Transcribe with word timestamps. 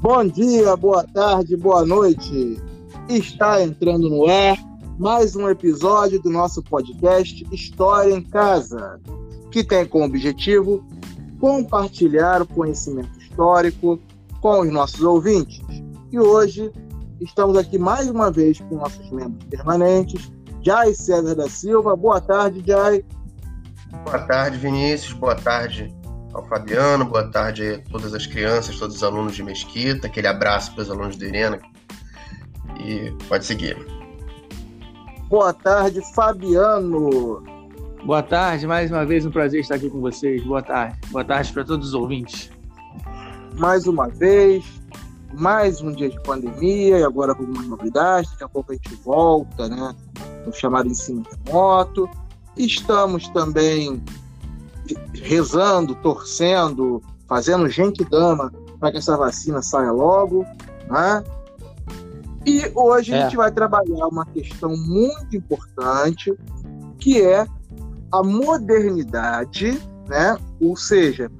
Bom 0.00 0.26
dia, 0.26 0.74
boa 0.76 1.04
tarde, 1.04 1.54
boa 1.58 1.84
noite. 1.84 2.58
Está 3.06 3.62
entrando 3.62 4.08
no 4.08 4.26
ar 4.26 4.56
mais 4.98 5.36
um 5.36 5.46
episódio 5.46 6.18
do 6.22 6.30
nosso 6.30 6.62
podcast 6.62 7.46
História 7.52 8.14
em 8.14 8.22
Casa, 8.22 8.98
que 9.50 9.62
tem 9.62 9.84
como 9.84 10.06
objetivo 10.06 10.82
compartilhar 11.38 12.40
o 12.40 12.46
conhecimento 12.46 13.10
histórico 13.18 14.00
com 14.40 14.60
os 14.60 14.72
nossos 14.72 15.02
ouvintes. 15.02 15.60
E 16.10 16.18
hoje 16.18 16.72
estamos 17.20 17.58
aqui 17.58 17.76
mais 17.78 18.08
uma 18.08 18.30
vez 18.30 18.58
com 18.58 18.76
nossos 18.76 19.10
membros 19.10 19.44
permanentes, 19.50 20.32
Jai 20.62 20.94
César 20.94 21.34
da 21.34 21.48
Silva. 21.50 21.94
Boa 21.94 22.22
tarde, 22.22 22.62
Jai. 22.66 23.04
Boa 24.06 24.20
tarde, 24.20 24.56
Vinícius. 24.56 25.12
Boa 25.12 25.34
tarde, 25.34 25.94
ao 26.32 26.44
Fabiano, 26.46 27.04
boa 27.04 27.28
tarde 27.28 27.74
a 27.86 27.90
todas 27.90 28.14
as 28.14 28.26
crianças, 28.26 28.78
todos 28.78 28.96
os 28.96 29.02
alunos 29.02 29.34
de 29.34 29.42
Mesquita, 29.42 30.06
aquele 30.06 30.26
abraço 30.26 30.72
para 30.72 30.82
os 30.82 30.90
alunos 30.90 31.16
de 31.16 31.26
Irena. 31.26 31.58
E 32.78 33.12
pode 33.28 33.44
seguir. 33.44 33.76
Boa 35.28 35.52
tarde, 35.52 36.00
Fabiano. 36.14 37.42
Boa 38.04 38.22
tarde, 38.22 38.66
mais 38.66 38.90
uma 38.90 39.04
vez 39.04 39.26
um 39.26 39.30
prazer 39.30 39.60
estar 39.60 39.74
aqui 39.74 39.90
com 39.90 40.00
vocês. 40.00 40.42
Boa 40.44 40.62
tarde. 40.62 40.98
Boa 41.10 41.24
tarde 41.24 41.52
para 41.52 41.64
todos 41.64 41.88
os 41.88 41.94
ouvintes. 41.94 42.50
Mais 43.58 43.86
uma 43.86 44.08
vez, 44.08 44.64
mais 45.34 45.82
um 45.82 45.92
dia 45.92 46.08
de 46.08 46.20
pandemia 46.22 46.98
e 46.98 47.04
agora 47.04 47.34
com 47.34 47.42
algumas 47.42 47.66
novidades. 47.66 48.30
Daqui 48.30 48.44
a 48.44 48.48
pouco 48.48 48.72
a 48.72 48.74
gente 48.74 48.94
volta, 49.04 49.68
né? 49.68 49.94
No 50.46 50.52
chamado 50.52 50.88
ensino 50.88 51.24
remoto. 51.46 52.08
Estamos 52.56 53.28
também 53.28 54.02
rezando, 55.14 55.94
torcendo, 55.96 57.02
fazendo 57.26 57.68
gente 57.68 58.04
dama 58.04 58.52
para 58.78 58.92
que 58.92 58.98
essa 58.98 59.16
vacina 59.16 59.62
saia 59.62 59.92
logo, 59.92 60.44
né? 60.88 61.22
E 62.46 62.70
hoje 62.74 63.12
é. 63.12 63.18
a 63.18 63.24
gente 63.24 63.36
vai 63.36 63.50
trabalhar 63.52 64.06
uma 64.06 64.24
questão 64.26 64.74
muito 64.76 65.36
importante, 65.36 66.34
que 66.98 67.20
é 67.20 67.46
a 68.10 68.22
modernidade, 68.22 69.80
né? 70.08 70.36
Ou 70.60 70.76
seja, 70.76 71.30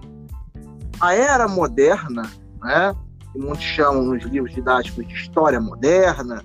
a 1.01 1.15
era 1.15 1.49
moderna, 1.49 2.31
né? 2.63 2.95
Que 3.33 3.39
muitos 3.39 3.65
chamam 3.65 4.03
nos 4.03 4.23
livros 4.25 4.55
didáticos 4.55 5.07
de 5.07 5.15
história 5.15 5.61
moderna, 5.61 6.45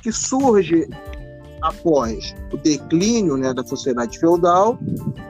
que 0.00 0.10
surge 0.10 0.88
após 1.64 2.34
o 2.52 2.58
declínio 2.58 3.38
né, 3.38 3.54
da 3.54 3.64
sociedade 3.64 4.18
feudal, 4.18 4.78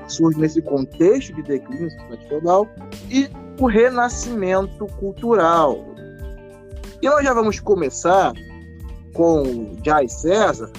surge 0.09 0.39
nesse 0.39 0.61
contexto 0.61 1.33
de 1.33 1.43
declínio 1.43 1.85
da 1.85 1.91
sociedade 1.91 2.29
feudal, 2.29 2.69
e 3.09 3.31
o 3.61 3.67
renascimento 3.67 4.87
cultural. 4.99 5.79
E 7.01 7.09
nós 7.09 7.25
já 7.25 7.33
vamos 7.33 7.61
começar 7.61 8.33
com 9.13 9.77
Jai 9.85 10.09
César, 10.09 10.73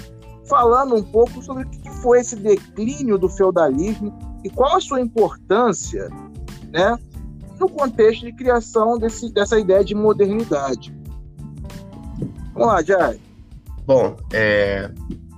falando 0.46 0.96
um 0.96 1.04
pouco 1.04 1.42
sobre 1.42 1.64
o 1.64 1.70
que 1.70 1.90
foi 2.02 2.20
esse 2.20 2.36
declínio 2.36 3.18
do 3.18 3.30
feudalismo 3.30 4.14
e 4.44 4.50
qual 4.50 4.76
a 4.76 4.82
sua 4.82 5.00
importância 5.00 6.10
né, 6.70 6.98
no 7.58 7.70
contexto 7.70 8.26
de 8.26 8.34
criação 8.34 9.00
desse, 9.00 9.32
dessa 9.32 9.58
ideia 9.58 9.86
de 9.86 9.96
modernidade. 9.96 10.94
Vamos 12.54 12.68
lá, 12.68 12.84
Jai. 12.84 13.20
Bom, 13.86 14.18
é, 14.34 14.92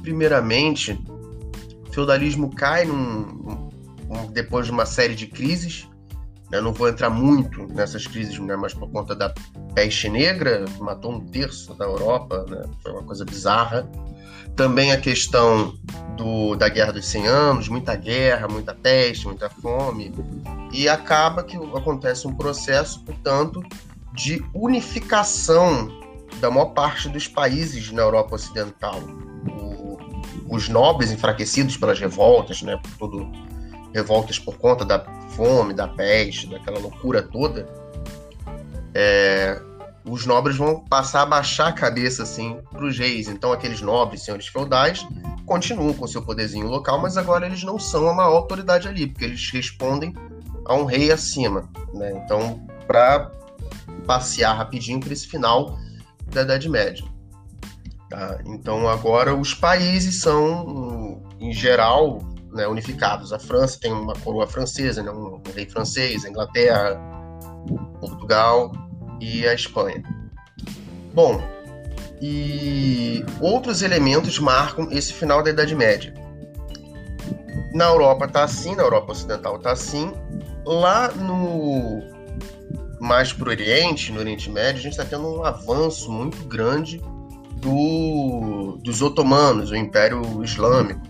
primeiramente, 0.07 0.97
o 1.85 1.91
feudalismo 1.91 2.55
cai 2.55 2.85
num, 2.85 3.69
um, 4.09 4.31
depois 4.31 4.65
de 4.65 4.71
uma 4.71 4.85
série 4.85 5.13
de 5.13 5.27
crises. 5.27 5.85
Eu 6.49 6.59
né? 6.59 6.61
não 6.61 6.71
vou 6.71 6.87
entrar 6.87 7.09
muito 7.09 7.67
nessas 7.73 8.07
crises, 8.07 8.39
né? 8.39 8.55
mas 8.55 8.73
por 8.73 8.89
conta 8.89 9.13
da 9.13 9.33
peste 9.75 10.07
negra, 10.07 10.63
matou 10.79 11.11
um 11.11 11.19
terço 11.19 11.73
da 11.73 11.83
Europa, 11.83 12.45
né? 12.49 12.63
foi 12.81 12.93
uma 12.93 13.03
coisa 13.03 13.25
bizarra. 13.25 13.85
Também 14.55 14.93
a 14.93 14.97
questão 14.97 15.77
do, 16.15 16.55
da 16.55 16.69
Guerra 16.69 16.93
dos 16.93 17.05
100 17.05 17.27
Anos, 17.27 17.67
muita 17.67 17.93
guerra, 17.97 18.47
muita 18.47 18.73
peste, 18.73 19.27
muita 19.27 19.49
fome. 19.49 20.13
E 20.71 20.87
acaba 20.87 21.43
que 21.43 21.57
acontece 21.57 22.25
um 22.25 22.33
processo, 22.33 23.03
portanto, 23.03 23.61
de 24.13 24.41
unificação 24.53 25.91
da 26.39 26.49
maior 26.49 26.67
parte 26.67 27.09
dos 27.09 27.27
países 27.27 27.91
na 27.91 28.03
Europa 28.03 28.35
Ocidental 28.35 29.01
os 30.49 30.69
nobres 30.69 31.11
enfraquecidos 31.11 31.77
pelas 31.77 31.99
revoltas, 31.99 32.61
né, 32.61 32.77
por 32.77 33.09
tudo 33.09 33.31
revoltas 33.93 34.37
por 34.37 34.57
conta 34.57 34.85
da 34.85 34.99
fome, 35.29 35.73
da 35.73 35.87
peste, 35.87 36.47
daquela 36.47 36.79
loucura 36.79 37.23
toda, 37.23 37.67
é, 38.93 39.59
os 40.05 40.25
nobres 40.25 40.55
vão 40.55 40.79
passar 40.81 41.23
a 41.23 41.25
baixar 41.25 41.67
a 41.67 41.73
cabeça 41.73 42.23
assim 42.23 42.59
para 42.71 42.85
os 42.85 42.97
reis. 42.97 43.27
Então 43.27 43.51
aqueles 43.51 43.81
nobres, 43.81 44.23
senhores 44.23 44.47
feudais, 44.47 45.05
continuam 45.45 45.93
com 45.93 46.07
seu 46.07 46.21
poderzinho 46.21 46.67
local, 46.67 46.99
mas 46.99 47.17
agora 47.17 47.45
eles 47.45 47.63
não 47.63 47.77
são 47.79 48.07
a 48.09 48.13
maior 48.13 48.35
autoridade 48.35 48.87
ali, 48.87 49.07
porque 49.07 49.25
eles 49.25 49.49
respondem 49.51 50.13
a 50.65 50.75
um 50.75 50.85
rei 50.85 51.11
acima. 51.11 51.69
Né? 51.93 52.11
Então, 52.23 52.65
para 52.85 53.31
passear 54.05 54.53
rapidinho 54.53 54.99
para 54.99 55.13
esse 55.13 55.27
final 55.27 55.77
da 56.31 56.41
Idade 56.41 56.69
Média. 56.69 57.05
Tá? 58.09 58.39
Então 58.45 58.87
agora 58.87 59.35
os 59.35 59.53
países 59.53 60.21
são, 60.21 61.21
em 61.39 61.51
geral, 61.51 62.19
né, 62.53 62.67
unificados. 62.67 63.33
A 63.33 63.39
França 63.39 63.79
tem 63.79 63.91
uma 63.91 64.13
coroa 64.15 64.47
francesa, 64.47 65.03
né, 65.03 65.11
um, 65.11 65.41
rei 65.53 65.67
francês, 65.67 66.23
a 66.23 66.29
Inglaterra, 66.29 66.97
Portugal 67.99 68.71
e 69.19 69.45
a 69.45 69.53
Espanha. 69.53 70.01
Bom, 71.13 71.41
e 72.21 73.25
outros 73.41 73.81
elementos 73.81 74.39
marcam 74.39 74.87
esse 74.91 75.13
final 75.13 75.43
da 75.43 75.49
Idade 75.49 75.75
Média. 75.75 76.13
Na 77.73 77.85
Europa 77.85 78.25
está 78.25 78.43
assim, 78.43 78.75
na 78.75 78.83
Europa 78.83 79.11
Ocidental 79.11 79.57
está 79.57 79.71
assim. 79.71 80.13
Lá 80.65 81.09
no 81.09 82.15
mais 82.99 83.31
para 83.31 83.49
o 83.49 83.51
Oriente, 83.51 84.11
no 84.11 84.19
Oriente 84.19 84.49
Médio, 84.49 84.79
a 84.79 84.83
gente 84.83 84.93
está 84.93 85.05
tendo 85.05 85.27
um 85.27 85.43
avanço 85.43 86.11
muito 86.11 86.43
grande 86.45 86.99
do, 87.61 88.79
dos 88.83 89.01
otomanos, 89.01 89.71
o 89.71 89.75
Império 89.75 90.43
Islâmico, 90.43 91.01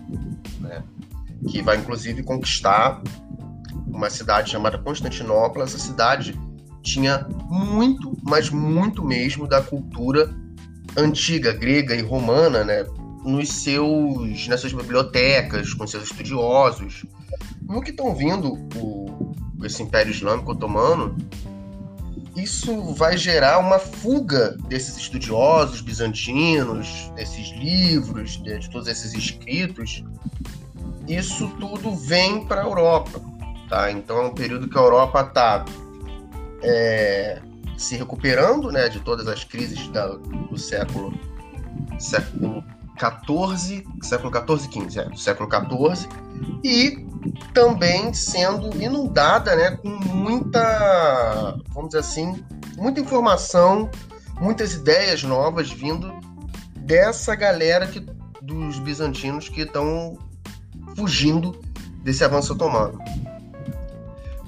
né? 0.60 0.82
que 1.48 1.62
vai 1.62 1.76
inclusive 1.76 2.22
conquistar 2.22 3.02
uma 3.86 4.10
cidade 4.10 4.50
chamada 4.50 4.78
Constantinopla. 4.78 5.64
Essa 5.64 5.78
cidade 5.78 6.38
tinha 6.82 7.26
muito, 7.48 8.16
mas 8.22 8.50
muito 8.50 9.04
mesmo 9.04 9.46
da 9.46 9.62
cultura 9.62 10.30
antiga, 10.96 11.52
grega 11.52 11.94
e 11.94 12.02
romana, 12.02 12.64
né? 12.64 12.84
nos 13.24 13.48
seus, 13.48 14.48
nas 14.48 14.60
suas 14.60 14.72
bibliotecas, 14.72 15.74
com 15.74 15.86
seus 15.86 16.04
estudiosos. 16.04 17.04
No 17.62 17.82
que 17.82 17.90
estão 17.90 18.14
vindo 18.14 18.54
o, 18.76 19.34
esse 19.64 19.82
Império 19.82 20.10
Islâmico 20.10 20.52
Otomano, 20.52 21.16
isso 22.42 22.94
vai 22.94 23.16
gerar 23.16 23.58
uma 23.58 23.78
fuga 23.78 24.56
desses 24.68 24.96
estudiosos 24.96 25.80
bizantinos, 25.80 27.10
desses 27.14 27.48
livros, 27.50 28.36
de, 28.42 28.58
de 28.58 28.70
todos 28.70 28.88
esses 28.88 29.12
escritos. 29.14 30.04
Isso 31.06 31.48
tudo 31.58 31.94
vem 31.94 32.44
para 32.46 32.62
a 32.62 32.64
Europa, 32.64 33.20
tá? 33.68 33.90
Então 33.90 34.18
é 34.18 34.26
um 34.26 34.34
período 34.34 34.68
que 34.68 34.78
a 34.78 34.80
Europa 34.80 35.20
está 35.22 35.64
é, 36.62 37.40
se 37.76 37.96
recuperando, 37.96 38.70
né, 38.70 38.88
de 38.88 39.00
todas 39.00 39.26
as 39.26 39.44
crises 39.44 39.88
da, 39.88 40.06
do 40.06 40.58
século 40.58 41.12
século 41.98 42.64
14, 42.98 43.84
século 44.02 44.30
14 44.30 44.68
15, 44.68 44.98
é, 44.98 45.04
do 45.04 45.18
século 45.18 45.48
14, 45.48 46.08
e 46.64 47.07
também 47.52 48.12
sendo 48.12 48.80
inundada 48.80 49.54
né, 49.56 49.72
com 49.72 49.88
muita, 49.88 51.58
vamos 51.70 51.90
dizer 51.90 52.00
assim, 52.00 52.44
muita 52.76 53.00
informação, 53.00 53.90
muitas 54.40 54.74
ideias 54.74 55.22
novas 55.22 55.70
vindo 55.70 56.12
dessa 56.76 57.34
galera 57.34 57.86
que, 57.86 58.00
dos 58.42 58.78
bizantinos 58.78 59.48
que 59.48 59.62
estão 59.62 60.16
fugindo 60.96 61.58
desse 62.02 62.24
avanço 62.24 62.52
otomano. 62.52 62.98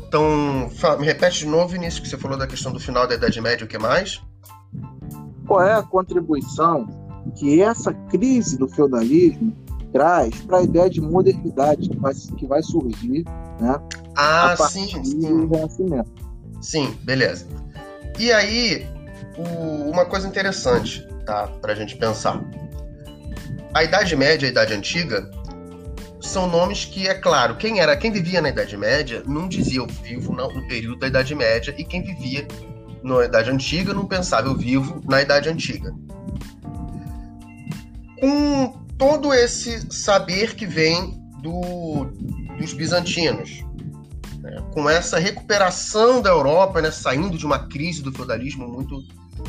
Então, 0.06 0.68
me 0.98 1.06
repete 1.06 1.40
de 1.40 1.46
novo, 1.46 1.68
Vinícius, 1.68 2.00
que 2.00 2.08
você 2.08 2.16
falou 2.16 2.36
da 2.36 2.46
questão 2.46 2.72
do 2.72 2.80
final 2.80 3.06
da 3.06 3.14
Idade 3.14 3.40
Média, 3.40 3.64
o 3.64 3.68
que 3.68 3.78
mais? 3.78 4.20
Qual 5.46 5.62
é 5.62 5.74
a 5.74 5.82
contribuição 5.82 6.88
que 7.36 7.62
essa 7.62 7.92
crise 7.92 8.58
do 8.58 8.68
feudalismo 8.68 9.56
traz 9.92 10.34
para 10.42 10.58
a 10.58 10.62
ideia 10.62 10.88
de 10.88 11.00
modernidade 11.00 11.88
que 11.88 11.96
vai, 11.96 12.14
que 12.14 12.46
vai 12.46 12.62
surgir 12.62 13.24
né, 13.60 13.80
ah, 14.16 14.52
a 14.52 14.56
partir 14.56 14.88
sim, 14.88 15.04
sim. 15.04 15.20
do 15.20 15.54
Renascimento. 15.54 16.10
Sim, 16.60 16.96
beleza. 17.02 17.46
E 18.18 18.30
aí, 18.32 18.86
o, 19.36 19.90
uma 19.90 20.04
coisa 20.04 20.28
interessante 20.28 21.06
tá, 21.24 21.46
para 21.60 21.72
a 21.72 21.76
gente 21.76 21.96
pensar. 21.96 22.42
A 23.72 23.84
Idade 23.84 24.16
Média 24.16 24.46
e 24.46 24.48
a 24.48 24.52
Idade 24.52 24.74
Antiga 24.74 25.30
são 26.20 26.48
nomes 26.48 26.84
que, 26.84 27.08
é 27.08 27.14
claro, 27.14 27.56
quem 27.56 27.80
era 27.80 27.96
quem 27.96 28.10
vivia 28.10 28.42
na 28.42 28.50
Idade 28.50 28.76
Média 28.76 29.22
não 29.26 29.48
dizia 29.48 29.78
eu 29.78 29.86
vivo 29.86 30.32
no 30.32 30.66
período 30.68 30.98
da 30.98 31.06
Idade 31.06 31.34
Média 31.34 31.74
e 31.78 31.84
quem 31.84 32.02
vivia 32.02 32.46
na 33.02 33.24
Idade 33.24 33.50
Antiga, 33.50 33.94
num 33.94 34.06
pensável 34.06 34.54
vivo 34.54 35.00
na 35.08 35.22
Idade 35.22 35.48
Antiga. 35.48 35.94
Com 38.20 38.79
todo 39.00 39.32
esse 39.32 39.90
saber 39.90 40.54
que 40.54 40.66
vem 40.66 41.18
do, 41.40 42.04
dos 42.58 42.74
bizantinos, 42.74 43.64
né? 44.40 44.62
com 44.74 44.90
essa 44.90 45.18
recuperação 45.18 46.20
da 46.20 46.28
Europa, 46.28 46.82
né? 46.82 46.90
saindo 46.90 47.38
de 47.38 47.46
uma 47.46 47.66
crise 47.66 48.02
do 48.02 48.12
feudalismo 48.12 48.68
muito, 48.68 49.02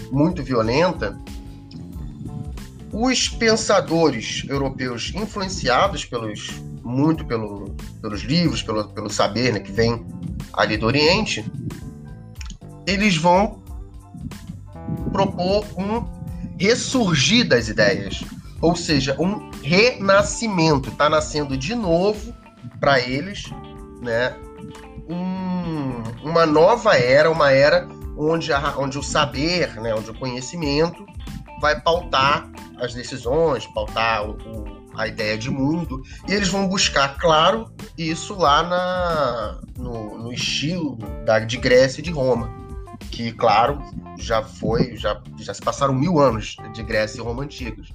muito 0.09 0.41
violenta, 0.41 1.19
os 2.93 3.27
pensadores 3.27 4.45
europeus 4.47 5.11
influenciados 5.13 6.05
pelos 6.05 6.49
muito 6.81 7.25
pelo, 7.25 7.75
pelos 8.01 8.21
livros, 8.21 8.63
pelo, 8.63 8.87
pelo 8.89 9.09
saber 9.09 9.51
né, 9.53 9.59
que 9.59 9.71
vem 9.71 10.05
ali 10.53 10.77
do 10.77 10.85
Oriente, 10.85 11.45
eles 12.87 13.17
vão 13.17 13.61
propor 15.11 15.65
um 15.77 16.05
ressurgir 16.57 17.47
das 17.47 17.67
ideias, 17.67 18.23
ou 18.61 18.75
seja, 18.75 19.15
um 19.19 19.49
renascimento. 19.63 20.89
Está 20.89 21.09
nascendo 21.09 21.57
de 21.57 21.73
novo 21.75 22.33
para 22.79 22.99
eles, 22.99 23.49
né? 24.01 24.35
Um, 25.09 26.03
uma 26.23 26.45
nova 26.45 26.95
era, 26.95 27.29
uma 27.29 27.51
era 27.51 27.87
onde, 28.17 28.53
a, 28.53 28.75
onde 28.77 28.97
o 28.97 29.03
saber, 29.03 29.75
né, 29.81 29.93
onde 29.93 30.11
o 30.11 30.13
conhecimento 30.13 31.05
vai 31.59 31.79
pautar 31.79 32.49
as 32.79 32.93
decisões, 32.93 33.67
pautar 33.67 34.27
o, 34.27 34.31
o, 34.31 34.81
a 34.95 35.07
ideia 35.07 35.37
de 35.37 35.49
mundo, 35.49 36.01
e 36.27 36.33
eles 36.33 36.47
vão 36.47 36.67
buscar, 36.67 37.17
claro, 37.17 37.71
isso 37.97 38.35
lá 38.35 38.63
na, 38.63 39.59
no, 39.77 40.17
no 40.17 40.33
estilo 40.33 40.97
da, 41.25 41.39
de 41.39 41.57
Grécia 41.57 42.01
e 42.01 42.03
de 42.03 42.11
Roma, 42.11 42.49
que, 43.11 43.31
claro, 43.31 43.79
já 44.17 44.41
foi, 44.43 44.95
já, 44.97 45.21
já 45.37 45.53
se 45.53 45.61
passaram 45.61 45.93
mil 45.93 46.19
anos 46.19 46.55
de 46.73 46.83
Grécia 46.83 47.19
e 47.19 47.23
Roma 47.23 47.43
antigos. 47.43 47.91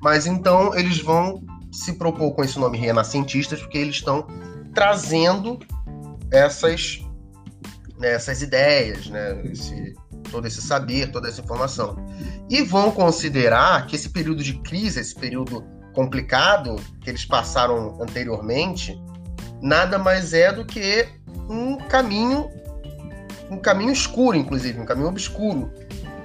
Mas 0.00 0.26
então 0.26 0.74
eles 0.74 1.00
vão 1.00 1.42
se 1.72 1.94
propor 1.94 2.32
com 2.32 2.42
esse 2.42 2.58
nome 2.58 2.78
renascentistas, 2.78 3.60
porque 3.60 3.78
eles 3.78 3.96
estão 3.96 4.26
trazendo 4.74 5.58
essas, 6.30 7.00
né, 7.98 8.12
essas 8.12 8.42
ideias, 8.42 9.06
né, 9.08 9.40
esse, 9.44 9.94
todo 10.30 10.46
esse 10.46 10.60
saber, 10.62 11.10
toda 11.10 11.28
essa 11.28 11.40
informação. 11.40 11.96
E 12.48 12.62
vão 12.62 12.90
considerar 12.90 13.86
que 13.86 13.96
esse 13.96 14.10
período 14.10 14.42
de 14.42 14.54
crise, 14.60 15.00
esse 15.00 15.14
período 15.14 15.64
complicado 15.92 16.76
que 17.00 17.10
eles 17.10 17.24
passaram 17.24 18.00
anteriormente, 18.00 19.00
nada 19.60 19.98
mais 19.98 20.32
é 20.32 20.52
do 20.52 20.64
que 20.64 21.08
um 21.48 21.76
caminho, 21.76 22.48
um 23.50 23.58
caminho 23.58 23.92
escuro, 23.92 24.36
inclusive, 24.36 24.78
um 24.80 24.84
caminho 24.84 25.08
obscuro. 25.08 25.70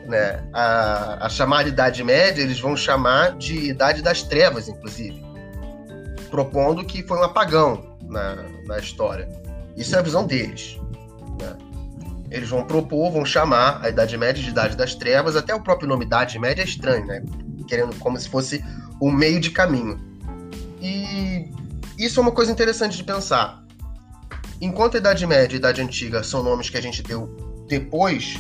Né? 0.06 0.44
A, 0.54 1.26
a 1.26 1.30
chamada 1.30 1.68
Idade 1.68 2.04
Média, 2.04 2.42
eles 2.42 2.60
vão 2.60 2.78
chamar 2.78 3.36
de 3.38 3.70
Idade 3.70 4.02
das 4.02 4.22
Trevas, 4.22 4.68
inclusive, 4.68 5.24
propondo 6.30 6.86
que 6.86 7.02
foi 7.04 7.18
um 7.18 7.24
apagão 7.24 7.98
na, 8.04 8.36
na 8.66 8.78
história. 8.78 9.28
Isso 9.76 9.96
é 9.96 10.00
a 10.00 10.02
visão 10.02 10.26
deles. 10.26 10.80
Né? 11.42 11.58
Eles 12.30 12.50
vão 12.50 12.66
propor, 12.66 13.12
vão 13.12 13.26
chamar 13.26 13.80
a 13.84 13.90
Idade 13.90 14.18
Média 14.18 14.42
de 14.44 14.50
Idade 14.50 14.76
das 14.78 14.96
Trevas, 14.96 15.36
até 15.36 15.54
o 15.56 15.62
próprio 15.62 15.88
nome 15.88 16.06
Idade 16.06 16.38
Média 16.40 16.62
é 16.62 16.66
estranho, 16.66 17.06
né? 17.06 17.24
Querendo 17.68 17.96
como 17.98 18.20
se 18.20 18.30
fosse 18.30 18.64
o 19.00 19.12
meio 19.12 19.40
de 19.40 19.52
caminho. 19.52 20.00
E 20.82 21.50
isso 21.98 22.20
é 22.20 22.22
uma 22.24 22.32
coisa 22.32 22.52
interessante 22.52 22.98
de 22.98 23.04
pensar. 23.04 23.64
Enquanto 24.62 24.96
a 24.96 24.98
Idade 24.98 25.26
Média 25.26 25.56
e 25.56 25.58
a 25.58 25.60
Idade 25.60 25.82
Antiga 25.82 26.24
são 26.24 26.44
nomes 26.44 26.70
que 26.70 26.78
a 26.78 26.82
gente 26.82 27.02
deu 27.02 27.28
depois, 27.68 28.38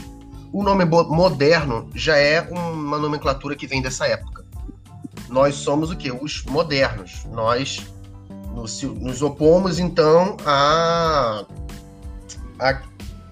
o 0.55 0.63
nome 0.63 0.85
moderno 0.85 1.89
já 1.93 2.15
é 2.15 2.39
uma 2.39 2.97
nomenclatura 2.97 3.57
que 3.57 3.67
vem 3.67 3.81
dessa 3.81 4.07
época. 4.07 4.45
Nós 5.27 5.55
somos 5.55 5.91
o 5.91 5.97
que? 5.97 6.09
Os 6.09 6.45
modernos. 6.45 7.25
Nós 7.25 7.85
nos, 8.53 9.21
opomos, 9.21 9.79
então, 9.79 10.37
à, 10.45 11.43
à 12.57 12.81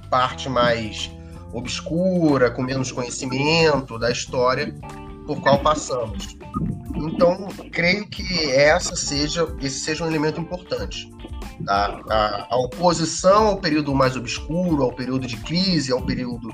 parte 0.09 0.49
mais 0.49 1.09
obscura, 1.53 2.51
com 2.51 2.61
menos 2.61 2.91
conhecimento 2.91 3.97
da 3.97 4.11
história 4.11 4.75
por 5.25 5.39
qual 5.39 5.59
passamos. 5.59 6.35
Então, 6.93 7.47
creio 7.71 8.05
que 8.05 8.51
essa 8.51 8.97
seja, 8.97 9.47
esse 9.61 9.79
seja 9.79 10.03
um 10.03 10.07
elemento 10.07 10.41
importante. 10.41 11.09
A, 11.69 12.01
a, 12.09 12.47
a, 12.49 12.57
oposição 12.57 13.47
ao 13.47 13.57
período 13.61 13.95
mais 13.95 14.17
obscuro, 14.17 14.83
ao 14.83 14.91
período 14.91 15.25
de 15.25 15.37
crise, 15.37 15.93
ao 15.93 16.01
período 16.01 16.49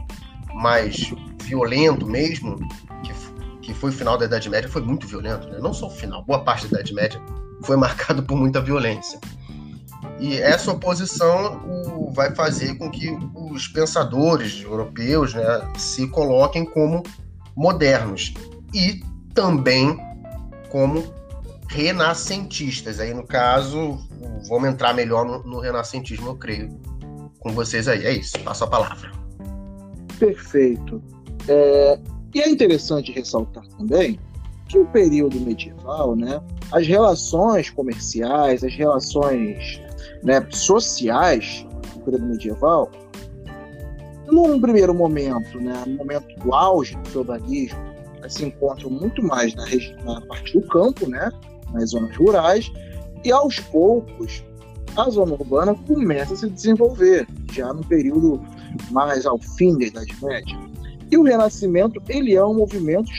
mais 0.59 1.11
violento 1.43 2.05
mesmo, 2.05 2.57
que, 3.03 3.13
que 3.61 3.73
foi 3.73 3.89
o 3.89 3.93
final 3.93 4.17
da 4.17 4.25
Idade 4.25 4.49
Média, 4.49 4.69
foi 4.69 4.81
muito 4.81 5.07
violento, 5.07 5.47
né? 5.47 5.57
não 5.59 5.73
só 5.73 5.87
o 5.87 5.91
final, 5.91 6.23
boa 6.23 6.43
parte 6.43 6.67
da 6.67 6.79
Idade 6.79 6.93
Média 6.93 7.21
foi 7.63 7.77
marcado 7.77 8.23
por 8.23 8.37
muita 8.37 8.61
violência. 8.61 9.19
E 10.19 10.37
essa 10.37 10.71
oposição 10.71 11.61
o, 11.65 12.11
vai 12.11 12.33
fazer 12.35 12.77
com 12.77 12.89
que 12.89 13.09
os 13.33 13.67
pensadores 13.67 14.61
europeus 14.61 15.33
né, 15.33 15.43
se 15.77 16.07
coloquem 16.07 16.65
como 16.65 17.03
modernos 17.55 18.33
e 18.73 19.01
também 19.33 19.97
como 20.69 21.03
renascentistas. 21.69 22.99
Aí, 22.99 23.13
no 23.13 23.25
caso, 23.25 23.97
vamos 24.47 24.69
entrar 24.69 24.93
melhor 24.93 25.25
no, 25.25 25.43
no 25.43 25.59
renascentismo, 25.59 26.29
eu 26.29 26.35
creio, 26.35 26.69
com 27.39 27.51
vocês 27.53 27.87
aí. 27.87 28.05
É 28.05 28.11
isso, 28.11 28.39
passo 28.39 28.65
a 28.65 28.67
palavra. 28.67 29.18
Perfeito. 30.19 31.01
É, 31.47 31.99
e 32.33 32.41
é 32.41 32.49
interessante 32.49 33.11
ressaltar 33.11 33.65
também 33.77 34.19
que 34.67 34.77
o 34.77 34.85
período 34.85 35.39
medieval, 35.39 36.15
né, 36.15 36.39
as 36.71 36.85
relações 36.85 37.69
comerciais, 37.71 38.63
as 38.63 38.73
relações 38.75 39.81
né, 40.23 40.45
sociais 40.51 41.65
do 41.95 42.01
período 42.01 42.27
medieval, 42.27 42.91
num 44.27 44.61
primeiro 44.61 44.93
momento, 44.93 45.59
né, 45.59 45.83
no 45.87 45.95
momento 45.95 46.27
do 46.39 46.53
auge 46.53 46.95
do 46.97 47.09
feudalismo, 47.09 47.79
se 48.27 48.45
encontram 48.45 48.91
muito 48.91 49.23
mais 49.23 49.55
na, 49.55 49.65
na 50.03 50.21
parte 50.21 50.59
do 50.59 50.67
campo, 50.67 51.09
né, 51.09 51.31
nas 51.73 51.89
zonas 51.89 52.15
rurais, 52.15 52.71
e 53.23 53.31
aos 53.31 53.59
poucos 53.59 54.43
a 54.95 55.09
zona 55.09 55.33
urbana 55.33 55.73
começa 55.87 56.33
a 56.33 56.37
se 56.37 56.49
desenvolver, 56.49 57.27
já 57.51 57.73
no 57.73 57.83
período 57.85 58.41
mais 58.91 59.25
ao 59.25 59.39
fim 59.39 59.77
da 59.77 59.85
Idade 59.85 60.15
Média. 60.23 60.57
E 61.11 61.17
o 61.17 61.23
Renascimento, 61.23 62.01
ele 62.07 62.35
é 62.35 62.45
um 62.45 62.53
movimento, 62.53 63.11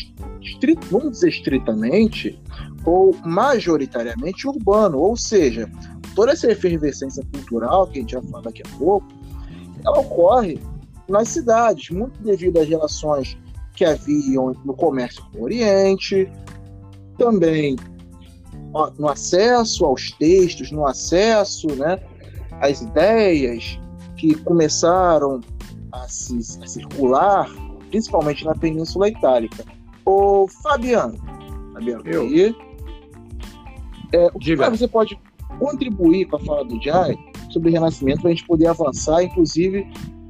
vamos 0.90 1.12
dizer 1.12 1.28
estritamente, 1.28 2.40
ou 2.84 3.14
majoritariamente 3.24 4.46
urbano, 4.46 4.98
ou 4.98 5.16
seja, 5.16 5.68
toda 6.14 6.32
essa 6.32 6.50
efervescência 6.50 7.24
cultural, 7.32 7.86
que 7.88 7.98
a 7.98 8.00
gente 8.02 8.14
vai 8.14 8.24
falar 8.24 8.42
daqui 8.44 8.62
a 8.64 8.78
pouco, 8.78 9.06
ela 9.84 9.98
ocorre 9.98 10.58
nas 11.08 11.28
cidades, 11.28 11.90
muito 11.90 12.22
devido 12.22 12.58
às 12.58 12.68
relações 12.68 13.36
que 13.74 13.84
haviam 13.84 14.54
no 14.64 14.74
comércio 14.74 15.24
com 15.32 15.38
o 15.38 15.42
Oriente, 15.42 16.30
também 17.18 17.76
no 18.98 19.08
acesso 19.08 19.84
aos 19.84 20.12
textos, 20.12 20.70
no 20.70 20.86
acesso 20.86 21.66
né, 21.74 21.98
às 22.60 22.80
ideias 22.80 23.78
que 24.20 24.34
começaram 24.42 25.40
a, 25.92 26.06
se, 26.06 26.38
a 26.62 26.66
circular, 26.66 27.48
principalmente 27.88 28.44
na 28.44 28.54
Península 28.54 29.08
Itálica. 29.08 29.64
O 30.04 30.46
Fabiano, 30.62 31.16
Fabiano, 31.72 32.02
Eu. 32.04 32.22
Aí, 32.22 32.54
é, 34.12 34.26
o 34.34 34.38
que 34.38 34.56
você 34.56 34.88
pode 34.88 35.18
contribuir 35.58 36.26
com 36.26 36.36
a 36.36 36.40
fala 36.40 36.64
do 36.64 36.82
Jai 36.82 37.16
sobre 37.50 37.70
o 37.70 37.72
Renascimento 37.72 38.20
para 38.20 38.30
a 38.30 38.34
gente 38.34 38.46
poder 38.46 38.66
avançar? 38.66 39.22
Inclusive, 39.22 39.86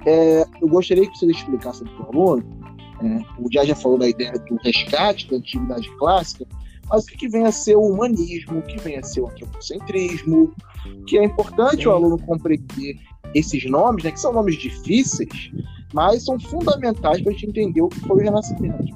é, 0.07 0.45
eu 0.61 0.69
gostaria 0.69 1.11
que 1.11 1.19
você 1.19 1.27
explicasse 1.27 1.83
para 1.85 2.07
o 2.07 2.09
aluno 2.09 2.61
é, 3.03 3.23
o 3.39 3.51
Jai 3.51 3.67
já 3.67 3.75
falou 3.75 3.99
da 3.99 4.09
ideia 4.09 4.33
do 4.33 4.57
resgate 4.63 5.29
da 5.31 5.37
antiguidade 5.37 5.91
clássica, 5.97 6.47
mas 6.89 7.05
o 7.05 7.07
que 7.07 7.29
vem 7.29 7.47
a 7.47 7.53
ser 7.53 7.77
o 7.77 7.83
humanismo, 7.83 8.59
o 8.59 8.63
que 8.63 8.79
vem 8.79 8.99
a 8.99 9.03
ser 9.03 9.23
o 9.23 9.29
antropocentrismo, 9.29 10.53
que 11.07 11.19
é 11.19 11.25
importante 11.25 11.83
Sim. 11.83 11.89
o 11.89 11.93
aluno 11.93 12.19
compreender 12.19 12.99
esses 13.35 13.65
nomes, 13.71 14.05
né, 14.05 14.11
que 14.11 14.21
são 14.21 14.33
nomes 14.33 14.57
difíceis, 14.57 15.51
mas 15.93 16.25
são 16.25 16.39
fundamentais 16.39 17.21
para 17.21 17.31
a 17.31 17.35
gente 17.35 17.47
entender 17.47 17.83
o 17.83 17.89
que 17.89 18.01
foi 18.01 18.17
o 18.17 18.21
Renascimento. 18.21 18.95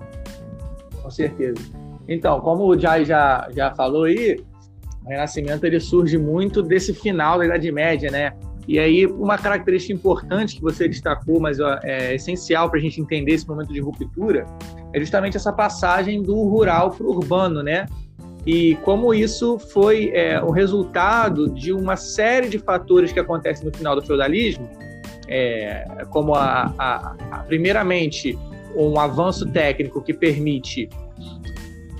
Com 1.02 1.10
certeza. 1.10 1.60
Então, 2.08 2.40
como 2.40 2.64
o 2.66 2.78
Jai 2.78 3.04
já, 3.04 3.48
já 3.54 3.74
falou 3.74 4.04
aí, 4.04 4.40
o 5.04 5.08
Renascimento 5.08 5.64
ele 5.66 5.80
surge 5.80 6.18
muito 6.18 6.62
desse 6.62 6.92
final 6.94 7.38
da 7.38 7.46
Idade 7.46 7.70
Média, 7.70 8.10
né? 8.10 8.32
E 8.66 8.78
aí, 8.78 9.06
uma 9.06 9.36
característica 9.36 9.92
importante 9.92 10.56
que 10.56 10.62
você 10.62 10.88
destacou, 10.88 11.38
mas 11.38 11.58
é 11.82 12.14
essencial 12.14 12.70
para 12.70 12.78
a 12.78 12.82
gente 12.82 13.00
entender 13.00 13.32
esse 13.32 13.46
momento 13.46 13.72
de 13.72 13.80
ruptura, 13.80 14.46
é 14.94 15.00
justamente 15.00 15.36
essa 15.36 15.52
passagem 15.52 16.22
do 16.22 16.34
rural 16.44 16.90
para 16.90 17.06
o 17.06 17.10
urbano, 17.10 17.62
né? 17.62 17.86
E 18.46 18.74
como 18.76 19.14
isso 19.14 19.58
foi 19.58 20.10
é, 20.12 20.40
o 20.42 20.50
resultado 20.50 21.48
de 21.48 21.72
uma 21.72 21.96
série 21.96 22.48
de 22.48 22.58
fatores 22.58 23.12
que 23.12 23.18
acontecem 23.18 23.64
no 23.64 23.74
final 23.74 23.96
do 23.96 24.02
feudalismo, 24.02 24.68
é, 25.26 26.04
como 26.10 26.34
a, 26.34 26.74
a, 26.78 27.16
a, 27.30 27.38
primeiramente 27.38 28.38
um 28.76 28.98
avanço 28.98 29.46
técnico 29.46 30.02
que 30.02 30.12
permite 30.12 30.88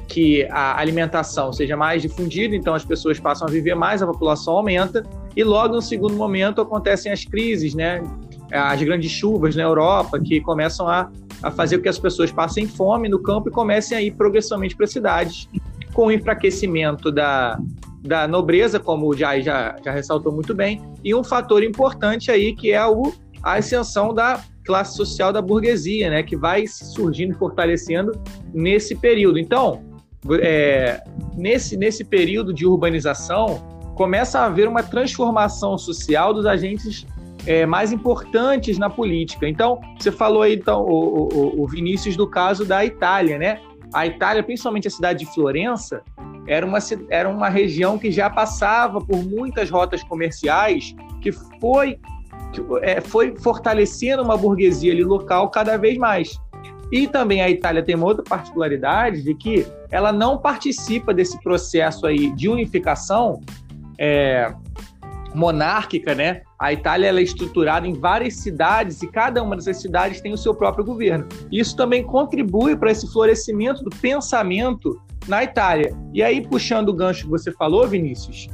que 0.07 0.45
a 0.51 0.79
alimentação 0.79 1.53
seja 1.53 1.77
mais 1.77 2.03
difundida, 2.03 2.55
então 2.55 2.75
as 2.75 2.85
pessoas 2.85 3.19
passam 3.19 3.49
a 3.49 3.51
viver 3.51 3.75
mais, 3.75 4.03
a 4.03 4.07
população 4.07 4.57
aumenta, 4.57 5.03
e 5.35 5.43
logo 5.43 5.75
no 5.75 5.83
segundo 5.83 6.15
momento 6.15 6.61
acontecem 6.61 7.11
as 7.11 7.25
crises, 7.25 7.75
né? 7.75 8.01
As 8.53 8.81
grandes 8.81 9.11
chuvas 9.11 9.57
na 9.57 9.63
Europa 9.63 10.21
que 10.21 10.41
começam 10.41 10.87
a, 10.87 11.11
a 11.43 11.51
fazer 11.51 11.79
com 11.79 11.85
que 11.85 11.89
as 11.89 11.99
pessoas 11.99 12.31
passem 12.31 12.69
fome 12.69 13.09
no 13.09 13.19
campo 13.19 13.49
e 13.49 13.53
comecem 13.53 13.99
a 13.99 14.03
ir 14.03 14.13
progressivamente 14.13 14.77
para 14.77 14.85
as 14.85 14.93
cidades, 14.93 15.49
com 15.95 16.07
o 16.07 16.13
enfraquecimento 16.13 17.11
da, 17.11 17.59
da 18.03 18.29
nobreza, 18.29 18.79
como 18.79 19.09
o 19.09 19.17
Jai 19.17 19.41
já, 19.41 19.77
já 19.83 19.93
ressaltou 19.93 20.31
muito 20.33 20.55
bem, 20.55 20.83
e 21.03 21.15
um 21.15 21.25
fator 21.25 21.63
importante 21.63 22.31
aí 22.31 22.55
que 22.55 22.73
é 22.73 22.85
o, 22.85 23.13
a 23.43 23.55
ascensão 23.55 24.13
da 24.13 24.41
classe 24.65 24.97
social 24.97 25.33
da 25.33 25.41
burguesia, 25.41 26.11
né, 26.11 26.23
que 26.23 26.37
vai 26.37 26.67
surgindo 26.67 27.33
e 27.33 27.39
fortalecendo 27.39 28.13
nesse 28.53 28.95
período. 28.95 29.39
Então, 29.39 29.83
é, 30.41 31.03
nesse, 31.37 31.77
nesse 31.77 32.03
período 32.05 32.53
de 32.53 32.67
urbanização, 32.67 33.63
começa 33.95 34.41
a 34.41 34.47
haver 34.47 34.67
uma 34.67 34.83
transformação 34.83 35.79
social 35.79 36.35
dos 36.35 36.47
agentes 36.47 37.07
é, 37.47 37.67
mais 37.67 37.93
importantes 37.93 38.79
na 38.79 38.89
política. 38.89 39.47
Então, 39.47 39.81
você 39.99 40.11
falou 40.11 40.43
aí, 40.43 40.55
então, 40.55 40.83
o, 40.83 41.29
o, 41.33 41.63
o 41.63 41.69
Vinícius, 41.69 42.17
do 42.17 42.27
caso 42.27 42.65
da 42.65 42.85
Itália, 42.85 43.39
né? 43.39 43.61
A 43.95 44.07
Itália, 44.07 44.43
principalmente 44.43 44.89
a 44.89 44.91
cidade 44.91 45.21
de 45.21 45.33
Florença, 45.33 46.03
era 46.49 46.67
uma, 46.67 46.79
era 47.09 47.29
uma 47.29 47.49
região 47.49 47.97
que 47.97 48.11
já 48.11 48.29
passava 48.29 49.01
por 49.01 49.25
muitas 49.25 49.71
rotas 49.71 50.03
comerciais, 50.03 50.95
que 51.23 51.31
foi, 51.33 51.99
que, 52.53 52.61
é, 52.83 53.01
foi 53.01 53.37
fortalecendo 53.37 54.23
uma 54.23 54.37
burguesia 54.37 54.93
ali 54.93 55.05
local 55.05 55.49
cada 55.49 55.77
vez 55.77 55.97
mais. 55.97 56.37
E 56.91 57.07
também 57.07 57.41
a 57.41 57.49
Itália 57.49 57.85
tem 57.85 57.95
uma 57.95 58.07
outra 58.07 58.25
particularidade 58.25 59.23
de 59.23 59.35
que 59.35 59.67
ela 59.91 60.13
não 60.13 60.39
participa 60.39 61.15
desse 61.15 61.41
processo 61.41 62.05
aí 62.05 62.35
de 62.35 62.49
unificação 62.49 63.41
é, 63.99 64.53
monárquica, 65.35 66.15
né? 66.15 66.43
A 66.59 66.73
Itália 66.73 67.09
é 67.09 67.23
estruturada 67.23 67.87
em 67.87 67.93
várias 67.93 68.37
cidades 68.37 69.03
e 69.03 69.09
cada 69.09 69.43
uma 69.43 69.57
dessas 69.57 69.81
cidades 69.81 70.21
tem 70.21 70.33
o 70.33 70.39
seu 70.39 70.55
próprio 70.55 70.85
governo. 70.85 71.27
Isso 71.51 71.77
também 71.77 72.03
contribui 72.03 72.77
para 72.77 72.91
esse 72.91 73.11
florescimento 73.13 73.83
do 73.83 73.91
pensamento 73.91 75.01
na 75.27 75.43
Itália. 75.43 75.95
E 76.13 76.23
aí, 76.23 76.47
puxando 76.47 76.91
o 76.91 76.93
gancho 76.93 77.25
que 77.25 77.31
você 77.31 77.51
falou, 77.53 77.87
Vinícius, 77.89 78.49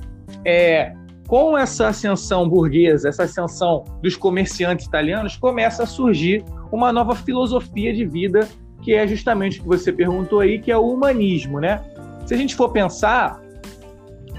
é, 0.45 0.95
com 1.27 1.57
essa 1.57 1.89
ascensão 1.89 2.49
burguesa, 2.49 3.09
essa 3.09 3.25
ascensão 3.25 3.85
dos 4.03 4.17
comerciantes 4.17 4.87
italianos, 4.87 5.37
começa 5.37 5.83
a 5.83 5.87
surgir 5.87 6.45
uma 6.73 6.93
nova 6.93 7.15
filosofia 7.15 7.93
de 7.93 8.05
vida, 8.05 8.49
que 8.83 8.95
é 8.95 9.07
justamente 9.07 9.61
o 9.61 9.63
que 9.63 9.69
você 9.69 9.93
perguntou 9.93 10.41
aí, 10.41 10.59
que 10.59 10.73
é 10.73 10.77
o 10.77 10.89
humanismo, 10.89 11.61
né? 11.61 11.81
Se 12.27 12.35
a 12.35 12.37
gente 12.37 12.55
for 12.57 12.71
pensar, 12.71 13.41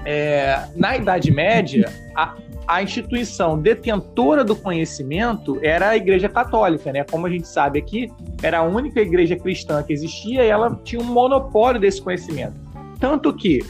é, 0.04 0.66
na 0.76 0.96
Idade 0.96 1.30
Média, 1.30 1.92
a, 2.14 2.34
a 2.66 2.82
instituição 2.82 3.58
detentora 3.58 4.44
do 4.44 4.54
conhecimento 4.54 5.58
era 5.62 5.90
a 5.90 5.96
Igreja 5.96 6.28
Católica, 6.28 6.92
né? 6.92 7.04
Como 7.04 7.26
a 7.26 7.30
gente 7.30 7.46
sabe 7.46 7.78
aqui, 7.78 8.10
era 8.42 8.58
a 8.58 8.62
única 8.62 9.00
igreja 9.00 9.36
cristã 9.36 9.82
que 9.82 9.92
existia 9.92 10.44
e 10.44 10.48
ela 10.48 10.78
tinha 10.84 11.00
um 11.00 11.04
monopólio 11.04 11.80
desse 11.80 12.00
conhecimento. 12.00 12.54
Tanto 12.98 13.32
que, 13.34 13.64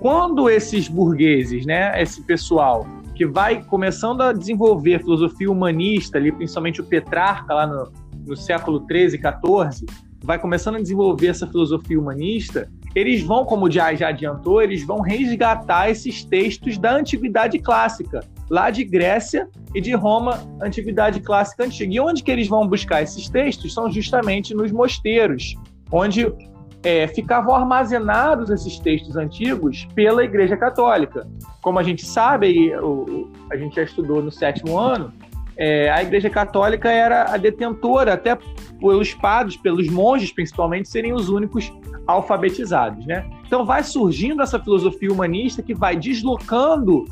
quando 0.00 0.48
esses 0.48 0.88
burgueses, 0.88 1.66
né, 1.66 2.00
esse 2.00 2.22
pessoal 2.22 2.86
que 3.14 3.26
vai 3.26 3.64
começando 3.64 4.20
a 4.20 4.32
desenvolver 4.32 5.00
filosofia 5.00 5.50
humanista, 5.50 6.18
ali, 6.18 6.30
principalmente 6.30 6.80
o 6.80 6.84
Petrarca, 6.84 7.54
lá 7.54 7.66
no, 7.66 7.92
no 8.26 8.36
século 8.36 8.80
13, 8.80 9.18
14, 9.18 9.86
vai 10.22 10.38
começando 10.38 10.76
a 10.76 10.80
desenvolver 10.80 11.28
essa 11.28 11.46
filosofia 11.46 11.98
humanista, 11.98 12.70
eles 12.96 13.22
vão, 13.22 13.44
como 13.44 13.66
o 13.66 13.70
já, 13.70 13.94
já 13.94 14.08
adiantou, 14.08 14.62
eles 14.62 14.82
vão 14.82 15.02
resgatar 15.02 15.90
esses 15.90 16.24
textos 16.24 16.78
da 16.78 16.96
antiguidade 16.96 17.58
clássica, 17.58 18.20
lá 18.48 18.70
de 18.70 18.84
Grécia 18.84 19.50
e 19.74 19.82
de 19.82 19.92
Roma, 19.92 20.40
antiguidade 20.62 21.20
clássica 21.20 21.64
antiga. 21.64 21.92
E 21.92 22.00
onde 22.00 22.22
que 22.22 22.30
eles 22.30 22.48
vão 22.48 22.66
buscar 22.66 23.02
esses 23.02 23.28
textos? 23.28 23.74
São 23.74 23.92
justamente 23.92 24.54
nos 24.54 24.72
mosteiros, 24.72 25.54
onde 25.92 26.32
é, 26.82 27.06
ficavam 27.06 27.54
armazenados 27.54 28.48
esses 28.48 28.78
textos 28.78 29.14
antigos 29.14 29.86
pela 29.94 30.24
Igreja 30.24 30.56
Católica. 30.56 31.28
Como 31.60 31.78
a 31.78 31.82
gente 31.82 32.02
sabe, 32.02 32.74
o, 32.78 33.30
a 33.52 33.58
gente 33.58 33.76
já 33.76 33.82
estudou 33.82 34.22
no 34.22 34.32
sétimo 34.32 34.78
ano, 34.78 35.12
é, 35.54 35.90
a 35.90 36.02
Igreja 36.02 36.30
Católica 36.30 36.90
era 36.90 37.30
a 37.30 37.36
detentora, 37.36 38.14
até 38.14 38.38
pelos 38.80 39.12
padres, 39.12 39.54
pelos 39.58 39.86
monges 39.90 40.32
principalmente, 40.32 40.88
serem 40.88 41.12
os 41.12 41.28
únicos 41.28 41.70
alfabetizados, 42.06 43.04
né? 43.06 43.28
Então 43.46 43.64
vai 43.64 43.82
surgindo 43.82 44.42
essa 44.42 44.58
filosofia 44.60 45.12
humanista 45.12 45.62
que 45.62 45.74
vai 45.74 45.96
deslocando 45.96 47.04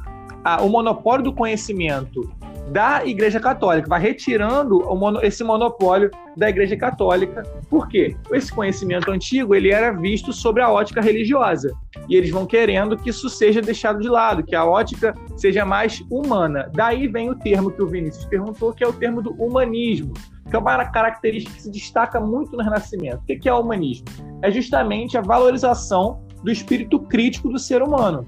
a, 0.44 0.62
o 0.62 0.68
monopólio 0.68 1.24
do 1.24 1.32
conhecimento 1.32 2.30
da 2.71 3.04
Igreja 3.04 3.38
Católica, 3.38 3.88
vai 3.88 4.00
retirando 4.00 4.78
mono, 4.97 5.21
esse 5.23 5.44
monopólio 5.44 6.11
da 6.37 6.49
Igreja 6.49 6.76
Católica. 6.76 7.42
Por 7.68 7.88
quê? 7.88 8.16
Esse 8.33 8.52
conhecimento 8.52 9.11
antigo 9.11 9.54
ele 9.54 9.71
era 9.71 9.92
visto 9.92 10.33
sobre 10.33 10.62
a 10.62 10.71
ótica 10.71 11.00
religiosa 11.00 11.73
e 12.09 12.16
eles 12.16 12.30
vão 12.30 12.47
querendo 12.47 12.97
que 12.97 13.11
isso 13.11 13.28
seja 13.28 13.61
deixado 13.61 14.00
de 14.00 14.09
lado, 14.09 14.42
que 14.42 14.54
a 14.54 14.64
ótica 14.64 15.14
seja 15.37 15.64
mais 15.64 16.02
humana. 16.11 16.71
Daí 16.75 17.06
vem 17.06 17.30
o 17.30 17.35
termo 17.35 17.71
que 17.71 17.83
o 17.83 17.87
Vinícius 17.87 18.25
perguntou, 18.25 18.73
que 18.73 18.83
é 18.83 18.88
o 18.88 18.92
termo 18.92 19.23
do 19.23 19.33
humanismo 19.33 20.14
que 20.49 20.56
é 20.56 20.59
uma 20.59 20.85
característica 20.85 21.56
que 21.56 21.62
se 21.62 21.71
destaca 21.71 22.21
muito 22.21 22.56
no 22.56 22.62
Renascimento. 22.62 23.16
O 23.16 23.25
que 23.25 23.49
é 23.49 23.52
o 23.52 23.61
humanismo? 23.61 24.04
É 24.42 24.50
justamente 24.50 25.16
a 25.16 25.23
valorização 25.23 26.23
do 26.42 26.50
espírito 26.50 27.00
crítico 27.00 27.49
do 27.49 27.59
ser 27.59 27.83
humano. 27.83 28.26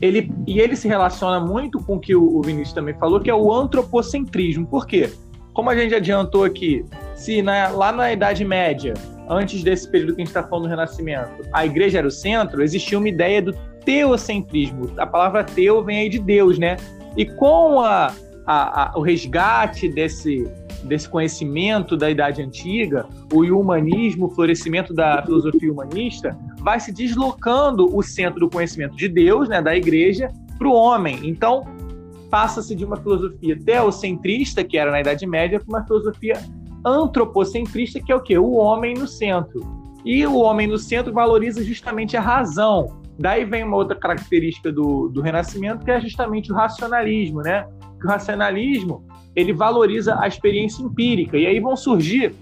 Ele, 0.00 0.30
e 0.46 0.60
ele 0.60 0.76
se 0.76 0.86
relaciona 0.86 1.40
muito 1.40 1.82
com 1.82 1.96
o 1.96 2.00
que 2.00 2.14
o 2.14 2.40
Vinícius 2.42 2.72
também 2.72 2.94
falou, 2.94 3.20
que 3.20 3.30
é 3.30 3.34
o 3.34 3.52
antropocentrismo. 3.52 4.66
Por 4.66 4.86
quê? 4.86 5.10
Como 5.52 5.70
a 5.70 5.76
gente 5.76 5.94
adiantou 5.94 6.44
aqui, 6.44 6.84
se 7.16 7.42
na, 7.42 7.68
lá 7.70 7.90
na 7.90 8.12
Idade 8.12 8.44
Média, 8.44 8.94
antes 9.28 9.62
desse 9.64 9.90
período 9.90 10.14
que 10.14 10.22
a 10.22 10.24
gente 10.24 10.28
está 10.28 10.42
falando 10.42 10.64
do 10.64 10.68
Renascimento, 10.70 11.44
a 11.52 11.66
igreja 11.66 11.98
era 11.98 12.06
o 12.06 12.10
centro, 12.10 12.62
existia 12.62 12.96
uma 12.96 13.08
ideia 13.08 13.42
do 13.42 13.52
teocentrismo. 13.84 14.92
A 14.96 15.06
palavra 15.06 15.42
teo 15.42 15.82
vem 15.82 15.98
aí 15.98 16.08
de 16.08 16.18
Deus, 16.18 16.58
né? 16.58 16.76
E 17.16 17.26
com 17.26 17.80
a, 17.80 18.14
a, 18.46 18.92
a, 18.92 18.98
o 18.98 19.02
resgate 19.02 19.88
desse, 19.88 20.48
desse 20.84 21.08
conhecimento 21.08 21.96
da 21.96 22.10
Idade 22.10 22.42
Antiga, 22.42 23.06
o 23.32 23.42
humanismo, 23.42 24.26
o 24.26 24.30
florescimento 24.30 24.94
da 24.94 25.22
filosofia 25.22 25.72
humanista, 25.72 26.38
vai 26.60 26.78
se 26.80 26.92
deslocando 26.92 27.94
o 27.94 28.02
centro 28.02 28.40
do 28.40 28.48
conhecimento 28.48 28.96
de 28.96 29.08
Deus, 29.08 29.48
né, 29.48 29.60
da 29.60 29.76
Igreja, 29.76 30.30
para 30.58 30.68
o 30.68 30.72
homem. 30.72 31.20
Então, 31.24 31.64
passa-se 32.30 32.74
de 32.74 32.84
uma 32.84 32.96
filosofia 32.96 33.58
teocentrista, 33.58 34.62
que 34.62 34.76
era 34.76 34.90
na 34.90 35.00
Idade 35.00 35.26
Média, 35.26 35.60
para 35.60 35.68
uma 35.68 35.86
filosofia 35.86 36.40
antropocentrista, 36.84 38.00
que 38.00 38.12
é 38.12 38.16
o 38.16 38.20
quê? 38.20 38.38
O 38.38 38.52
homem 38.52 38.94
no 38.94 39.06
centro. 39.06 39.60
E 40.04 40.26
o 40.26 40.36
homem 40.36 40.66
no 40.66 40.78
centro 40.78 41.12
valoriza 41.12 41.62
justamente 41.62 42.16
a 42.16 42.20
razão. 42.20 42.98
Daí 43.18 43.44
vem 43.44 43.64
uma 43.64 43.76
outra 43.76 43.96
característica 43.96 44.70
do, 44.70 45.08
do 45.08 45.20
Renascimento, 45.20 45.84
que 45.84 45.90
é 45.90 46.00
justamente 46.00 46.52
o 46.52 46.54
racionalismo, 46.54 47.42
né? 47.42 47.66
Que 48.00 48.06
o 48.06 48.08
racionalismo 48.08 49.04
ele 49.38 49.52
valoriza 49.52 50.18
a 50.20 50.26
experiência 50.26 50.82
empírica. 50.82 51.36
E 51.36 51.46
aí 51.46 51.60
vão 51.60 51.76
surgir 51.76 52.34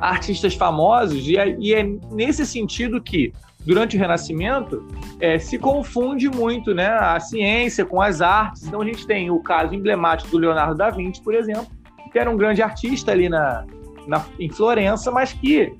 artistas 0.00 0.54
famosos, 0.54 1.26
e 1.26 1.38
é, 1.38 1.56
e 1.58 1.72
é 1.72 1.82
nesse 2.10 2.44
sentido 2.44 3.00
que, 3.00 3.32
durante 3.64 3.96
o 3.96 3.98
Renascimento, 3.98 4.86
é, 5.18 5.38
se 5.38 5.58
confunde 5.58 6.28
muito 6.28 6.74
né, 6.74 6.88
a 6.88 7.18
ciência 7.18 7.86
com 7.86 8.02
as 8.02 8.20
artes. 8.20 8.66
Então 8.66 8.82
a 8.82 8.84
gente 8.84 9.06
tem 9.06 9.30
o 9.30 9.40
caso 9.40 9.74
emblemático 9.74 10.30
do 10.30 10.38
Leonardo 10.38 10.74
da 10.74 10.90
Vinci, 10.90 11.22
por 11.22 11.34
exemplo, 11.34 11.66
que 12.12 12.18
era 12.18 12.30
um 12.30 12.36
grande 12.36 12.60
artista 12.60 13.12
ali 13.12 13.30
na, 13.30 13.64
na 14.06 14.24
em 14.38 14.50
Florença, 14.50 15.10
mas 15.10 15.32
que 15.32 15.74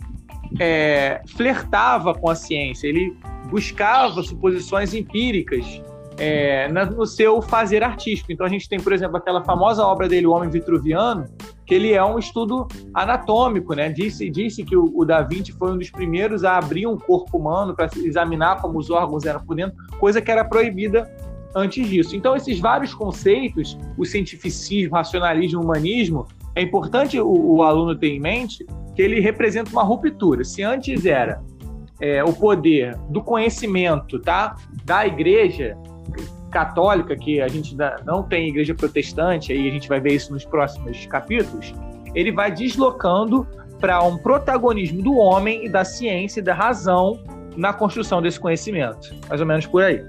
é, 0.59 1.21
flertava 1.27 2.15
com 2.15 2.31
a 2.31 2.35
ciência, 2.35 2.89
ele 2.89 3.15
buscava 3.51 4.23
suposições 4.23 4.95
empíricas 4.95 5.83
é, 6.19 6.69
no 6.69 7.07
seu 7.07 7.41
fazer 7.41 7.83
artístico. 7.83 8.33
Então 8.33 8.45
a 8.45 8.49
gente 8.49 8.69
tem, 8.69 8.81
por 8.81 8.93
exemplo, 8.93 9.17
aquela 9.17 9.43
famosa 9.45 9.85
obra 9.87 10.09
dele, 10.09 10.27
O 10.27 10.33
Homem 10.33 10.51
Vitruviano, 10.51 11.27
que 11.65 11.75
ele 11.75 11.93
é 11.93 12.05
um 12.05 12.19
estudo 12.19 12.67
anatômico, 12.93 13.75
né? 13.75 13.89
Disse, 13.89 14.29
disse 14.29 14.65
que 14.65 14.77
o, 14.77 14.91
o 14.95 15.05
Da 15.05 15.23
Vinci 15.23 15.53
foi 15.53 15.73
um 15.73 15.79
dos 15.79 15.91
primeiros 15.91 16.45
a 16.45 16.59
abrir 16.59 16.87
um 16.87 16.97
corpo 16.97 17.39
humano 17.39 17.75
para 17.75 17.89
examinar 17.97 18.61
como 18.61 18.79
os 18.79 18.91
órgãos 18.91 19.25
eram 19.25 19.41
por 19.45 19.55
dentro, 19.55 19.77
coisa 19.99 20.21
que 20.21 20.31
era 20.31 20.45
proibida 20.45 21.09
antes 21.55 21.87
disso. 21.89 22.17
Então 22.17 22.35
esses 22.35 22.59
vários 22.59 22.93
conceitos, 22.95 23.79
o 23.97 24.05
cientificismo, 24.05 24.95
racionalismo, 24.95 25.63
humanismo, 25.63 26.27
é 26.55 26.63
importante 26.63 27.21
o, 27.21 27.57
o 27.57 27.63
aluno 27.63 27.95
ter 27.95 28.09
em 28.09 28.21
mente 28.21 28.67
que 28.97 29.03
ele 29.03 29.21
representa 29.21 29.71
uma 29.71 29.85
ruptura. 29.85 30.43
Se 30.43 30.63
antes 30.63 31.07
era 31.07 31.41
é, 32.01 32.25
o 32.25 32.33
poder 32.33 32.97
do 33.11 33.23
conhecimento, 33.23 34.19
tá, 34.19 34.57
da 34.85 35.07
igreja, 35.07 35.77
católica, 36.51 37.17
que 37.17 37.41
a 37.41 37.49
gente 37.49 37.77
não 38.05 38.23
tem 38.23 38.49
igreja 38.49 38.75
protestante, 38.75 39.53
aí 39.53 39.69
a 39.69 39.73
gente 39.73 39.89
vai 39.89 40.01
ver 40.01 40.15
isso 40.15 40.33
nos 40.33 40.45
próximos 40.45 41.07
capítulos, 41.07 41.75
ele 42.15 42.33
vai 42.33 42.51
deslocando 42.51 43.47
para 43.79 44.03
um 44.03 44.17
protagonismo 44.19 45.03
do 45.03 45.15
homem 45.15 45.67
e 45.67 45.69
da 45.69 45.85
ciência 45.85 46.41
e 46.41 46.43
da 46.43 46.55
razão 46.55 47.23
na 47.57 47.73
construção 47.73 48.23
desse 48.23 48.41
conhecimento. 48.41 49.15
Mais 49.29 49.41
ou 49.41 49.47
menos 49.47 49.67
por 49.67 49.83
aí. 49.83 50.03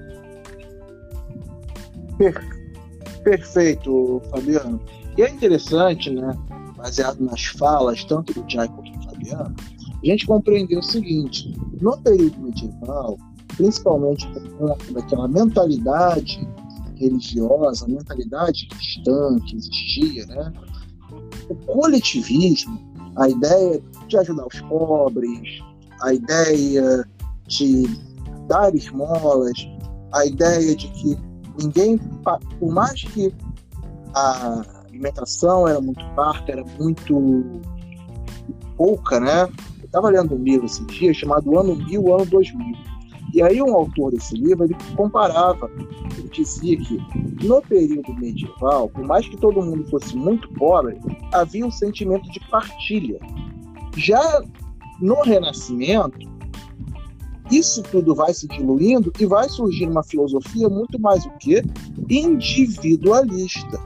Perfeito, 3.22 4.20
Fabiano. 4.30 4.80
E 5.16 5.22
é 5.22 5.28
interessante, 5.28 6.10
né, 6.10 6.36
baseado 6.76 7.20
nas 7.20 7.44
falas 7.44 8.04
tanto 8.04 8.32
do 8.32 8.50
Jai 8.50 8.68
quanto 8.68 8.92
do 8.92 9.04
Fabiano, 9.04 9.54
a 10.02 10.06
gente 10.06 10.26
compreender 10.26 10.78
o 10.78 10.82
seguinte: 10.82 11.54
no 11.80 11.96
período 11.98 12.40
medieval, 12.40 13.18
principalmente 13.60 14.26
por 14.32 14.48
conta 14.52 14.92
daquela 14.94 15.28
mentalidade 15.28 16.48
religiosa, 16.96 17.86
mentalidade 17.86 18.66
cristã 18.68 19.36
que 19.46 19.56
existia, 19.56 20.24
né, 20.26 20.52
o 21.50 21.54
coletivismo, 21.66 22.80
a 23.16 23.28
ideia 23.28 23.82
de 24.08 24.16
ajudar 24.16 24.46
os 24.46 24.60
pobres, 24.62 25.62
a 26.00 26.14
ideia 26.14 27.06
de 27.46 27.82
dar 28.48 28.74
esmolas, 28.74 29.58
a 30.14 30.24
ideia 30.24 30.74
de 30.74 30.88
que 30.88 31.18
ninguém, 31.62 31.98
por 32.58 32.72
mais 32.72 33.02
que 33.02 33.34
a 34.14 34.62
alimentação 34.88 35.68
era 35.68 35.82
muito 35.82 36.02
farta, 36.14 36.52
era 36.52 36.64
muito 36.78 37.60
pouca, 38.76 39.20
né? 39.20 39.42
Eu 39.80 39.84
estava 39.84 40.08
lendo 40.08 40.34
um 40.34 40.42
livro 40.42 40.64
esses 40.64 40.86
dias 40.86 41.16
chamado 41.16 41.58
Ano 41.58 41.76
1000, 41.76 42.14
Ano 42.14 42.24
2000. 42.24 42.89
E 43.32 43.42
aí 43.42 43.62
um 43.62 43.74
autor 43.74 44.12
desse 44.12 44.34
livro, 44.34 44.64
ele 44.64 44.76
comparava, 44.96 45.70
ele 46.18 46.28
dizia 46.32 46.76
que 46.76 46.98
no 47.44 47.62
período 47.62 48.12
medieval, 48.14 48.88
por 48.88 49.04
mais 49.04 49.28
que 49.28 49.36
todo 49.36 49.62
mundo 49.62 49.88
fosse 49.88 50.16
muito 50.16 50.48
pobre, 50.54 50.98
havia 51.32 51.64
um 51.64 51.70
sentimento 51.70 52.30
de 52.30 52.40
partilha. 52.50 53.20
Já 53.96 54.42
no 55.00 55.22
Renascimento, 55.22 56.28
isso 57.50 57.82
tudo 57.82 58.14
vai 58.14 58.32
se 58.32 58.46
diluindo 58.46 59.12
e 59.18 59.26
vai 59.26 59.48
surgir 59.48 59.88
uma 59.88 60.02
filosofia 60.02 60.68
muito 60.68 61.00
mais 61.00 61.24
o 61.26 61.30
que 61.38 61.62
individualista 62.08 63.78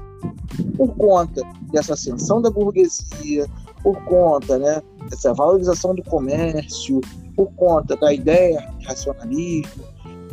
por 0.76 0.94
conta 0.96 1.40
dessa 1.72 1.94
ascensão 1.94 2.42
da 2.42 2.50
burguesia 2.50 3.46
por 3.82 3.96
conta 4.04 4.58
né 4.58 4.82
dessa 5.08 5.32
valorização 5.32 5.94
do 5.94 6.02
comércio 6.02 7.00
por 7.34 7.50
conta 7.52 7.96
da 7.96 8.12
ideia 8.12 8.72
de 8.78 8.86
racionalismo 8.86 9.84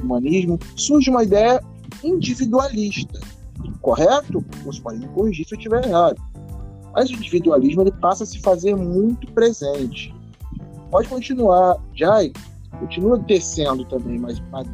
humanismo 0.02 0.60
surge 0.76 1.10
uma 1.10 1.24
ideia 1.24 1.62
individualista 2.04 3.20
correto 3.82 4.44
os 4.66 4.80
podem 4.80 5.00
me 5.00 5.08
corrigir 5.10 5.46
se 5.48 5.54
eu 5.54 5.58
estiver 5.58 5.86
errado 5.86 6.22
mas 6.94 7.10
o 7.10 7.14
individualismo 7.14 7.82
ele 7.84 7.92
passa 7.94 8.24
a 8.24 8.28
se 8.28 8.40
fazer 8.40 8.76
muito 8.76 9.32
presente 9.34 10.14
pode 10.90 11.08
continuar 11.08 11.78
Jai 11.94 12.32
continua 12.80 13.18
descendo 13.20 13.86
também 13.86 14.18
mais, 14.18 14.40
mais 14.52 14.68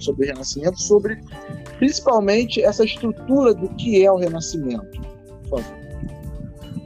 sobre 0.00 0.24
o 0.24 0.28
Renascimento, 0.28 0.80
sobre 0.80 1.20
principalmente 1.78 2.62
essa 2.62 2.84
estrutura 2.84 3.54
do 3.54 3.68
que 3.74 4.04
é 4.04 4.10
o 4.10 4.16
Renascimento. 4.16 5.00
Por 5.48 5.60
favor. 5.60 5.80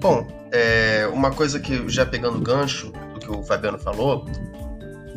Bom, 0.01 0.27
é, 0.53 1.09
uma 1.13 1.31
coisa 1.31 1.59
que, 1.59 1.89
já 1.89 2.05
pegando 2.05 2.39
gancho 2.41 2.93
que 3.25 3.31
o 3.31 3.43
Fabiano 3.43 3.79
falou, 3.79 4.27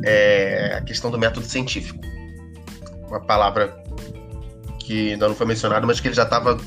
é 0.04 0.76
a 0.78 0.82
questão 0.82 1.12
do 1.12 1.18
método 1.18 1.46
científico. 1.46 2.00
Uma 3.08 3.20
palavra 3.20 3.84
que 4.80 5.12
ainda 5.14 5.28
não 5.28 5.36
foi 5.36 5.46
mencionada, 5.46 5.86
mas 5.86 6.00
que 6.00 6.08
ele 6.08 6.16
já 6.16 6.24
estava 6.24 6.58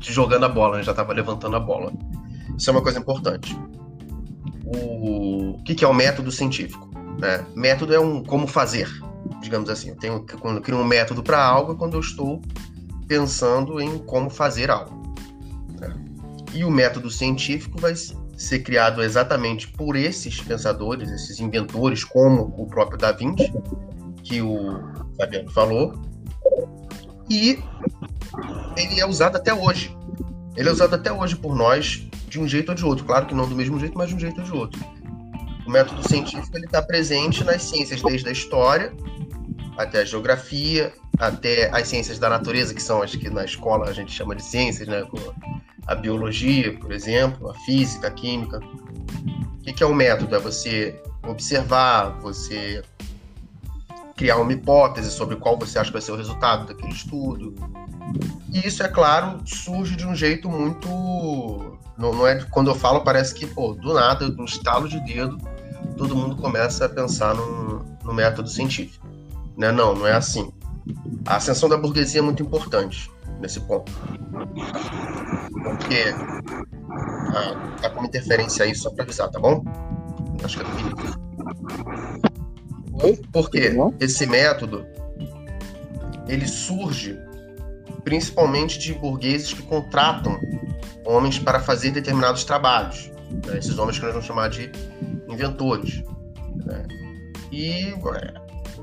jogando 0.00 0.44
a 0.44 0.48
bola, 0.48 0.76
né? 0.76 0.82
já 0.82 0.92
estava 0.92 1.12
levantando 1.12 1.56
a 1.56 1.60
bola. 1.60 1.92
Isso 2.56 2.68
é 2.68 2.72
uma 2.72 2.82
coisa 2.82 2.98
importante. 2.98 3.56
O, 4.64 5.56
o 5.56 5.64
que, 5.64 5.74
que 5.74 5.84
é 5.84 5.88
o 5.88 5.94
método 5.94 6.30
científico? 6.30 6.90
Né? 7.18 7.44
Método 7.54 7.94
é 7.94 8.00
um 8.00 8.22
como 8.22 8.46
fazer, 8.46 8.88
digamos 9.40 9.70
assim. 9.70 9.90
Eu 9.90 9.96
tenho, 9.96 10.26
quando 10.40 10.56
eu 10.56 10.62
crio 10.62 10.78
um 10.78 10.84
método 10.84 11.22
para 11.22 11.42
algo, 11.42 11.72
é 11.72 11.76
quando 11.76 11.94
eu 11.94 12.00
estou 12.00 12.40
pensando 13.08 13.80
em 13.80 13.98
como 13.98 14.28
fazer 14.28 14.70
algo. 14.70 15.14
Né? 15.80 15.94
E 16.52 16.64
o 16.64 16.70
método 16.70 17.10
científico 17.10 17.80
vai 17.80 17.94
ser 18.40 18.60
criado 18.60 19.02
exatamente 19.02 19.68
por 19.68 19.96
esses 19.96 20.40
pensadores, 20.40 21.10
esses 21.10 21.38
inventores, 21.40 22.04
como 22.04 22.54
o 22.56 22.66
próprio 22.66 22.98
Da 22.98 23.12
Vinci, 23.12 23.52
que 24.22 24.40
o 24.40 24.80
Fabiano 25.16 25.50
falou, 25.50 25.94
e 27.28 27.58
ele 28.76 29.00
é 29.00 29.06
usado 29.06 29.36
até 29.36 29.52
hoje. 29.52 29.96
Ele 30.56 30.68
é 30.68 30.72
usado 30.72 30.94
até 30.94 31.12
hoje 31.12 31.36
por 31.36 31.54
nós 31.54 32.08
de 32.28 32.40
um 32.40 32.48
jeito 32.48 32.70
ou 32.70 32.74
de 32.74 32.84
outro. 32.84 33.04
Claro 33.04 33.26
que 33.26 33.34
não 33.34 33.48
do 33.48 33.54
mesmo 33.54 33.78
jeito, 33.78 33.96
mas 33.96 34.08
de 34.08 34.14
um 34.14 34.18
jeito 34.18 34.40
ou 34.40 34.44
de 34.44 34.52
outro 34.52 34.80
o 35.70 35.72
método 35.72 36.06
científico 36.08 36.56
ele 36.56 36.66
está 36.66 36.82
presente 36.82 37.44
nas 37.44 37.62
ciências 37.62 38.02
desde 38.02 38.28
a 38.28 38.32
história 38.32 38.92
até 39.76 40.00
a 40.00 40.04
geografia, 40.04 40.92
até 41.18 41.70
as 41.70 41.88
ciências 41.88 42.18
da 42.18 42.28
natureza, 42.28 42.74
que 42.74 42.82
são 42.82 43.02
as 43.02 43.14
que 43.14 43.30
na 43.30 43.44
escola 43.44 43.88
a 43.88 43.92
gente 43.92 44.12
chama 44.12 44.34
de 44.34 44.42
ciências, 44.42 44.88
né? 44.88 45.06
A 45.86 45.94
biologia, 45.94 46.76
por 46.78 46.92
exemplo, 46.92 47.50
a 47.50 47.54
física, 47.60 48.08
a 48.08 48.10
química. 48.10 48.58
O 48.58 49.72
que 49.72 49.82
é 49.82 49.86
o 49.86 49.94
método? 49.94 50.34
É 50.34 50.38
você 50.38 51.00
observar, 51.26 52.18
você 52.20 52.82
criar 54.16 54.36
uma 54.36 54.52
hipótese 54.52 55.10
sobre 55.10 55.36
qual 55.36 55.58
você 55.58 55.78
acha 55.78 55.88
que 55.88 55.94
vai 55.94 56.02
ser 56.02 56.12
o 56.12 56.16
resultado 56.16 56.66
daquele 56.66 56.92
estudo. 56.92 57.54
E 58.52 58.66
isso, 58.66 58.82
é 58.82 58.88
claro, 58.88 59.40
surge 59.46 59.96
de 59.96 60.06
um 60.06 60.14
jeito 60.14 60.48
muito. 60.48 60.88
Não, 61.96 62.12
não 62.12 62.26
é 62.26 62.44
quando 62.50 62.70
eu 62.70 62.74
falo, 62.74 63.00
parece 63.00 63.34
que, 63.34 63.46
pô, 63.46 63.72
do 63.72 63.94
nada, 63.94 64.26
um 64.38 64.44
estalo 64.44 64.88
de 64.88 65.00
dedo, 65.04 65.38
todo 65.96 66.14
mundo 66.14 66.36
começa 66.36 66.84
a 66.84 66.88
pensar 66.88 67.34
no, 67.34 67.82
no 68.04 68.12
método 68.12 68.48
científico. 68.48 69.09
Né? 69.60 69.70
Não, 69.70 69.94
não 69.94 70.06
é 70.06 70.14
assim. 70.14 70.50
A 71.26 71.36
ascensão 71.36 71.68
da 71.68 71.76
burguesia 71.76 72.20
é 72.20 72.22
muito 72.22 72.42
importante 72.42 73.10
nesse 73.38 73.60
ponto. 73.60 73.92
Porque 75.62 76.14
ah, 77.36 77.76
tá 77.82 77.90
com 77.90 78.06
interferência 78.06 78.64
aí 78.64 78.74
só 78.74 78.88
para 78.90 79.04
avisar, 79.04 79.30
tá 79.30 79.38
bom? 79.38 79.62
Acho 80.42 80.58
que 80.58 80.64
é 80.64 80.66
do. 80.66 80.72
Porque 83.30 83.76
esse 84.00 84.26
método 84.26 84.86
ele 86.26 86.48
surge 86.48 87.18
principalmente 88.02 88.78
de 88.78 88.94
burgueses 88.94 89.52
que 89.52 89.60
contratam 89.62 90.40
homens 91.04 91.38
para 91.38 91.60
fazer 91.60 91.90
determinados 91.90 92.44
trabalhos. 92.44 93.12
Né? 93.46 93.58
Esses 93.58 93.78
homens 93.78 93.98
que 93.98 94.04
nós 94.04 94.14
vamos 94.14 94.26
chamar 94.26 94.48
de 94.48 94.72
inventores. 95.28 96.02
Né? 96.64 96.86
E 97.52 97.92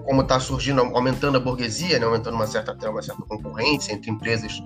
como 0.08 0.22
está 0.22 0.40
surgindo, 0.40 0.80
aumentando 0.80 1.36
a 1.36 1.40
burguesia, 1.40 2.00
né? 2.00 2.06
aumentando 2.06 2.36
uma 2.36 2.48
certa, 2.48 2.74
uma 2.90 3.02
certa 3.02 3.22
concorrência 3.24 3.92
entre 3.92 4.10
empresas 4.10 4.64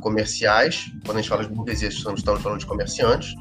comerciais, 0.00 0.92
quando 1.04 1.18
a 1.18 1.20
gente 1.20 1.28
fala 1.28 1.42
de 1.44 1.52
burguesia, 1.52 1.88
estamos, 1.88 2.22
falando 2.22 2.60
de 2.60 2.66
comerciantes, 2.66 3.34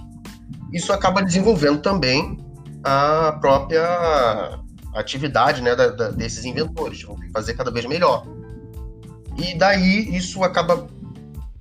isso 0.73 0.91
acaba 0.91 1.21
desenvolvendo 1.21 1.79
também 1.79 2.43
a 2.83 3.37
própria 3.39 4.59
atividade 4.95 5.61
né, 5.61 5.75
da, 5.75 5.89
da, 5.89 6.09
desses 6.09 6.43
inventores, 6.43 7.03
vão 7.03 7.15
fazer 7.31 7.53
cada 7.53 7.69
vez 7.69 7.85
melhor. 7.85 8.25
E 9.37 9.55
daí 9.55 10.15
isso 10.15 10.43
acaba 10.43 10.87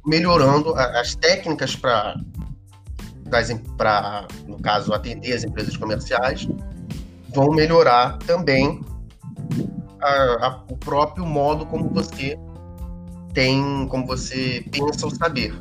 melhorando 0.07 0.75
as 0.75 1.15
técnicas 1.15 1.77
para, 1.77 2.17
no 4.47 4.59
caso, 4.59 4.95
atender 4.95 5.35
as 5.35 5.45
empresas 5.45 5.77
comerciais, 5.77 6.49
vão 7.29 7.51
melhorar 7.51 8.17
também 8.21 8.81
a, 10.01 10.47
a, 10.47 10.63
o 10.71 10.77
próprio 10.77 11.27
modo 11.27 11.67
como 11.67 11.89
você 11.91 12.39
tem, 13.33 13.87
como 13.89 14.07
você 14.07 14.65
pensa 14.71 15.07
o 15.07 15.11
saber. 15.11 15.55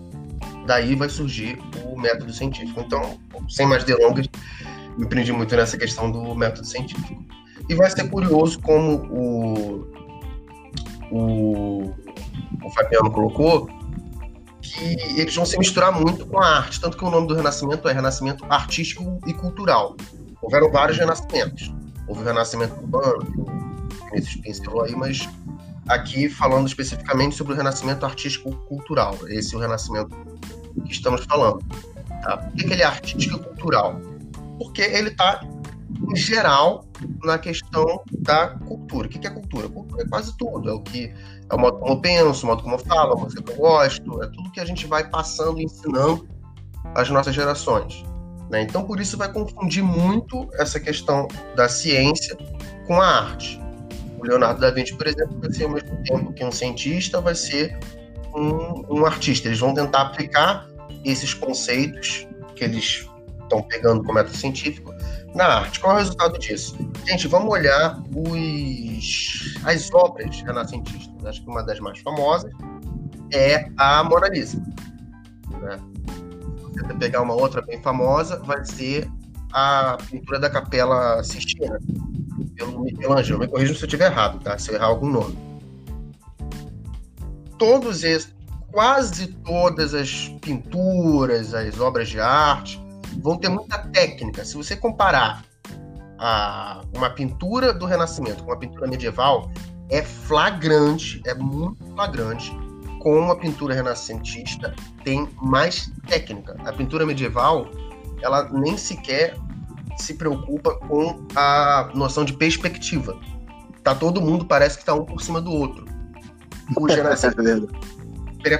Daí 0.65 0.95
vai 0.95 1.09
surgir 1.09 1.59
o 1.85 1.99
método 1.99 2.33
científico. 2.33 2.81
Então, 2.81 3.19
sem 3.49 3.67
mais 3.67 3.83
delongas, 3.83 4.27
me 4.97 5.07
prendi 5.07 5.31
muito 5.31 5.55
nessa 5.55 5.77
questão 5.77 6.11
do 6.11 6.33
método 6.33 6.65
científico. 6.65 7.23
E 7.67 7.75
vai 7.75 7.89
ser 7.89 8.09
curioso 8.09 8.59
como 8.61 8.95
o, 9.11 9.87
o, 11.11 11.93
o 12.63 12.69
Fabiano 12.73 13.11
colocou, 13.11 13.67
que 14.61 14.97
eles 15.19 15.35
vão 15.35 15.45
se 15.45 15.57
misturar 15.57 15.91
muito 15.91 16.25
com 16.25 16.39
a 16.39 16.57
arte, 16.57 16.79
tanto 16.79 16.97
que 16.97 17.03
o 17.03 17.09
nome 17.09 17.27
do 17.27 17.35
Renascimento 17.35 17.87
é 17.87 17.93
Renascimento 17.93 18.45
Artístico 18.49 19.19
e 19.25 19.33
Cultural. 19.33 19.95
Houveram 20.41 20.71
vários 20.71 20.97
renascimentos. 20.97 21.73
Houve 22.07 22.21
o 22.21 22.25
Renascimento 22.25 22.75
Urbano, 22.75 23.64
Vinícius 24.11 24.35
pincelou 24.37 24.83
aí, 24.83 24.95
mas 24.95 25.27
aqui 25.87 26.29
falando 26.29 26.67
especificamente 26.67 27.35
sobre 27.35 27.53
o 27.53 27.55
Renascimento 27.55 28.05
Artístico-Cultural. 28.05 29.17
Esse 29.27 29.53
é 29.55 29.57
o 29.57 29.61
Renascimento 29.61 30.15
que 30.85 30.91
estamos 30.91 31.23
falando. 31.25 31.63
Tá? 32.21 32.37
Por 32.37 32.55
que, 32.55 32.73
ele 32.73 32.81
é 32.81 32.85
artístico 32.85 33.35
e 33.35 33.39
cultural? 33.39 33.99
Porque 34.57 34.81
ele 34.81 35.09
está, 35.09 35.41
em 36.09 36.15
geral, 36.15 36.85
na 37.23 37.37
questão 37.37 38.01
da 38.19 38.49
cultura. 38.49 39.07
O 39.07 39.09
que 39.09 39.25
é 39.25 39.29
cultura? 39.29 39.69
Cultura 39.69 40.03
é 40.03 40.07
quase 40.07 40.35
tudo. 40.37 40.69
É 40.69 40.73
o 40.73 40.81
que 40.81 41.13
é 41.49 41.55
o 41.55 41.59
modo 41.59 41.77
como 41.77 41.93
eu 41.93 42.01
penso, 42.01 42.45
o 42.45 42.49
modo 42.49 42.63
como 42.63 42.75
eu 42.75 42.79
falo, 42.79 43.13
a 43.13 43.21
música 43.21 43.43
que 43.43 43.51
eu 43.51 43.57
gosto, 43.57 44.23
é 44.23 44.27
tudo 44.27 44.51
que 44.51 44.59
a 44.59 44.65
gente 44.65 44.87
vai 44.87 45.07
passando 45.07 45.59
e 45.59 45.65
ensinando 45.65 46.27
às 46.95 47.09
nossas 47.09 47.35
gerações. 47.35 48.03
Né? 48.49 48.61
Então, 48.63 48.83
por 48.83 48.99
isso, 48.99 49.17
vai 49.17 49.31
confundir 49.31 49.83
muito 49.83 50.47
essa 50.53 50.79
questão 50.79 51.27
da 51.55 51.69
ciência 51.69 52.35
com 52.87 52.99
a 52.99 53.07
arte. 53.07 53.64
Leonardo 54.25 54.59
da 54.59 54.71
Vinci, 54.71 54.95
por 54.95 55.07
exemplo, 55.07 55.39
vai 55.39 55.51
ser 55.51 55.65
ao 55.65 55.71
mesmo 55.71 56.03
tempo 56.03 56.33
que 56.33 56.43
um 56.43 56.51
cientista, 56.51 57.21
vai 57.21 57.35
ser 57.35 57.77
um, 58.35 58.99
um 58.99 59.05
artista. 59.05 59.47
Eles 59.47 59.59
vão 59.59 59.73
tentar 59.73 60.01
aplicar 60.01 60.67
esses 61.03 61.33
conceitos 61.33 62.27
que 62.55 62.63
eles 62.63 63.07
estão 63.43 63.61
pegando 63.63 64.03
com 64.03 64.13
método 64.13 64.35
científico 64.35 64.93
na 65.33 65.45
arte. 65.45 65.79
Qual 65.79 65.93
é 65.93 65.95
o 65.95 65.99
resultado 65.99 66.39
disso? 66.39 66.75
Gente, 67.07 67.27
vamos 67.27 67.49
olhar 67.51 68.01
os, 68.15 69.55
as 69.63 69.91
obras 69.93 70.41
renascentistas. 70.41 71.25
Acho 71.25 71.43
que 71.43 71.49
uma 71.49 71.63
das 71.63 71.79
mais 71.79 71.99
famosas 71.99 72.51
é 73.33 73.67
a 73.77 74.03
Mona 74.03 74.27
Lisa. 74.29 74.61
Né? 75.61 75.77
Você 76.73 76.93
pegar 76.95 77.21
uma 77.21 77.33
outra 77.33 77.61
bem 77.61 77.81
famosa, 77.81 78.37
vai 78.43 78.63
ser 78.65 79.09
a 79.53 79.97
pintura 80.09 80.39
da 80.39 80.49
Capela 80.49 81.23
Sistina, 81.23 81.79
pelo 82.55 82.79
Michelangelo. 82.79 83.39
Me 83.39 83.47
corrija 83.47 83.73
se 83.73 83.81
eu 83.81 83.85
estiver 83.85 84.11
errado, 84.11 84.39
tá? 84.39 84.57
Se 84.57 84.69
eu 84.69 84.75
errar 84.75 84.87
algum 84.87 85.09
nome. 85.09 85.37
Todos 87.57 88.03
esses, 88.03 88.33
quase 88.71 89.27
todas 89.27 89.93
as 89.93 90.29
pinturas, 90.41 91.53
as 91.53 91.79
obras 91.79 92.09
de 92.09 92.19
arte, 92.19 92.81
vão 93.21 93.37
ter 93.37 93.49
muita 93.49 93.77
técnica. 93.77 94.43
Se 94.43 94.55
você 94.55 94.75
comparar 94.75 95.43
a, 96.19 96.81
uma 96.93 97.09
pintura 97.09 97.73
do 97.73 97.85
Renascimento 97.85 98.43
com 98.43 98.51
uma 98.51 98.59
pintura 98.59 98.87
medieval, 98.87 99.49
é 99.89 100.01
flagrante, 100.01 101.21
é 101.25 101.33
muito 101.33 101.83
flagrante 101.93 102.51
como 103.05 103.31
a 103.31 103.35
pintura 103.35 103.75
renascentista 103.75 104.73
tem 105.03 105.29
mais 105.39 105.91
técnica. 106.07 106.57
A 106.65 106.73
pintura 106.73 107.05
medieval, 107.05 107.69
ela 108.19 108.49
nem 108.49 108.75
sequer 108.75 109.35
se 109.97 110.13
preocupa 110.13 110.75
com 110.75 111.25
a 111.35 111.91
noção 111.93 112.25
de 112.25 112.33
perspectiva. 112.33 113.17
Tá 113.83 113.93
todo 113.93 114.21
mundo 114.21 114.45
parece 114.45 114.77
que 114.77 114.83
está 114.83 114.93
um 114.93 115.05
por 115.05 115.21
cima 115.21 115.41
do 115.41 115.51
outro. 115.51 115.85
Os 116.75 116.93
renascentistas, 116.93 117.69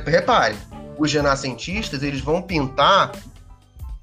repare, 0.05 0.55
os 0.97 1.11
renascentistas 1.11 2.03
eles 2.03 2.21
vão 2.21 2.41
pintar 2.41 3.11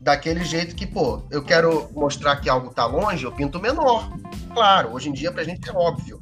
daquele 0.00 0.44
jeito 0.44 0.74
que, 0.74 0.86
pô, 0.86 1.22
eu 1.30 1.42
quero 1.42 1.88
mostrar 1.92 2.36
que 2.36 2.48
algo 2.48 2.70
tá 2.70 2.84
longe, 2.84 3.24
eu 3.24 3.32
pinto 3.32 3.60
menor. 3.60 4.10
Claro, 4.52 4.92
hoje 4.92 5.08
em 5.08 5.12
dia 5.12 5.30
pra 5.30 5.44
gente 5.44 5.68
é 5.70 5.72
óbvio. 5.72 6.20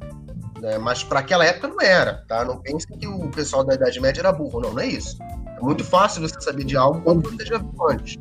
Né? 0.61 0.77
Mas 0.77 1.03
para 1.03 1.19
aquela 1.19 1.43
época 1.43 1.67
não 1.67 1.81
era, 1.81 2.23
tá? 2.27 2.45
Não 2.45 2.57
pense 2.59 2.85
que 2.85 3.07
o 3.07 3.29
pessoal 3.29 3.63
da 3.63 3.73
Idade 3.73 3.99
Média 3.99 4.21
era 4.21 4.31
burro, 4.31 4.61
não, 4.61 4.73
não 4.73 4.79
é 4.79 4.87
isso. 4.87 5.17
É 5.57 5.59
muito 5.59 5.83
fácil 5.83 6.21
você 6.21 6.39
saber 6.39 6.63
de 6.63 6.77
algo 6.77 7.01
quando 7.01 7.27
você 7.27 7.43
já 7.43 7.57
viu 7.57 7.89
antes. 7.89 8.17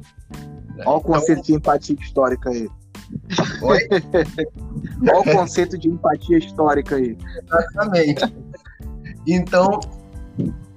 Né? 0.74 0.84
Olha 0.86 0.96
o 0.96 1.00
conceito 1.00 1.32
então... 1.32 1.42
de 1.42 1.54
empatia 1.54 1.96
histórica 2.00 2.48
aí. 2.48 2.68
Oi? 3.62 3.88
Olha 5.02 5.18
o 5.20 5.24
conceito 5.24 5.78
de 5.78 5.88
empatia 5.88 6.38
histórica 6.38 6.96
aí. 6.96 7.16
Exatamente. 7.46 8.24
Então, 9.26 9.80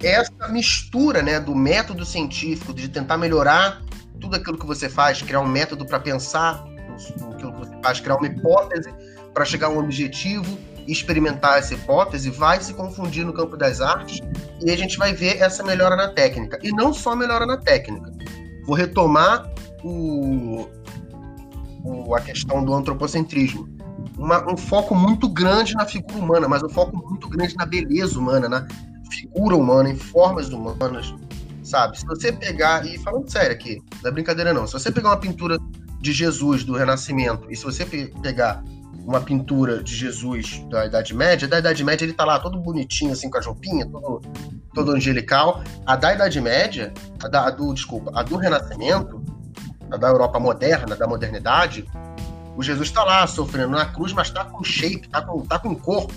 essa 0.02 0.48
mistura 0.50 1.22
né, 1.22 1.40
do 1.40 1.56
método 1.56 2.06
científico, 2.06 2.74
de 2.74 2.90
tentar 2.90 3.18
melhorar 3.18 3.82
tudo 4.20 4.36
aquilo 4.36 4.58
que 4.58 4.66
você 4.66 4.90
faz, 4.90 5.22
criar 5.22 5.42
um 5.42 5.48
método 5.48 5.86
para 5.86 6.00
pensar 6.00 6.66
aquilo 7.34 7.54
que 7.54 7.60
você 7.60 7.76
faz, 7.82 8.00
criar 8.00 8.18
uma 8.18 8.28
hipótese 8.28 8.94
para 9.34 9.46
chegar 9.46 9.68
a 9.68 9.70
um 9.70 9.80
objetivo, 9.80 10.58
experimentar 10.88 11.60
essa 11.60 11.74
hipótese, 11.74 12.30
vai 12.30 12.62
se 12.62 12.74
confundir 12.74 13.26
no 13.26 13.34
campo 13.34 13.58
das 13.58 13.82
artes 13.82 14.20
e 14.62 14.70
a 14.70 14.78
gente 14.78 14.98
vai 14.98 15.14
ver 15.14 15.42
essa 15.42 15.64
melhora 15.64 15.96
na 15.96 16.10
técnica. 16.10 16.60
E 16.62 16.72
não 16.72 16.94
só 16.94 17.16
melhora 17.16 17.46
na 17.46 17.58
técnica. 17.58 18.12
Vou 18.66 18.76
retomar 18.76 19.50
o, 19.84 20.68
o 21.84 22.16
a 22.16 22.22
questão 22.22 22.64
do 22.64 22.74
antropocentrismo. 22.74 23.68
Uma, 24.18 24.52
um 24.52 24.58
foco 24.58 24.96
muito 24.96 25.28
grande 25.28 25.74
na 25.74 25.86
figura 25.86 26.18
humana, 26.18 26.48
mas 26.48 26.64
um 26.64 26.70
foco 26.70 26.96
muito 26.96 27.28
grande 27.28 27.56
na 27.56 27.66
beleza 27.66 28.18
humana, 28.18 28.48
na 28.48 28.68
figura 29.10 29.56
humana, 29.56 29.90
em 29.90 29.96
formas 29.96 30.50
humanas, 30.50 31.14
sabe? 31.64 32.00
Se 32.00 32.06
você 32.06 32.32
pegar, 32.32 32.86
e 32.86 32.98
falando 33.00 33.30
sério 33.30 33.52
aqui, 33.52 33.82
não 34.02 34.10
é 34.10 34.14
brincadeira 34.14 34.54
não, 34.54 34.66
se 34.66 34.74
você 34.74 34.92
pegar 34.92 35.10
uma 35.10 35.18
pintura 35.18 35.58
de 36.00 36.12
Jesus 36.12 36.64
do 36.64 36.74
Renascimento 36.74 37.50
e 37.50 37.56
se 37.56 37.64
você 37.64 37.86
pegar 37.86 38.64
uma 39.06 39.22
pintura 39.22 39.84
de 39.84 39.96
Jesus 39.96 40.64
da 40.70 40.86
Idade 40.86 41.14
Média, 41.14 41.48
da 41.48 41.60
Idade 41.60 41.84
Média 41.84 42.06
ele 42.06 42.14
tá 42.14 42.24
lá 42.24 42.40
todo 42.40 42.58
bonitinho, 42.60 43.12
assim, 43.12 43.30
com 43.30 43.38
a 43.38 43.42
roupinha, 43.42 43.86
todo, 43.86 44.22
todo 44.74 44.92
angelical. 44.92 45.62
A 45.86 45.96
da 45.96 46.14
Idade 46.14 46.40
Média, 46.40 46.94
a, 47.22 47.28
da, 47.28 47.48
a 47.48 47.50
do, 47.50 47.74
desculpa, 47.74 48.12
a 48.16 48.24
do 48.24 48.38
Renascimento, 48.38 49.22
da 49.90 50.08
Europa 50.08 50.40
moderna, 50.40 50.96
da 50.96 51.08
modernidade, 51.08 51.86
o 52.56 52.62
Jesus 52.62 52.90
está 52.90 53.04
lá 53.04 53.26
sofrendo 53.26 53.72
na 53.72 53.86
cruz, 53.86 54.14
mas 54.14 54.30
tá 54.30 54.46
com 54.46 54.64
shape, 54.64 55.08
tá 55.10 55.22
com, 55.22 55.42
tá 55.42 55.58
com 55.60 55.76
corpo. 55.76 56.14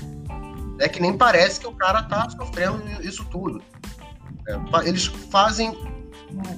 É 0.78 0.88
que 0.88 1.00
nem 1.00 1.16
parece 1.16 1.60
que 1.60 1.66
o 1.66 1.72
cara 1.72 2.02
tá 2.02 2.28
sofrendo 2.28 2.82
isso 3.00 3.24
tudo. 3.26 3.62
É, 4.46 4.88
eles 4.88 5.06
fazem, 5.06 5.76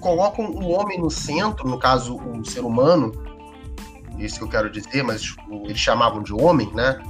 colocam 0.00 0.46
o 0.46 0.70
homem 0.70 1.00
no 1.00 1.10
centro, 1.10 1.68
no 1.68 1.78
caso, 1.78 2.16
o 2.16 2.44
ser 2.44 2.60
humano, 2.60 3.12
isso 4.18 4.38
que 4.38 4.44
eu 4.44 4.48
quero 4.48 4.70
dizer, 4.70 5.04
mas 5.04 5.36
eles 5.64 5.78
chamavam 5.78 6.22
de 6.22 6.34
homem, 6.34 6.68
né? 6.74 7.00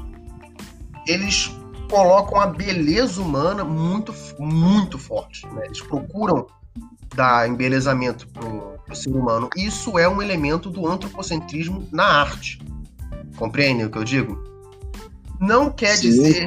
Eles 1.07 1.51
colocam 1.91 2.39
a 2.39 2.47
beleza 2.47 3.23
humana 3.23 3.65
muito, 3.65 4.15
muito 4.39 4.99
forte. 4.99 5.47
Né? 5.47 5.65
Eles 5.65 5.81
procuram 5.81 6.47
dar 7.15 7.49
embelezamento 7.49 8.27
para 8.29 8.47
o 8.47 8.95
ser 8.95 9.11
humano. 9.11 9.49
Isso 9.57 9.99
é 9.99 10.09
um 10.09 10.23
elemento 10.23 10.71
do 10.71 10.87
antropocentrismo 10.87 11.89
na 11.93 12.05
arte. 12.05 12.61
Compreende 13.37 13.85
o 13.85 13.91
que 13.91 13.99
eu 13.99 14.05
digo? 14.05 14.43
Não 15.41 15.71
quer 15.71 15.97
Sim. 15.97 16.09
dizer. 16.09 16.47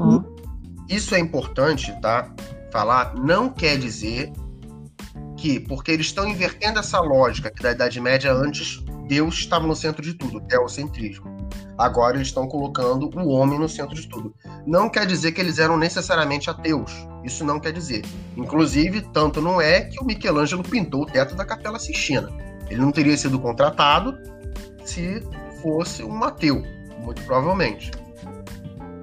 Isso 0.89 1.15
é 1.15 1.19
importante, 1.19 1.93
tá? 2.02 2.34
falar 2.71 3.13
não 3.15 3.50
quer 3.50 3.78
dizer 3.78 4.32
que, 5.38 5.60
porque 5.60 5.91
eles 5.91 6.08
estão 6.08 6.28
invertendo 6.28 6.80
essa 6.80 7.00
lógica 7.00 7.52
que 7.52 7.62
da 7.62 7.71
Idade 7.71 8.00
Média 8.00 8.34
antes 8.34 8.84
Deus 9.08 9.36
estava 9.36 9.67
no 9.67 9.76
centro 9.76 10.02
de 10.02 10.13
tudo, 10.13 10.39
teocentrismo. 10.41 11.26
Agora 11.77 12.17
eles 12.17 12.27
estão 12.27 12.47
colocando 12.47 13.09
o 13.19 13.29
homem 13.29 13.57
no 13.57 13.67
centro 13.67 13.95
de 13.95 14.07
tudo. 14.07 14.33
Não 14.65 14.89
quer 14.89 15.05
dizer 15.05 15.31
que 15.31 15.41
eles 15.41 15.57
eram 15.57 15.77
necessariamente 15.77 16.49
ateus. 16.49 16.91
Isso 17.23 17.43
não 17.43 17.59
quer 17.59 17.71
dizer. 17.73 18.03
Inclusive, 18.37 19.01
tanto 19.13 19.41
não 19.41 19.59
é 19.59 19.81
que 19.81 20.01
o 20.01 20.05
Michelangelo 20.05 20.63
pintou 20.63 21.03
o 21.03 21.05
teto 21.05 21.35
da 21.35 21.45
Capela 21.45 21.79
Sistina. 21.79 22.29
Ele 22.69 22.81
não 22.81 22.91
teria 22.91 23.17
sido 23.17 23.39
contratado 23.39 24.17
se 24.85 25.23
fosse 25.61 26.03
um 26.03 26.23
ateu, 26.23 26.63
muito 26.99 27.21
provavelmente. 27.23 27.91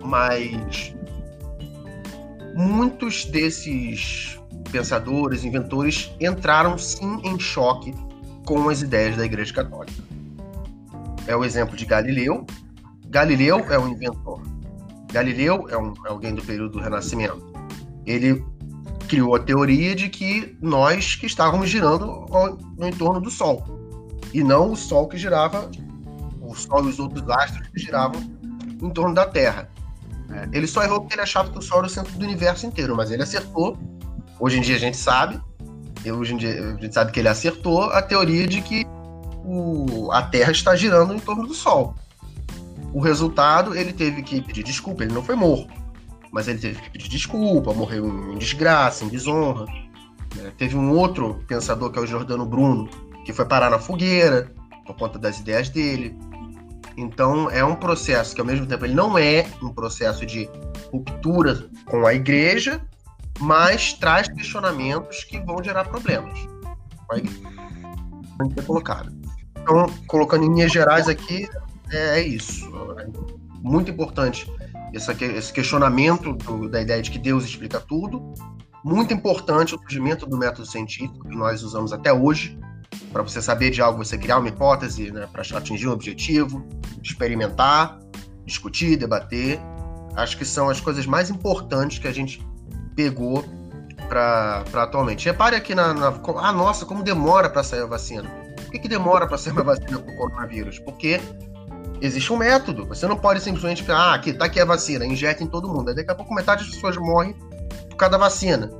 Mas 0.04 0.94
muitos 2.54 3.24
desses 3.26 4.38
pensadores, 4.72 5.44
inventores, 5.44 6.10
entraram 6.20 6.76
sim 6.78 7.20
em 7.24 7.38
choque 7.38 7.94
com 8.44 8.68
as 8.68 8.82
ideias 8.82 9.16
da 9.16 9.24
Igreja 9.24 9.52
Católica. 9.52 10.07
É 11.28 11.36
o 11.36 11.44
exemplo 11.44 11.76
de 11.76 11.84
Galileu. 11.84 12.46
Galileu 13.06 13.58
é 13.70 13.78
um 13.78 13.88
inventor. 13.88 14.42
Galileu 15.12 15.68
é, 15.68 15.76
um, 15.76 15.92
é 16.06 16.08
alguém 16.08 16.34
do 16.34 16.42
período 16.42 16.72
do 16.72 16.80
Renascimento. 16.80 17.52
Ele 18.06 18.42
criou 19.06 19.36
a 19.36 19.38
teoria 19.38 19.94
de 19.94 20.08
que 20.08 20.56
nós 20.60 21.14
que 21.14 21.26
estávamos 21.26 21.68
girando 21.68 22.26
no 22.78 22.88
entorno 22.88 23.20
do 23.20 23.30
Sol 23.30 23.62
e 24.32 24.42
não 24.42 24.72
o 24.72 24.76
Sol 24.76 25.06
que 25.06 25.18
girava, 25.18 25.70
o 26.40 26.54
Sol 26.54 26.84
e 26.86 26.88
os 26.88 26.98
outros 26.98 27.28
astros 27.28 27.68
que 27.68 27.78
giravam 27.78 28.20
em 28.82 28.90
torno 28.90 29.14
da 29.14 29.26
Terra. 29.26 29.70
É, 30.30 30.48
ele 30.56 30.66
só 30.66 30.82
errou 30.82 31.00
porque 31.00 31.14
ele 31.14 31.22
achava 31.22 31.50
que 31.50 31.58
o 31.58 31.62
Sol 31.62 31.78
era 31.78 31.86
o 31.86 31.90
centro 31.90 32.12
do 32.18 32.24
universo 32.24 32.66
inteiro, 32.66 32.96
mas 32.96 33.10
ele 33.10 33.22
acertou. 33.22 33.78
Hoje 34.40 34.58
em 34.58 34.62
dia 34.62 34.76
a 34.76 34.78
gente 34.78 34.96
sabe, 34.96 35.38
hoje 36.06 36.32
em 36.32 36.36
dia 36.38 36.74
a 36.74 36.80
gente 36.80 36.94
sabe 36.94 37.12
que 37.12 37.20
ele 37.20 37.28
acertou 37.28 37.84
a 37.84 38.00
teoria 38.00 38.46
de 38.46 38.62
que 38.62 38.86
o, 39.48 40.12
a 40.12 40.22
Terra 40.22 40.52
está 40.52 40.76
girando 40.76 41.14
em 41.14 41.18
torno 41.18 41.46
do 41.46 41.54
Sol. 41.54 41.94
O 42.92 43.00
resultado, 43.00 43.74
ele 43.74 43.92
teve 43.92 44.22
que 44.22 44.42
pedir 44.42 44.62
desculpa, 44.62 45.02
ele 45.02 45.12
não 45.12 45.22
foi 45.22 45.34
morto, 45.34 45.72
mas 46.30 46.48
ele 46.48 46.58
teve 46.58 46.80
que 46.80 46.90
pedir 46.90 47.08
desculpa, 47.08 47.72
morreu 47.72 48.06
em 48.32 48.38
desgraça, 48.38 49.04
em 49.04 49.08
desonra. 49.08 49.64
É, 50.38 50.50
teve 50.50 50.76
um 50.76 50.92
outro 50.92 51.42
pensador, 51.48 51.90
que 51.90 51.98
é 51.98 52.02
o 52.02 52.06
Jordano 52.06 52.44
Bruno, 52.44 52.88
que 53.24 53.32
foi 53.32 53.46
parar 53.46 53.70
na 53.70 53.78
fogueira 53.78 54.52
por 54.86 54.94
conta 54.96 55.18
das 55.18 55.40
ideias 55.40 55.70
dele. 55.70 56.16
Então 56.96 57.50
é 57.50 57.64
um 57.64 57.74
processo 57.74 58.34
que 58.34 58.40
ao 58.40 58.46
mesmo 58.46 58.66
tempo 58.66 58.84
ele 58.84 58.94
não 58.94 59.16
é 59.16 59.46
um 59.62 59.70
processo 59.70 60.26
de 60.26 60.48
ruptura 60.92 61.70
com 61.86 62.06
a 62.06 62.12
igreja, 62.12 62.82
mas 63.38 63.94
traz 63.94 64.28
questionamentos 64.28 65.24
que 65.24 65.38
vão 65.40 65.62
gerar 65.62 65.84
problemas. 65.84 66.38
Vai 67.08 67.22
ser 68.50 68.64
colocado. 68.66 69.17
Então, 69.68 69.86
colocando 70.06 70.46
em 70.46 70.48
linhas 70.54 70.72
gerais 70.72 71.08
aqui, 71.08 71.46
é, 71.92 72.20
é 72.20 72.22
isso. 72.22 72.66
muito 73.60 73.90
importante 73.90 74.50
esse 74.94 75.52
questionamento 75.52 76.32
do, 76.32 76.70
da 76.70 76.80
ideia 76.80 77.02
de 77.02 77.10
que 77.10 77.18
Deus 77.18 77.44
explica 77.44 77.78
tudo. 77.78 78.32
Muito 78.82 79.12
importante 79.12 79.74
o 79.74 79.78
surgimento 79.78 80.24
do 80.24 80.38
método 80.38 80.66
científico 80.66 81.28
que 81.28 81.36
nós 81.36 81.62
usamos 81.62 81.92
até 81.92 82.10
hoje. 82.10 82.58
Para 83.12 83.22
você 83.22 83.42
saber 83.42 83.70
de 83.70 83.82
algo, 83.82 84.02
você 84.02 84.16
criar 84.16 84.38
uma 84.38 84.48
hipótese 84.48 85.10
né, 85.10 85.28
para 85.30 85.42
atingir 85.58 85.86
um 85.86 85.92
objetivo, 85.92 86.66
experimentar, 87.02 87.98
discutir, 88.46 88.96
debater. 88.96 89.60
Acho 90.16 90.38
que 90.38 90.46
são 90.46 90.70
as 90.70 90.80
coisas 90.80 91.04
mais 91.04 91.28
importantes 91.28 91.98
que 91.98 92.08
a 92.08 92.12
gente 92.12 92.42
pegou 92.96 93.44
para 94.08 94.64
atualmente. 94.72 95.26
Repare 95.26 95.56
aqui 95.56 95.74
na, 95.74 95.92
na. 95.92 96.08
Ah, 96.38 96.52
nossa, 96.52 96.86
como 96.86 97.02
demora 97.02 97.50
para 97.50 97.62
sair 97.62 97.82
a 97.82 97.86
vacina. 97.86 98.47
Por 98.68 98.72
que, 98.72 98.80
que 98.80 98.88
demora 98.88 99.26
para 99.26 99.38
sair 99.38 99.54
uma 99.54 99.62
vacina 99.62 99.98
para 99.98 100.12
o 100.12 100.16
coronavírus? 100.18 100.78
Porque 100.80 101.18
existe 102.02 102.30
um 102.30 102.36
método. 102.36 102.84
Você 102.84 103.06
não 103.06 103.16
pode 103.16 103.40
simplesmente 103.40 103.82
falar, 103.82 104.10
ah, 104.10 104.14
aqui, 104.14 104.34
tá 104.34 104.44
aqui 104.44 104.60
a 104.60 104.64
vacina, 104.66 105.06
injeta 105.06 105.42
em 105.42 105.46
todo 105.46 105.66
mundo. 105.66 105.88
Aí 105.88 105.94
daqui 105.94 106.10
a 106.10 106.14
pouco 106.14 106.34
metade 106.34 106.64
das 106.64 106.74
pessoas 106.74 106.98
morrem 106.98 107.34
por 107.88 107.96
causa 107.96 108.12
da 108.12 108.18
vacina. 108.18 108.70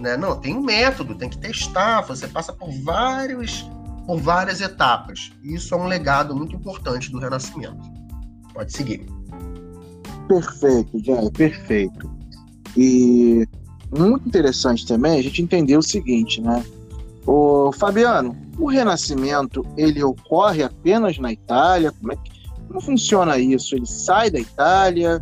Né? 0.00 0.16
Não, 0.16 0.40
tem 0.40 0.56
um 0.56 0.62
método, 0.62 1.14
tem 1.14 1.28
que 1.28 1.36
testar, 1.36 2.00
você 2.00 2.26
passa 2.26 2.54
por 2.54 2.70
vários 2.82 3.68
por 4.06 4.18
várias 4.18 4.62
etapas. 4.62 5.30
Isso 5.44 5.74
é 5.74 5.76
um 5.76 5.86
legado 5.86 6.34
muito 6.34 6.56
importante 6.56 7.12
do 7.12 7.18
Renascimento. 7.18 7.86
Pode 8.54 8.72
seguir. 8.72 9.04
Perfeito, 10.26 11.04
Jair, 11.04 11.30
perfeito. 11.32 12.10
E 12.74 13.46
muito 13.94 14.26
interessante 14.26 14.86
também 14.86 15.18
a 15.18 15.22
gente 15.22 15.42
entender 15.42 15.76
o 15.76 15.82
seguinte, 15.82 16.40
né? 16.40 16.64
O 17.26 17.70
Fabiano, 17.72 18.34
o 18.58 18.66
Renascimento 18.68 19.64
ele 19.76 20.02
ocorre 20.02 20.62
apenas 20.62 21.18
na 21.18 21.32
Itália? 21.32 21.92
Como 21.92 22.12
é 22.12 22.16
que 22.16 22.38
como 22.68 22.82
funciona 22.82 23.38
isso? 23.38 23.74
Ele 23.74 23.86
sai 23.86 24.30
da 24.30 24.38
Itália? 24.38 25.20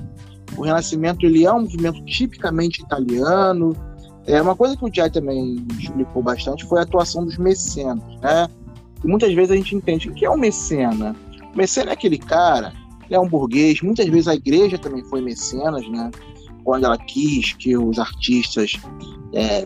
O 0.56 0.62
Renascimento 0.62 1.24
ele 1.24 1.44
é 1.44 1.52
um 1.52 1.60
movimento 1.60 2.04
tipicamente 2.04 2.82
italiano? 2.82 3.76
É 4.26 4.42
uma 4.42 4.56
coisa 4.56 4.76
que 4.76 4.84
o 4.84 4.92
Jai 4.92 5.08
também 5.08 5.64
explicou 5.78 6.22
bastante 6.22 6.64
foi 6.64 6.80
a 6.80 6.82
atuação 6.82 7.24
dos 7.24 7.38
mecenas, 7.38 8.02
né? 8.20 8.48
E 9.04 9.06
muitas 9.06 9.32
vezes 9.32 9.52
a 9.52 9.54
gente 9.54 9.76
entende 9.76 10.08
o 10.08 10.14
que 10.14 10.24
é 10.24 10.30
um 10.30 10.36
mecena. 10.36 11.14
O 11.54 11.56
mecena 11.56 11.90
é 11.90 11.92
aquele 11.92 12.18
cara, 12.18 12.72
ele 13.04 13.14
é 13.14 13.20
um 13.20 13.28
burguês. 13.28 13.80
Muitas 13.80 14.06
vezes 14.06 14.26
a 14.26 14.34
igreja 14.34 14.76
também 14.76 15.04
foi 15.04 15.20
mecenas, 15.20 15.88
né? 15.88 16.10
Quando 16.64 16.84
ela 16.84 16.98
quis 16.98 17.52
que 17.52 17.76
os 17.76 18.00
artistas 18.00 18.72
é, 19.32 19.64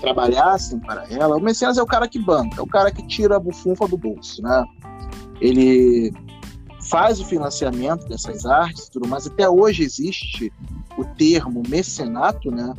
trabalhassem 0.00 0.78
para 0.80 1.04
ela. 1.08 1.36
O 1.36 1.40
mecenas 1.40 1.78
é 1.78 1.82
o 1.82 1.86
cara 1.86 2.08
que 2.08 2.18
banca, 2.18 2.60
é 2.60 2.62
o 2.62 2.66
cara 2.66 2.90
que 2.90 3.06
tira 3.06 3.36
a 3.36 3.40
bufunfa 3.40 3.86
do 3.86 3.96
bolso, 3.96 4.42
né? 4.42 4.64
Ele 5.40 6.12
faz 6.88 7.20
o 7.20 7.24
financiamento 7.24 8.06
dessas 8.08 8.44
artes 8.44 8.88
tudo 8.88 9.08
mais. 9.08 9.26
Até 9.26 9.48
hoje 9.48 9.82
existe 9.82 10.52
o 10.96 11.04
termo 11.04 11.62
mecenato, 11.68 12.50
né? 12.50 12.74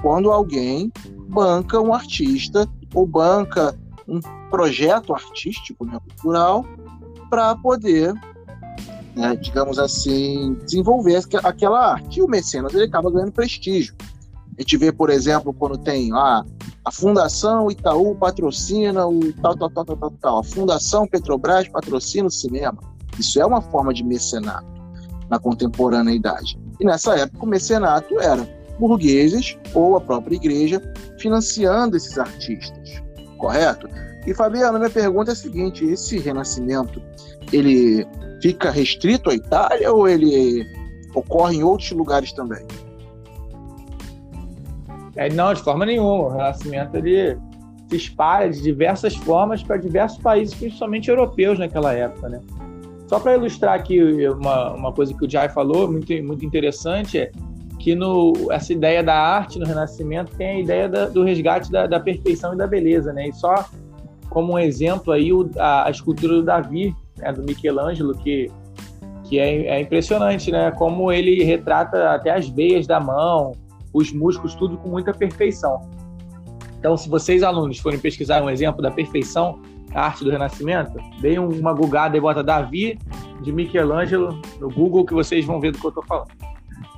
Quando 0.00 0.32
alguém 0.32 0.92
banca 1.28 1.80
um 1.80 1.94
artista 1.94 2.68
ou 2.94 3.06
banca 3.06 3.78
um 4.08 4.20
projeto 4.50 5.14
artístico, 5.14 5.84
né, 5.84 5.98
cultural, 6.08 6.66
para 7.30 7.54
poder, 7.56 8.12
né, 9.14 9.36
digamos 9.36 9.78
assim, 9.78 10.54
desenvolver 10.64 11.22
aquela 11.42 11.92
arte. 11.92 12.18
E 12.18 12.22
o 12.22 12.28
mecenas 12.28 12.74
ele 12.74 12.84
acaba 12.84 13.10
ganhando 13.10 13.32
prestígio. 13.32 13.94
A 14.58 14.62
gente 14.62 14.76
vê, 14.76 14.92
por 14.92 15.08
exemplo, 15.08 15.52
quando 15.52 15.78
tem 15.78 16.12
ah, 16.12 16.44
a 16.84 16.90
Fundação 16.90 17.70
Itaú 17.70 18.14
patrocina 18.14 19.06
o 19.06 19.32
tal, 19.34 19.56
tal, 19.56 19.70
tal, 19.70 19.84
tal, 19.84 19.96
tal, 19.96 20.10
tal. 20.20 20.38
A 20.40 20.44
Fundação 20.44 21.06
Petrobras 21.06 21.68
patrocina 21.68 22.28
o 22.28 22.30
cinema. 22.30 22.78
Isso 23.18 23.40
é 23.40 23.46
uma 23.46 23.62
forma 23.62 23.94
de 23.94 24.04
mecenato 24.04 24.66
na 25.30 25.38
contemporaneidade. 25.38 26.58
E 26.78 26.84
nessa 26.84 27.16
época 27.16 27.44
o 27.44 27.48
mecenato 27.48 28.20
era 28.20 28.46
burgueses 28.78 29.56
ou 29.74 29.96
a 29.96 30.00
própria 30.00 30.36
igreja 30.36 30.82
financiando 31.18 31.96
esses 31.96 32.18
artistas, 32.18 33.02
correto? 33.38 33.88
E 34.26 34.34
Fabiano, 34.34 34.78
minha 34.78 34.90
pergunta 34.90 35.30
é 35.30 35.32
a 35.32 35.36
seguinte: 35.36 35.84
esse 35.84 36.18
renascimento 36.18 37.00
ele 37.52 38.06
fica 38.42 38.70
restrito 38.70 39.30
à 39.30 39.34
Itália 39.34 39.92
ou 39.92 40.08
ele 40.08 40.66
ocorre 41.14 41.56
em 41.56 41.62
outros 41.62 41.90
lugares 41.92 42.32
também? 42.32 42.66
É, 45.16 45.28
não, 45.32 45.52
de 45.52 45.62
forma 45.62 45.84
nenhuma. 45.84 46.24
O 46.24 46.28
renascimento 46.30 46.96
ele 46.96 47.36
se 47.88 47.96
espalha 47.96 48.50
de 48.50 48.62
diversas 48.62 49.14
formas 49.14 49.62
para 49.62 49.76
diversos 49.76 50.18
países, 50.18 50.54
principalmente 50.54 51.10
europeus 51.10 51.58
naquela 51.58 51.92
época, 51.92 52.28
né? 52.28 52.40
Só 53.06 53.20
para 53.20 53.36
ilustrar 53.36 53.74
aqui 53.74 54.02
uma, 54.28 54.72
uma 54.72 54.92
coisa 54.92 55.12
que 55.12 55.26
o 55.26 55.30
Jai 55.30 55.48
falou, 55.50 55.90
muito, 55.90 56.10
muito 56.22 56.46
interessante, 56.46 57.18
é 57.18 57.30
que 57.78 57.94
no, 57.94 58.32
essa 58.50 58.72
ideia 58.72 59.02
da 59.02 59.14
arte 59.14 59.58
no 59.58 59.66
Renascimento 59.66 60.34
tem 60.36 60.48
a 60.48 60.60
ideia 60.60 60.88
da, 60.88 61.06
do 61.06 61.24
resgate 61.24 61.70
da, 61.70 61.86
da, 61.86 61.98
perfeição 61.98 62.54
e 62.54 62.56
da 62.56 62.66
beleza, 62.66 63.12
né? 63.12 63.28
E 63.28 63.32
só 63.32 63.66
como 64.30 64.54
um 64.54 64.58
exemplo 64.58 65.12
aí, 65.12 65.32
o, 65.32 65.50
a, 65.58 65.88
a, 65.88 65.90
escultura 65.90 66.34
do 66.34 66.44
Davi, 66.44 66.94
né, 67.18 67.32
do 67.32 67.42
Michelangelo, 67.42 68.14
que, 68.14 68.50
que 69.24 69.38
é, 69.38 69.66
é 69.66 69.80
impressionante, 69.80 70.50
né? 70.50 70.70
Como 70.70 71.12
ele 71.12 71.42
retrata 71.42 72.10
até 72.12 72.30
as 72.30 72.48
veias 72.48 72.86
da 72.86 73.00
mão, 73.00 73.52
os 73.92 74.12
músculos, 74.12 74.54
tudo 74.54 74.76
com 74.76 74.88
muita 74.88 75.12
perfeição. 75.12 75.88
Então, 76.78 76.96
se 76.96 77.08
vocês, 77.08 77.42
alunos, 77.42 77.78
forem 77.78 77.98
pesquisar 77.98 78.42
um 78.42 78.50
exemplo 78.50 78.82
da 78.82 78.90
perfeição, 78.90 79.60
arte 79.94 80.24
do 80.24 80.30
Renascimento, 80.30 80.92
deem 81.20 81.38
uma 81.38 81.72
gugada 81.72 82.16
e 82.16 82.20
bota 82.20 82.42
Davi 82.42 82.98
de 83.40 83.52
Michelangelo 83.52 84.40
no 84.58 84.70
Google 84.70 85.04
que 85.04 85.14
vocês 85.14 85.44
vão 85.44 85.60
ver 85.60 85.72
do 85.72 85.78
que 85.78 85.86
eu 85.86 85.90
estou 85.90 86.04
falando. 86.04 86.30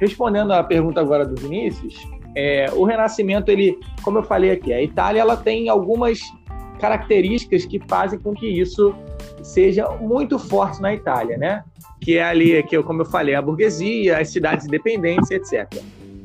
Respondendo 0.00 0.52
à 0.52 0.62
pergunta 0.62 1.00
agora 1.00 1.26
do 1.26 1.40
Vinícius, 1.40 1.94
é, 2.34 2.70
o 2.72 2.84
Renascimento, 2.84 3.50
ele, 3.50 3.78
como 4.02 4.18
eu 4.18 4.22
falei 4.22 4.50
aqui, 4.50 4.72
a 4.72 4.82
Itália 4.82 5.20
ela 5.20 5.36
tem 5.36 5.68
algumas 5.68 6.20
características 6.80 7.64
que 7.64 7.80
fazem 7.86 8.18
com 8.18 8.34
que 8.34 8.46
isso 8.46 8.94
seja 9.42 9.88
muito 10.00 10.38
forte 10.38 10.80
na 10.80 10.94
Itália, 10.94 11.36
né? 11.36 11.64
Que 12.00 12.18
é 12.18 12.24
ali, 12.24 12.62
que, 12.64 12.82
como 12.82 13.02
eu 13.02 13.06
falei, 13.06 13.34
a 13.34 13.42
burguesia, 13.42 14.18
as 14.18 14.30
cidades 14.30 14.66
independentes, 14.66 15.30
etc. 15.30 15.82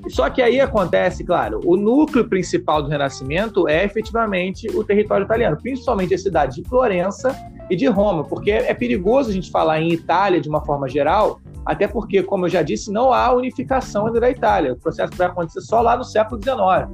Só 0.10 0.30
que 0.30 0.42
aí 0.42 0.60
acontece, 0.60 1.24
claro, 1.24 1.62
o 1.64 1.78
núcleo 1.78 2.28
principal 2.28 2.82
do 2.82 2.90
Renascimento 2.90 3.68
é 3.68 3.86
efetivamente 3.86 4.68
o 4.76 4.84
território 4.84 5.24
italiano, 5.24 5.58
principalmente 5.62 6.14
a 6.14 6.18
cidade 6.18 6.62
de 6.62 6.68
Florença 6.68 7.36
e 7.70 7.76
de 7.76 7.86
Roma, 7.88 8.24
porque 8.24 8.52
é 8.52 8.74
perigoso 8.74 9.30
a 9.30 9.34
gente 9.34 9.52
falar 9.52 9.80
em 9.80 9.92
Itália 9.92 10.42
de 10.42 10.50
uma 10.50 10.66
forma 10.66 10.90
geral, 10.90 11.40
até 11.66 11.88
porque, 11.88 12.24
como 12.24 12.46
eu 12.46 12.50
já 12.50 12.64
disse, 12.64 12.92
não 12.92 13.14
há 13.14 13.32
unificação 13.32 14.08
ainda 14.08 14.20
da 14.20 14.30
Itália. 14.30 14.74
O 14.74 14.78
processo 14.78 15.16
vai 15.16 15.28
acontecer 15.28 15.62
só 15.62 15.82
lá 15.82 15.96
no 15.96 16.04
século 16.04 16.42
XIX. 16.42 16.90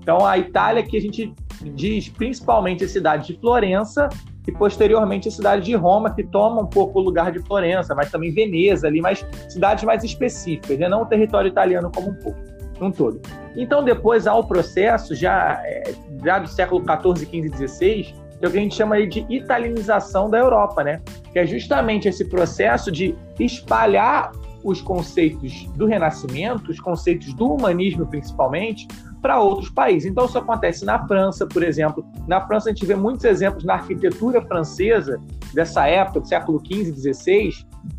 Então, 0.00 0.24
a 0.24 0.38
Itália 0.38 0.82
que 0.82 0.96
a 0.96 1.00
gente 1.00 1.34
diz 1.74 2.08
principalmente 2.08 2.84
a 2.84 2.88
cidade 2.88 3.26
de 3.26 3.38
Florença 3.38 4.08
e 4.46 4.52
posteriormente 4.52 5.28
a 5.28 5.30
cidade 5.30 5.64
de 5.64 5.74
Roma, 5.74 6.14
que 6.14 6.22
toma 6.22 6.62
um 6.62 6.66
pouco 6.66 7.00
o 7.00 7.02
lugar 7.02 7.32
de 7.32 7.40
Florença, 7.40 7.94
mas 7.94 8.10
também 8.10 8.30
Veneza 8.32 8.86
ali, 8.86 9.00
mas 9.00 9.26
cidades 9.48 9.84
mais 9.84 10.04
específicas, 10.04 10.78
né? 10.78 10.88
não 10.88 11.02
o 11.02 11.06
território 11.06 11.48
italiano 11.48 11.90
como 11.92 12.10
um 12.10 12.14
pouco, 12.14 12.38
um 12.80 12.90
todo. 12.90 13.20
Então 13.56 13.84
depois 13.84 14.26
há 14.26 14.34
o 14.34 14.44
processo, 14.44 15.14
já, 15.14 15.60
é, 15.64 15.92
já 16.24 16.38
do 16.38 16.48
século 16.48 16.82
XIV, 16.84 17.26
XV, 17.26 17.66
XVI, 17.66 18.14
que 18.38 18.44
é 18.44 18.48
o 18.48 18.50
que 18.50 18.58
a 18.58 18.60
gente 18.60 18.74
chama 18.74 19.04
de 19.06 19.26
italianização 19.28 20.30
da 20.30 20.38
Europa, 20.38 20.84
né? 20.84 21.00
que 21.32 21.38
é 21.38 21.46
justamente 21.46 22.08
esse 22.08 22.24
processo 22.26 22.92
de 22.92 23.16
espalhar 23.40 24.30
os 24.62 24.80
conceitos 24.80 25.64
do 25.76 25.86
Renascimento, 25.86 26.70
os 26.70 26.80
conceitos 26.80 27.32
do 27.34 27.52
humanismo 27.52 28.06
principalmente, 28.06 28.88
para 29.20 29.40
outros 29.40 29.70
países. 29.70 30.10
Então, 30.10 30.24
isso 30.24 30.38
acontece 30.38 30.84
na 30.84 31.06
França, 31.06 31.46
por 31.46 31.62
exemplo. 31.62 32.04
Na 32.26 32.40
França, 32.46 32.68
a 32.68 32.72
gente 32.72 32.86
vê 32.86 32.94
muitos 32.94 33.24
exemplos 33.24 33.64
na 33.64 33.74
arquitetura 33.74 34.42
francesa 34.42 35.20
dessa 35.52 35.86
época, 35.86 36.20
do 36.20 36.28
século 36.28 36.62
XV, 36.64 36.92
XVI, 36.94 37.50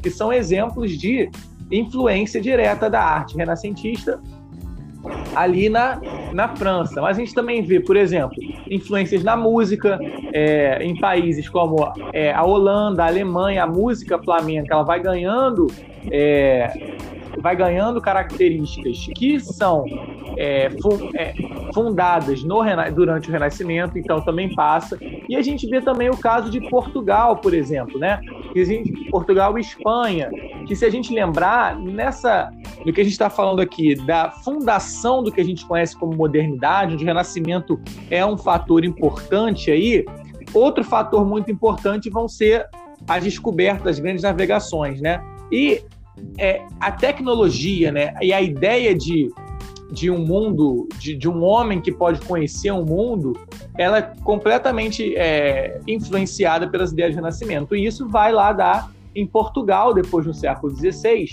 que 0.01 0.09
são 0.09 0.31
exemplos 0.31 0.91
de 0.91 1.29
influência 1.71 2.39
direta 2.39 2.89
da 2.89 3.01
arte 3.01 3.35
renascentista 3.35 4.21
ali 5.35 5.69
na, 5.69 5.99
na 6.33 6.49
França. 6.49 7.01
Mas 7.01 7.17
a 7.17 7.19
gente 7.19 7.33
também 7.33 7.61
vê, 7.61 7.79
por 7.79 7.95
exemplo, 7.95 8.35
influências 8.69 9.23
na 9.23 9.35
música, 9.35 9.99
é, 10.33 10.83
em 10.83 10.99
países 10.99 11.47
como 11.47 11.91
é, 12.13 12.33
a 12.33 12.43
Holanda, 12.43 13.03
a 13.03 13.07
Alemanha, 13.07 13.63
a 13.63 13.67
música 13.67 14.17
flamenca, 14.19 14.73
ela 14.73 14.83
vai 14.83 14.99
ganhando 14.99 15.67
é, 16.11 16.71
vai 17.41 17.55
ganhando 17.55 18.01
características 18.01 19.07
que 19.15 19.39
são 19.39 19.85
é, 20.37 20.69
é, 21.15 21.33
fundadas 21.73 22.43
no, 22.43 22.61
durante 22.93 23.29
o 23.29 23.31
Renascimento, 23.31 23.97
então 23.97 24.21
também 24.21 24.53
passa. 24.53 24.97
E 25.29 25.35
a 25.35 25.41
gente 25.41 25.67
vê 25.67 25.81
também 25.81 26.09
o 26.09 26.17
caso 26.17 26.49
de 26.49 26.61
Portugal, 26.69 27.37
por 27.37 27.53
exemplo, 27.53 27.99
né? 27.99 28.19
Portugal 29.11 29.57
e 29.57 29.61
Espanha, 29.61 30.29
que 30.67 30.75
se 30.75 30.85
a 30.85 30.89
gente 30.89 31.13
lembrar, 31.13 31.77
nessa, 31.79 32.51
no 32.85 32.91
que 32.91 33.01
a 33.01 33.03
gente 33.03 33.13
está 33.13 33.29
falando 33.29 33.61
aqui, 33.61 33.95
da 33.95 34.31
fundação 34.31 35.23
do 35.23 35.31
que 35.31 35.39
a 35.39 35.45
gente 35.45 35.65
conhece 35.65 35.95
como 35.97 36.15
modernidade, 36.15 36.93
onde 36.93 37.03
o 37.03 37.07
Renascimento 37.07 37.79
é 38.09 38.25
um 38.25 38.37
fator 38.37 38.83
importante 38.83 39.71
aí, 39.71 40.05
outro 40.53 40.83
fator 40.83 41.25
muito 41.25 41.51
importante 41.51 42.09
vão 42.09 42.27
ser 42.27 42.67
as 43.07 43.23
descobertas, 43.23 43.97
as 43.97 43.99
grandes 43.99 44.23
navegações, 44.23 44.99
né? 45.01 45.23
E 45.51 45.81
é, 46.37 46.65
a 46.79 46.91
tecnologia, 46.91 47.91
né? 47.91 48.13
E 48.21 48.31
a 48.31 48.41
ideia 48.41 48.95
de, 48.95 49.29
de 49.91 50.09
um 50.11 50.19
mundo, 50.19 50.87
de, 50.99 51.15
de 51.15 51.27
um 51.27 51.43
homem 51.43 51.81
que 51.81 51.91
pode 51.91 52.19
conhecer 52.25 52.71
um 52.71 52.85
mundo, 52.85 53.33
ela 53.77 53.97
é 53.97 54.01
completamente 54.23 55.15
é, 55.15 55.79
influenciada 55.87 56.67
pelas 56.67 56.91
ideias 56.91 57.13
do 57.13 57.15
Renascimento. 57.15 57.75
E 57.75 57.85
isso 57.85 58.07
vai 58.07 58.31
lá 58.31 58.51
dar 58.53 58.91
em 59.15 59.25
Portugal, 59.25 59.93
depois 59.93 60.25
no 60.25 60.33
século 60.33 60.75
XVI, 60.75 61.27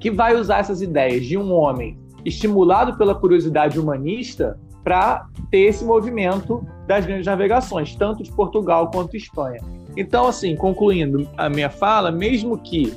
que 0.00 0.10
vai 0.10 0.34
usar 0.34 0.58
essas 0.58 0.80
ideias 0.80 1.26
de 1.26 1.36
um 1.36 1.52
homem 1.52 1.98
estimulado 2.24 2.96
pela 2.96 3.14
curiosidade 3.14 3.78
humanista 3.78 4.58
para 4.82 5.26
ter 5.50 5.60
esse 5.60 5.84
movimento 5.84 6.66
das 6.86 7.06
grandes 7.06 7.26
navegações, 7.26 7.94
tanto 7.94 8.22
de 8.22 8.32
Portugal 8.32 8.90
quanto 8.90 9.16
Espanha. 9.16 9.60
Então, 9.96 10.26
assim, 10.26 10.56
concluindo 10.56 11.28
a 11.36 11.48
minha 11.48 11.70
fala, 11.70 12.10
mesmo 12.10 12.58
que 12.58 12.92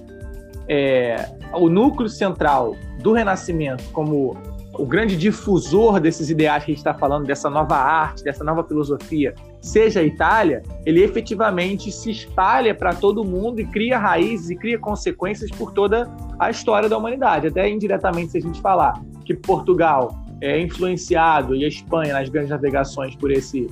é, 0.68 1.30
o 1.54 1.70
núcleo 1.70 2.10
central 2.10 2.76
do 3.02 3.14
Renascimento, 3.14 3.84
como 3.92 4.36
o 4.78 4.86
grande 4.86 5.16
difusor 5.16 6.00
desses 6.00 6.30
ideais 6.30 6.64
que 6.64 6.72
a 6.72 6.74
gente 6.74 6.80
está 6.80 6.94
falando, 6.94 7.26
dessa 7.26 7.50
nova 7.50 7.76
arte, 7.76 8.24
dessa 8.24 8.44
nova 8.44 8.64
filosofia, 8.64 9.34
seja 9.62 10.02
a 10.02 10.04
Itália, 10.04 10.62
ele 10.86 11.02
efetivamente 11.02 11.92
se 11.92 12.12
espalha 12.12 12.76
para 12.76 12.94
todo 12.94 13.24
mundo 13.24 13.62
e 13.62 13.66
cria 13.66 13.98
raízes 13.98 14.50
e 14.50 14.56
cria 14.56 14.78
consequências 14.78 15.50
por 15.52 15.72
toda 15.72 16.10
a 16.38 16.50
história 16.50 16.90
da 16.90 16.98
humanidade. 16.98 17.48
Até 17.48 17.70
indiretamente, 17.70 18.32
se 18.32 18.38
a 18.38 18.42
gente 18.42 18.62
falar 18.62 19.02
que 19.24 19.34
Portugal 19.34 20.16
é 20.42 20.60
influenciado 20.60 21.56
e 21.56 21.64
a 21.64 21.68
Espanha 21.68 22.14
nas 22.14 22.30
grandes 22.30 22.50
navegações 22.50 23.16
por 23.16 23.32
esse 23.32 23.70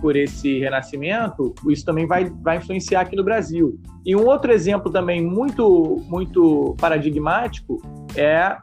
por 0.00 0.16
esse 0.16 0.60
renascimento, 0.60 1.54
isso 1.68 1.84
também 1.84 2.06
vai, 2.06 2.30
vai 2.42 2.58
influenciar 2.58 3.00
aqui 3.00 3.16
no 3.16 3.24
Brasil. 3.24 3.78
E 4.04 4.14
um 4.14 4.24
outro 4.24 4.52
exemplo 4.52 4.90
também 4.90 5.24
muito 5.24 6.02
muito 6.08 6.74
paradigmático 6.80 7.80
é 8.14 8.56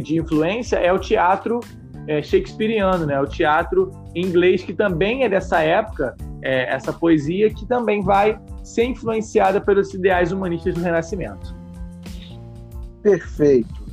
de 0.00 0.18
influência 0.18 0.76
é 0.76 0.92
o 0.92 0.98
teatro 0.98 1.60
é, 2.06 2.22
shakespeariano, 2.22 3.06
né? 3.06 3.20
O 3.20 3.26
teatro 3.26 3.90
inglês 4.14 4.62
que 4.62 4.72
também 4.72 5.24
é 5.24 5.28
dessa 5.28 5.60
época, 5.60 6.16
é, 6.42 6.74
essa 6.74 6.92
poesia 6.92 7.52
que 7.52 7.66
também 7.66 8.02
vai 8.02 8.40
ser 8.64 8.84
influenciada 8.84 9.60
pelos 9.60 9.92
ideais 9.92 10.32
humanistas 10.32 10.74
do 10.74 10.80
Renascimento. 10.80 11.54
Perfeito. 13.02 13.88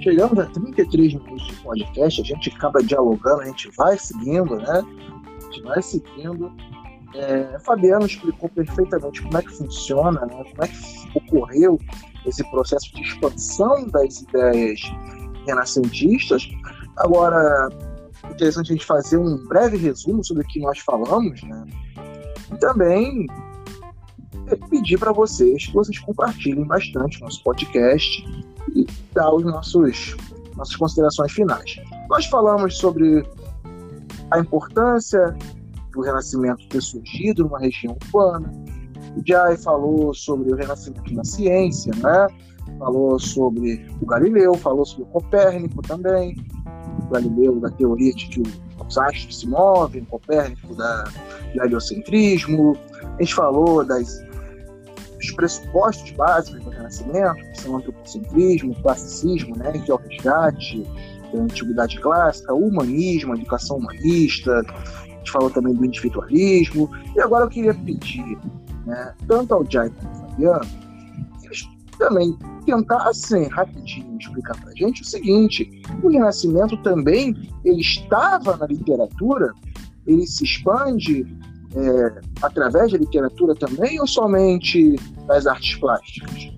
Chegamos 0.00 0.38
a 0.38 0.46
33 0.46 1.14
minutos 1.14 1.46
de 1.46 1.54
podcast, 1.56 2.22
a 2.22 2.24
gente 2.24 2.50
acaba 2.50 2.82
dialogando, 2.82 3.42
a 3.42 3.46
gente 3.46 3.70
vai 3.76 3.98
seguindo, 3.98 4.56
né? 4.56 4.82
Vai 5.64 5.82
seguindo. 5.82 6.52
É, 7.14 7.58
Fabiano 7.60 8.06
explicou 8.06 8.48
perfeitamente 8.48 9.22
como 9.22 9.36
é 9.36 9.42
que 9.42 9.56
funciona, 9.56 10.20
né? 10.26 10.44
como 10.50 10.64
é 10.64 10.68
que 10.68 11.18
ocorreu 11.18 11.78
esse 12.24 12.48
processo 12.50 12.94
de 12.94 13.02
expansão 13.02 13.86
das 13.88 14.20
ideias 14.20 14.80
renascentistas. 15.46 16.48
Agora, 16.98 17.68
interessante 18.30 18.70
a 18.70 18.74
gente 18.74 18.86
fazer 18.86 19.16
um 19.16 19.36
breve 19.48 19.76
resumo 19.76 20.24
sobre 20.24 20.44
o 20.44 20.46
que 20.46 20.60
nós 20.60 20.78
falamos, 20.78 21.42
né? 21.42 21.66
E 22.52 22.58
também 22.58 23.26
pedir 24.68 24.98
para 24.98 25.12
vocês 25.12 25.66
que 25.66 25.72
vocês 25.72 25.98
compartilhem 25.98 26.64
bastante 26.64 27.20
nosso 27.20 27.42
podcast 27.42 28.24
e 28.74 28.86
dar 29.12 29.32
os 29.32 29.44
nossos 29.44 30.16
nossas 30.56 30.76
considerações 30.76 31.32
finais. 31.32 31.76
Nós 32.08 32.26
falamos 32.26 32.76
sobre 32.76 33.24
a 34.30 34.38
importância 34.38 35.36
do 35.92 36.00
Renascimento 36.02 36.66
ter 36.68 36.80
surgido 36.80 37.44
numa 37.44 37.58
região 37.58 37.96
urbana. 38.02 38.52
O 39.16 39.22
Jai 39.26 39.56
falou 39.56 40.14
sobre 40.14 40.52
o 40.52 40.56
Renascimento 40.56 41.12
na 41.12 41.24
ciência, 41.24 41.92
né? 41.96 42.28
Falou 42.78 43.18
sobre 43.18 43.86
o 44.00 44.06
Galileu, 44.06 44.54
falou 44.54 44.86
sobre 44.86 45.04
o 45.04 45.06
Copérnico 45.06 45.82
também. 45.82 46.36
O 47.02 47.12
Galileu 47.12 47.58
da 47.58 47.70
teoria 47.70 48.12
de 48.12 48.28
que 48.28 48.42
os 48.86 48.98
astros 48.98 49.40
se 49.40 49.48
movem, 49.48 50.02
o 50.02 50.06
Copérnico 50.06 50.74
da, 50.76 51.04
do 51.54 51.64
heliocentrismo. 51.64 52.76
A 53.18 53.22
gente 53.22 53.34
falou 53.34 53.84
das 53.84 54.22
os 55.18 55.30
pressupostos 55.32 56.10
básicos 56.12 56.64
do 56.64 56.70
Renascimento, 56.70 57.36
que 57.36 57.60
são 57.60 57.72
o 57.72 57.76
antropocentrismo, 57.76 58.72
o 58.72 58.82
classicismo, 58.82 59.54
né, 59.56 59.72
que 59.72 59.90
é 59.90 59.94
o 59.94 59.98
resgate 59.98 60.86
da 61.32 61.42
antiguidade 61.42 62.00
clássica, 62.00 62.54
o 62.54 62.68
humanismo, 62.68 63.32
a 63.32 63.36
educação 63.36 63.78
humanista, 63.78 64.60
a 64.60 65.08
gente 65.18 65.30
falou 65.30 65.50
também 65.50 65.74
do 65.74 65.84
individualismo, 65.84 66.90
e 67.14 67.20
agora 67.20 67.44
eu 67.44 67.48
queria 67.48 67.74
pedir, 67.74 68.38
né, 68.86 69.14
tanto 69.26 69.54
ao 69.54 69.70
Jai 69.70 69.90
como 69.90 70.08
ao 70.08 70.30
Fabiano, 70.30 70.66
que 71.40 71.46
eles 71.46 71.68
também 71.98 72.36
tentassem 72.64 73.48
rapidinho 73.48 74.10
explicar 74.20 74.56
para 74.60 74.70
a 74.70 74.74
gente 74.74 75.02
o 75.02 75.04
seguinte, 75.04 75.82
o 76.02 76.08
Renascimento 76.08 76.76
também, 76.78 77.34
ele 77.64 77.80
estava 77.80 78.56
na 78.56 78.66
literatura, 78.66 79.52
ele 80.06 80.26
se 80.26 80.44
expande 80.44 81.26
é, 81.74 82.20
através 82.42 82.92
da 82.92 82.98
literatura 82.98 83.54
também 83.54 84.00
ou 84.00 84.06
somente 84.06 84.96
das 85.26 85.46
artes 85.46 85.76
plásticas? 85.76 86.50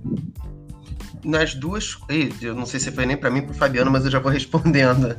Nas 1.25 1.55
duas. 1.55 1.97
Eu 2.41 2.55
não 2.55 2.67
sei 2.67 2.81
se 2.81 2.91
foi 2.91 3.07
nem 3.07 3.17
para 3.17 3.31
mim 3.31 3.43
para 3.43 3.53
o 3.53 3.55
Fabiano, 3.55 3.91
mas 3.91 4.05
eu 4.05 4.11
já 4.11 4.19
vou 4.19 4.31
respondendo. 4.33 5.17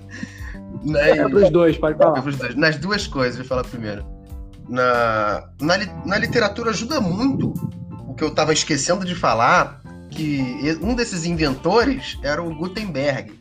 Nas... 0.83 1.01
É 1.01 1.27
para 1.27 1.35
os 1.35 1.49
dois, 1.49 1.77
pode 1.77 1.97
falar. 1.97 2.19
É 2.19 2.31
dois. 2.31 2.55
Nas 2.55 2.77
duas 2.77 3.07
coisas, 3.07 3.37
vou 3.37 3.45
falar 3.45 3.63
primeiro. 3.63 4.05
Na, 4.67 5.49
na, 5.61 5.77
na 6.05 6.17
literatura 6.17 6.71
ajuda 6.71 6.99
muito 7.01 7.53
o 8.07 8.13
que 8.13 8.23
eu 8.23 8.29
estava 8.29 8.53
esquecendo 8.53 9.05
de 9.05 9.15
falar, 9.15 9.81
que 10.09 10.77
um 10.81 10.95
desses 10.95 11.25
inventores 11.25 12.17
era 12.23 12.41
o 12.41 12.53
Gutenberg. 12.55 13.39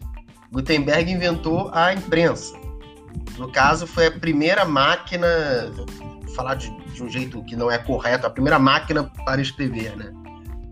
Gutenberg 0.50 1.10
inventou 1.10 1.70
a 1.72 1.92
imprensa. 1.92 2.54
No 3.38 3.50
caso, 3.50 3.86
foi 3.86 4.06
a 4.06 4.10
primeira 4.10 4.64
máquina 4.64 5.26
falar 6.34 6.54
de, 6.54 6.70
de 6.94 7.02
um 7.02 7.08
jeito 7.08 7.42
que 7.44 7.56
não 7.56 7.70
é 7.70 7.78
correto, 7.78 8.26
a 8.26 8.30
primeira 8.30 8.58
máquina 8.58 9.10
para 9.24 9.40
escrever, 9.40 9.96
né? 9.96 10.12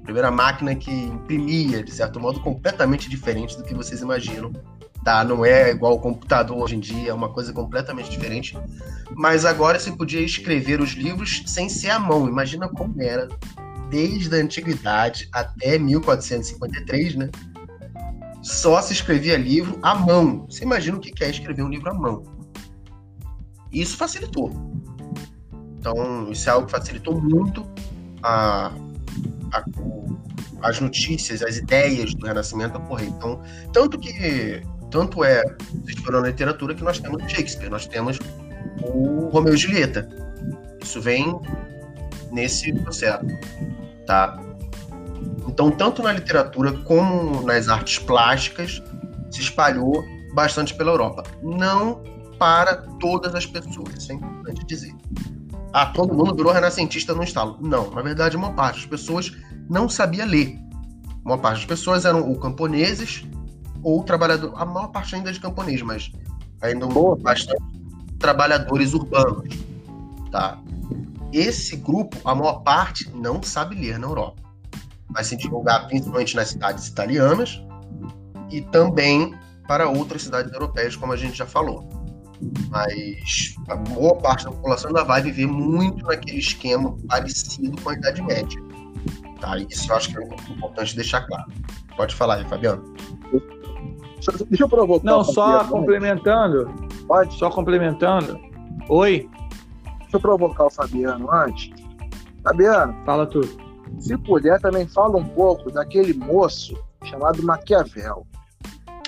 Primeira 0.02 0.30
máquina 0.30 0.74
que 0.74 0.90
imprimia, 0.90 1.82
de 1.82 1.92
certo 1.92 2.18
modo, 2.18 2.40
completamente 2.40 3.08
diferente 3.08 3.56
do 3.56 3.62
que 3.62 3.74
vocês 3.74 4.00
imaginam. 4.00 4.52
Tá? 5.04 5.24
Não 5.24 5.44
é 5.44 5.70
igual 5.70 5.94
o 5.94 6.00
computador 6.00 6.58
hoje 6.58 6.76
em 6.76 6.80
dia, 6.80 7.10
é 7.10 7.14
uma 7.14 7.30
coisa 7.30 7.52
completamente 7.52 8.10
diferente. 8.10 8.58
Mas 9.14 9.44
agora 9.44 9.78
se 9.78 9.92
podia 9.92 10.20
escrever 10.20 10.80
os 10.80 10.90
livros 10.90 11.42
sem 11.46 11.68
ser 11.68 11.90
à 11.90 11.98
mão. 11.98 12.28
Imagina 12.28 12.68
como 12.68 13.00
era 13.00 13.28
desde 13.90 14.34
a 14.34 14.38
antiguidade 14.38 15.28
até 15.32 15.78
1453, 15.78 17.14
né? 17.16 17.30
Só 18.42 18.80
se 18.80 18.92
escrevia 18.92 19.36
livro 19.36 19.78
à 19.82 19.94
mão. 19.94 20.46
Você 20.48 20.64
imagina 20.64 20.96
o 20.96 21.00
que 21.00 21.12
é 21.22 21.30
escrever 21.30 21.62
um 21.62 21.68
livro 21.68 21.90
à 21.90 21.94
mão? 21.94 22.22
Isso 23.72 23.96
facilitou. 23.96 24.50
Então, 25.78 26.30
isso 26.30 26.48
é 26.48 26.52
algo 26.52 26.66
que 26.66 26.72
facilitou 26.72 27.20
muito 27.20 27.66
a, 28.22 28.72
a, 29.52 29.64
as 30.62 30.80
notícias, 30.80 31.42
as 31.42 31.56
ideias 31.56 32.14
do 32.14 32.26
Renascimento 32.26 32.78
ocorrer. 32.78 33.08
Então, 33.08 33.40
tanto 33.72 33.98
que 33.98 34.62
tanto 34.90 35.22
é, 35.24 35.42
for 36.04 36.12
na 36.12 36.20
literatura, 36.20 36.74
que 36.74 36.82
nós 36.82 36.98
temos 36.98 37.22
Shakespeare, 37.30 37.70
nós 37.70 37.86
temos 37.86 38.18
o 38.82 39.28
Romeu 39.28 39.54
e 39.54 39.56
Julieta. 39.56 40.08
Isso 40.82 41.00
vem 41.00 41.38
nesse 42.32 42.72
processo, 42.72 43.24
tá? 44.06 44.38
Então, 45.46 45.70
tanto 45.70 46.02
na 46.02 46.12
literatura 46.12 46.72
como 46.72 47.42
nas 47.42 47.68
artes 47.68 47.98
plásticas, 47.98 48.82
se 49.30 49.40
espalhou 49.40 50.04
bastante 50.34 50.74
pela 50.74 50.90
Europa. 50.90 51.22
Não 51.42 52.02
para 52.38 52.76
todas 52.98 53.34
as 53.34 53.46
pessoas, 53.46 54.08
é 54.08 54.14
importante 54.14 54.64
dizer 54.66 54.94
ah, 55.72 55.86
todo 55.86 56.14
mundo 56.14 56.34
virou 56.34 56.52
renascentista 56.52 57.14
no 57.14 57.22
estalo. 57.22 57.56
Não, 57.60 57.90
na 57.90 58.02
verdade, 58.02 58.36
uma 58.36 58.52
parte 58.52 58.76
das 58.76 58.86
pessoas 58.86 59.32
não 59.68 59.88
sabia 59.88 60.24
ler. 60.24 60.58
Uma 61.24 61.38
parte 61.38 61.58
das 61.58 61.66
pessoas 61.66 62.04
eram 62.04 62.28
ou 62.28 62.36
camponeses 62.38 63.24
ou 63.82 64.02
trabalhadores. 64.02 64.54
A 64.58 64.64
maior 64.64 64.88
parte 64.88 65.14
ainda 65.14 65.30
é 65.30 65.32
de 65.32 65.40
camponês, 65.40 65.80
mas 65.82 66.10
ainda 66.60 66.86
Boa. 66.86 67.16
bastante 67.16 67.62
trabalhadores 68.18 68.94
urbanos. 68.94 69.54
Tá? 70.30 70.58
Esse 71.32 71.76
grupo, 71.76 72.16
a 72.24 72.34
maior 72.34 72.60
parte, 72.60 73.08
não 73.14 73.42
sabe 73.42 73.76
ler 73.76 73.98
na 73.98 74.08
Europa. 74.08 74.42
Vai 75.10 75.22
se 75.22 75.36
divulgar 75.36 75.86
principalmente 75.86 76.34
nas 76.34 76.48
cidades 76.48 76.88
italianas 76.88 77.62
e 78.50 78.60
também 78.60 79.34
para 79.68 79.88
outras 79.88 80.22
cidades 80.22 80.52
europeias, 80.52 80.96
como 80.96 81.12
a 81.12 81.16
gente 81.16 81.38
já 81.38 81.46
falou 81.46 81.99
mas 82.70 83.54
a 83.68 83.76
boa 83.76 84.16
parte 84.16 84.44
da 84.44 84.50
população 84.50 84.88
ainda 84.88 85.04
vai 85.04 85.22
viver 85.22 85.46
muito 85.46 86.04
naquele 86.06 86.38
esquema 86.38 86.96
parecido 87.08 87.80
com 87.82 87.90
a 87.90 87.94
Idade 87.94 88.22
Média. 88.22 88.60
Tá? 89.40 89.58
Isso 89.58 89.90
eu 89.90 89.96
acho 89.96 90.10
que 90.10 90.18
é 90.18 90.54
importante 90.54 90.96
deixar 90.96 91.22
claro. 91.22 91.50
Pode 91.96 92.14
falar 92.14 92.36
aí, 92.36 92.44
Fabiano. 92.44 92.94
Deixa 94.48 94.64
eu 94.64 94.68
provocar. 94.68 95.04
Não, 95.04 95.24
só 95.24 95.64
complementando. 95.64 96.70
Pode? 97.06 97.34
Só 97.38 97.50
complementando. 97.50 98.38
Oi? 98.88 99.28
Deixa 100.00 100.16
eu 100.16 100.20
provocar 100.20 100.66
o 100.66 100.70
Fabiano 100.70 101.32
antes. 101.32 101.70
Fabiano. 102.44 102.94
Fala 103.04 103.26
tudo. 103.26 103.48
se 103.98 104.16
puder, 104.18 104.60
também 104.60 104.86
fala 104.86 105.16
um 105.16 105.24
pouco 105.24 105.70
daquele 105.70 106.12
moço 106.12 106.78
chamado 107.04 107.42
Maquiavel. 107.42 108.26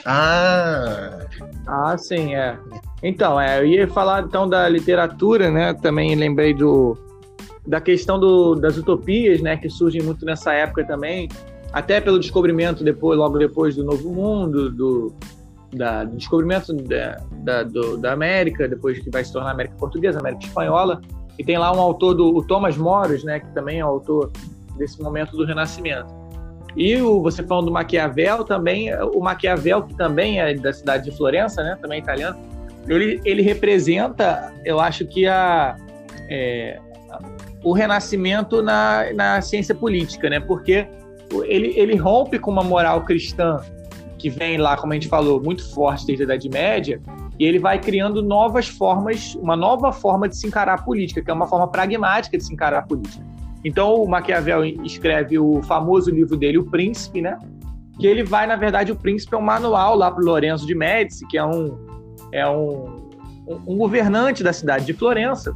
Ah! 0.07 1.21
Ah, 1.67 1.97
sim, 1.99 2.35
é. 2.35 2.59
Então, 3.03 3.41
é, 3.41 3.61
eu 3.61 3.67
ia 3.67 3.89
falar 3.89 4.23
então 4.23 4.49
da 4.49 4.69
literatura, 4.69 5.51
né? 5.51 5.75
Também 5.75 6.15
lembrei 6.15 6.55
do, 6.55 6.97
da 7.67 7.81
questão 7.81 8.19
do, 8.19 8.55
das 8.55 8.77
utopias, 8.77 9.41
né? 9.41 9.57
Que 9.57 9.69
surgem 9.69 10.03
muito 10.03 10.25
nessa 10.25 10.53
época 10.53 10.85
também, 10.85 11.29
até 11.73 12.01
pelo 12.01 12.19
descobrimento 12.19 12.85
depois, 12.85 13.19
logo 13.19 13.39
depois 13.39 13.75
do 13.75 13.85
Novo 13.85 14.09
Mundo, 14.11 14.71
do, 14.71 15.13
da, 15.73 16.05
do 16.05 16.17
descobrimento 16.17 16.73
da, 16.73 17.21
da, 17.33 17.63
do, 17.65 17.97
da 17.97 18.13
América, 18.13 18.69
depois 18.69 18.99
que 19.01 19.11
vai 19.11 19.25
se 19.25 19.33
tornar 19.33 19.51
América 19.51 19.75
Portuguesa, 19.77 20.21
América 20.21 20.45
Espanhola. 20.45 21.01
E 21.39 21.43
tem 21.43 21.59
lá 21.59 21.75
um 21.75 21.81
autor 21.81 22.15
do 22.15 22.37
o 22.37 22.47
Thomas 22.47 22.77
Moros, 22.77 23.25
né? 23.25 23.41
Que 23.41 23.53
também 23.53 23.79
é 23.79 23.81
autor 23.81 24.31
desse 24.77 25.03
momento 25.03 25.37
do 25.37 25.45
Renascimento. 25.45 26.23
E 26.77 26.97
o, 26.97 27.21
você 27.21 27.43
falando 27.43 27.67
do 27.67 27.73
Maquiavel 27.73 28.45
também, 28.45 28.95
o 28.95 29.21
Maquiavel, 29.21 29.83
que 29.83 29.95
também 29.95 30.41
é 30.41 30.55
da 30.55 30.73
cidade 30.73 31.11
de 31.11 31.17
Florença, 31.17 31.63
né, 31.63 31.77
também 31.81 32.01
italiano, 32.01 32.39
ele, 32.89 33.21
ele 33.25 33.43
representa, 33.43 34.53
eu 34.65 34.81
acho 34.81 35.07
que 35.07 35.27
a, 35.27 35.77
é, 36.29 36.79
o 37.63 37.73
renascimento 37.73 38.63
na, 38.63 39.13
na 39.15 39.41
ciência 39.41 39.75
política, 39.75 40.29
né, 40.29 40.41
porque 40.41 40.87
ele, 41.45 41.73
ele 41.77 41.97
rompe 41.97 42.39
com 42.39 42.51
uma 42.51 42.65
moral 42.65 43.03
cristã 43.03 43.61
que 44.19 44.29
vem 44.29 44.57
lá, 44.57 44.77
como 44.77 44.93
a 44.93 44.97
gente 44.97 45.09
falou, 45.09 45.43
muito 45.43 45.69
forte 45.73 46.07
desde 46.07 46.23
a 46.23 46.27
Idade 46.27 46.49
Média, 46.49 47.01
e 47.39 47.45
ele 47.45 47.59
vai 47.59 47.81
criando 47.81 48.23
novas 48.23 48.69
formas, 48.69 49.35
uma 49.35 49.57
nova 49.57 49.93
forma 49.93 50.29
de 50.29 50.37
se 50.37 50.47
encarar 50.47 50.75
a 50.75 50.83
política, 50.83 51.23
que 51.23 51.31
é 51.31 51.35
uma 51.35 51.47
forma 51.47 51.67
pragmática 51.67 52.39
de 52.39 52.45
se 52.45 52.53
encarar 52.53 52.79
a 52.79 52.83
política. 52.83 53.25
Então, 53.65 53.95
o 53.95 54.09
Maquiavel 54.09 54.65
escreve 54.65 55.39
o 55.39 55.63
famoso 55.63 56.11
livro 56.11 56.37
dele, 56.37 56.59
O 56.59 56.65
Príncipe, 56.65 57.23
né? 57.23 57.39
Que 57.99 58.07
ele 58.07 58.25
vai, 58.25 58.47
na 58.47 58.57
verdade, 58.57 58.93
o 58.93 58.97
Príncipe 58.97 59.35
é 59.35 59.39
um 59.39 59.43
manual 59.43 59.97
lá 59.97 60.11
para 60.11 60.23
Lorenzo 60.23 60.67
de 60.67 60.75
Médici, 60.75 61.27
que 61.27 61.39
é 61.39 61.45
um, 61.45 61.77
é 62.33 62.49
um, 62.49 63.11
um 63.67 63.77
governante 63.77 64.43
da 64.43 64.53
cidade 64.53 64.85
de 64.87 64.93
Florença, 64.93 65.55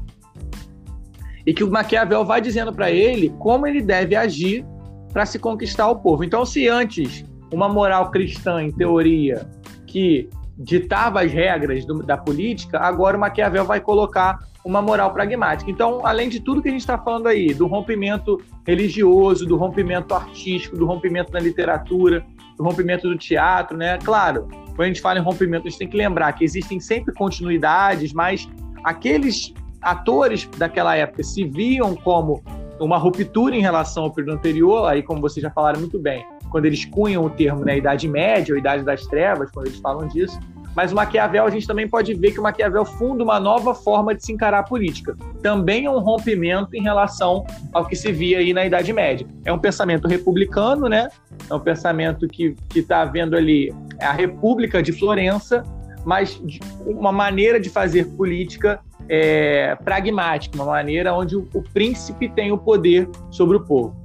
e 1.46 1.54
que 1.54 1.64
o 1.64 1.70
Maquiavel 1.70 2.24
vai 2.24 2.40
dizendo 2.40 2.72
para 2.72 2.90
ele 2.90 3.32
como 3.38 3.66
ele 3.66 3.80
deve 3.80 4.14
agir 4.14 4.64
para 5.12 5.24
se 5.24 5.38
conquistar 5.38 5.88
o 5.88 5.96
povo. 5.96 6.24
Então, 6.24 6.44
se 6.44 6.68
antes 6.68 7.24
uma 7.52 7.68
moral 7.68 8.10
cristã, 8.10 8.62
em 8.62 8.70
teoria, 8.72 9.48
que 9.86 10.28
ditava 10.58 11.22
as 11.22 11.32
regras 11.32 11.84
do, 11.84 12.02
da 12.02 12.16
política, 12.16 12.78
agora 12.78 13.16
o 13.16 13.20
Maquiavel 13.20 13.64
vai 13.64 13.80
colocar 13.80 14.40
uma 14.64 14.82
moral 14.82 15.12
pragmática. 15.12 15.70
Então, 15.70 16.04
além 16.04 16.28
de 16.28 16.40
tudo 16.40 16.60
que 16.60 16.68
a 16.68 16.72
gente 16.72 16.80
está 16.80 16.98
falando 16.98 17.28
aí, 17.28 17.54
do 17.54 17.66
rompimento 17.66 18.42
religioso, 18.66 19.46
do 19.46 19.56
rompimento 19.56 20.12
artístico, 20.12 20.76
do 20.76 20.84
rompimento 20.84 21.32
na 21.32 21.38
literatura, 21.38 22.26
do 22.56 22.64
rompimento 22.64 23.08
do 23.08 23.16
teatro, 23.16 23.76
né? 23.76 23.98
Claro, 23.98 24.48
quando 24.68 24.82
a 24.82 24.86
gente 24.86 25.00
fala 25.00 25.18
em 25.18 25.22
rompimento, 25.22 25.66
a 25.66 25.70
gente 25.70 25.78
tem 25.78 25.88
que 25.88 25.96
lembrar 25.96 26.32
que 26.32 26.44
existem 26.44 26.80
sempre 26.80 27.14
continuidades, 27.14 28.12
mas 28.12 28.48
aqueles 28.84 29.52
atores 29.80 30.48
daquela 30.56 30.96
época 30.96 31.22
se 31.22 31.44
viam 31.44 31.94
como 31.94 32.42
uma 32.78 32.98
ruptura 32.98 33.54
em 33.56 33.60
relação 33.60 34.04
ao 34.04 34.12
período 34.12 34.36
anterior, 34.36 34.86
aí 34.86 35.02
como 35.02 35.20
vocês 35.20 35.42
já 35.42 35.50
falaram 35.50 35.80
muito 35.80 35.98
bem, 35.98 36.26
quando 36.50 36.66
eles 36.66 36.84
cunham 36.84 37.24
o 37.24 37.30
termo 37.30 37.64
né, 37.64 37.78
Idade 37.78 38.08
Média 38.08 38.54
ou 38.54 38.58
Idade 38.58 38.82
das 38.84 39.06
Trevas, 39.06 39.50
quando 39.50 39.66
eles 39.66 39.78
falam 39.78 40.06
disso, 40.08 40.38
mas 40.76 40.92
o 40.92 40.94
Maquiavel, 40.94 41.46
a 41.46 41.50
gente 41.50 41.66
também 41.66 41.88
pode 41.88 42.12
ver 42.12 42.32
que 42.32 42.38
o 42.38 42.42
Maquiavel 42.42 42.84
funda 42.84 43.24
uma 43.24 43.40
nova 43.40 43.74
forma 43.74 44.14
de 44.14 44.22
se 44.22 44.30
encarar 44.30 44.58
a 44.58 44.62
política. 44.62 45.16
Também 45.42 45.86
é 45.86 45.90
um 45.90 46.00
rompimento 46.00 46.76
em 46.76 46.82
relação 46.82 47.46
ao 47.72 47.86
que 47.86 47.96
se 47.96 48.12
via 48.12 48.40
aí 48.40 48.52
na 48.52 48.66
Idade 48.66 48.92
Média. 48.92 49.26
É 49.46 49.50
um 49.50 49.58
pensamento 49.58 50.06
republicano, 50.06 50.86
né? 50.86 51.08
É 51.48 51.54
um 51.54 51.60
pensamento 51.60 52.28
que 52.28 52.54
está 52.74 53.06
vendo 53.06 53.34
ali 53.34 53.74
a 53.98 54.12
República 54.12 54.82
de 54.82 54.92
Florença, 54.92 55.62
mas 56.04 56.38
uma 56.84 57.10
maneira 57.10 57.58
de 57.58 57.70
fazer 57.70 58.04
política 58.08 58.78
é, 59.08 59.76
pragmática, 59.76 60.56
uma 60.56 60.66
maneira 60.66 61.14
onde 61.14 61.36
o, 61.36 61.48
o 61.54 61.62
príncipe 61.62 62.28
tem 62.28 62.52
o 62.52 62.58
poder 62.58 63.08
sobre 63.30 63.56
o 63.56 63.60
povo. 63.60 63.96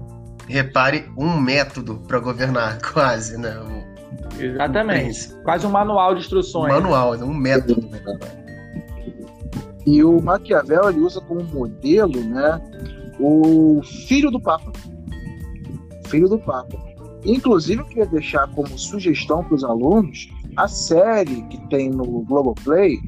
Repare 0.48 1.12
um 1.18 1.38
método 1.38 1.96
para 2.08 2.18
governar, 2.20 2.80
quase, 2.94 3.38
né? 3.38 3.58
Exatamente. 4.46 5.34
Quase 5.44 5.66
um 5.66 5.72
manual 5.72 6.14
de 6.16 6.22
instruções. 6.22 6.74
Um 6.74 6.82
manual, 6.82 7.14
um 7.16 7.34
método. 7.34 7.90
E 9.86 10.04
o 10.04 10.22
Maquiavel 10.22 10.90
ele 10.90 11.00
usa 11.00 11.20
como 11.22 11.44
modelo 11.44 12.24
né, 12.24 12.62
o 13.20 13.82
filho 13.84 14.30
do 14.30 14.40
Papa. 14.40 14.72
Filho 16.08 16.30
do 16.30 16.40
Papa. 16.40 16.78
Inclusive, 17.24 17.82
eu 17.82 17.86
queria 17.86 18.06
deixar 18.06 18.48
como 18.50 18.78
sugestão 18.78 19.44
para 19.44 19.56
os 19.56 19.64
alunos 19.64 20.28
a 20.58 20.68
série 20.68 21.42
que 21.44 21.58
tem 21.70 21.90
no 21.90 22.06
Globoplay 22.24 23.00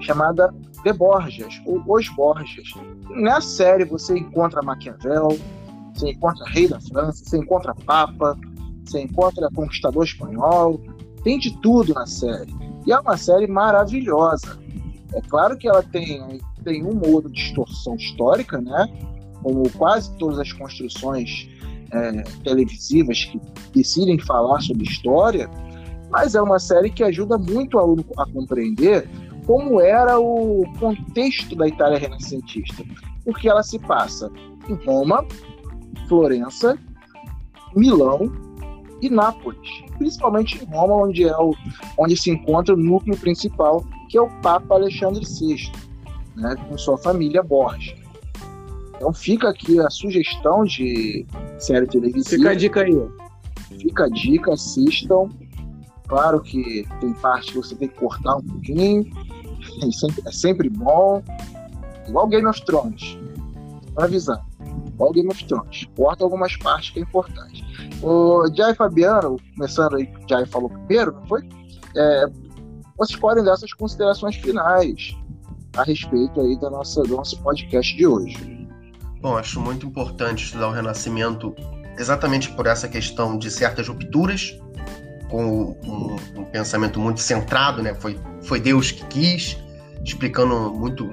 chamada 0.00 0.52
The 0.82 0.92
Borgias, 0.92 1.60
ou 1.66 1.82
Os 1.86 2.08
Borgias. 2.10 2.68
Na 3.10 3.40
série 3.40 3.84
você 3.84 4.18
encontra 4.18 4.62
Maquiavel, 4.62 5.38
você 5.94 6.10
encontra 6.10 6.44
Rei 6.48 6.68
da 6.68 6.80
França, 6.80 7.24
você 7.24 7.38
encontra 7.38 7.74
Papa, 7.86 8.36
você 8.84 9.02
encontra 9.02 9.48
Conquistador 9.54 10.04
Espanhol, 10.04 10.80
tem 11.22 11.38
de 11.38 11.56
tudo 11.60 11.94
na 11.94 12.06
série. 12.06 12.52
E 12.86 12.92
é 12.92 12.98
uma 12.98 13.16
série 13.16 13.46
maravilhosa. 13.46 14.58
É 15.14 15.20
claro 15.22 15.56
que 15.56 15.68
ela 15.68 15.82
tem, 15.82 16.40
tem 16.64 16.82
uma 16.82 17.06
ou 17.06 17.14
outra 17.14 17.30
distorção 17.30 17.94
histórica, 17.94 18.60
né? 18.60 18.88
Como 19.42 19.68
quase 19.70 20.16
todas 20.16 20.38
as 20.38 20.52
construções 20.52 21.48
é, 21.92 22.22
televisivas 22.42 23.24
que 23.24 23.40
decidem 23.74 24.18
falar 24.18 24.60
sobre 24.60 24.84
história, 24.84 25.48
mas 26.10 26.34
é 26.34 26.42
uma 26.42 26.58
série 26.58 26.90
que 26.90 27.02
ajuda 27.02 27.38
muito 27.38 27.76
o 27.76 27.80
aluno 27.80 28.04
a 28.16 28.26
compreender 28.26 29.08
como 29.46 29.80
era 29.80 30.18
o 30.18 30.64
contexto 30.78 31.56
da 31.56 31.66
Itália 31.66 31.98
renascentista, 31.98 32.84
porque 33.24 33.48
ela 33.48 33.62
se 33.62 33.78
passa 33.78 34.30
em 34.68 34.74
Roma, 34.86 35.24
Florença, 36.08 36.78
Milão 37.74 38.30
e 39.02 39.10
Nápoles, 39.10 39.68
principalmente 39.98 40.62
em 40.62 40.66
Roma, 40.66 40.94
onde, 40.94 41.24
é 41.24 41.36
o, 41.36 41.52
onde 41.98 42.16
se 42.16 42.30
encontra 42.30 42.72
o 42.72 42.78
núcleo 42.78 43.18
principal, 43.18 43.84
que 44.08 44.16
é 44.16 44.22
o 44.22 44.30
Papa 44.40 44.76
Alexandre 44.76 45.24
VI, 45.24 45.72
né, 46.36 46.54
com 46.68 46.78
sua 46.78 46.96
família 46.96 47.42
Borgia. 47.42 47.96
Então 48.94 49.12
fica 49.12 49.48
aqui 49.48 49.80
a 49.80 49.90
sugestão 49.90 50.64
de 50.64 51.26
série 51.58 51.88
televisiva. 51.88 52.36
Fica 52.36 52.50
a 52.50 52.54
dica 52.54 52.82
aí. 52.82 53.08
Fica 53.80 54.04
a 54.04 54.08
dica, 54.08 54.52
assistam. 54.52 55.28
Claro 56.06 56.40
que 56.40 56.86
tem 57.00 57.12
parte 57.14 57.50
que 57.50 57.58
você 57.58 57.74
tem 57.74 57.88
que 57.88 57.98
cortar 57.98 58.36
um 58.36 58.42
pouquinho, 58.42 59.10
é 59.82 59.90
sempre, 59.90 60.22
é 60.24 60.30
sempre 60.30 60.68
bom. 60.68 61.20
Igual 62.06 62.28
Game 62.28 62.46
of 62.46 62.64
Thrones. 62.64 63.18
Pra 63.94 64.04
avisar. 64.04 64.44
Igual 64.94 65.12
Game 65.12 65.28
of 65.28 65.44
Thrones. 65.44 65.88
Corta 65.96 66.24
algumas 66.24 66.56
partes 66.56 66.90
que 66.90 67.00
é 67.00 67.02
importante. 67.02 67.64
O 68.02 68.46
Jai 68.54 68.74
Fabiano, 68.74 69.36
começando 69.54 69.96
aí, 69.96 70.04
o 70.04 70.28
Jai 70.28 70.46
falou 70.46 70.68
primeiro, 70.68 71.12
não 71.12 71.26
foi? 71.26 71.42
É, 71.96 72.26
vocês 72.96 73.18
podem 73.18 73.42
dar 73.44 73.52
essas 73.52 73.72
considerações 73.72 74.36
finais 74.36 75.16
a 75.76 75.82
respeito 75.82 76.40
aí 76.40 76.58
da 76.60 76.70
nossa, 76.70 77.02
do 77.02 77.16
nosso 77.16 77.40
podcast 77.42 77.96
de 77.96 78.06
hoje. 78.06 78.68
Bom, 79.20 79.36
acho 79.36 79.60
muito 79.60 79.86
importante 79.86 80.44
estudar 80.44 80.68
o 80.68 80.72
Renascimento 80.72 81.54
exatamente 81.98 82.50
por 82.52 82.66
essa 82.66 82.88
questão 82.88 83.38
de 83.38 83.50
certas 83.50 83.88
rupturas, 83.88 84.58
com 85.28 85.76
um, 85.84 86.16
um 86.40 86.44
pensamento 86.44 86.98
muito 86.98 87.20
centrado, 87.20 87.82
né? 87.82 87.94
Foi, 87.94 88.18
foi 88.42 88.60
Deus 88.60 88.90
que 88.90 89.04
quis, 89.06 89.56
explicando 90.04 90.72
muito 90.72 91.10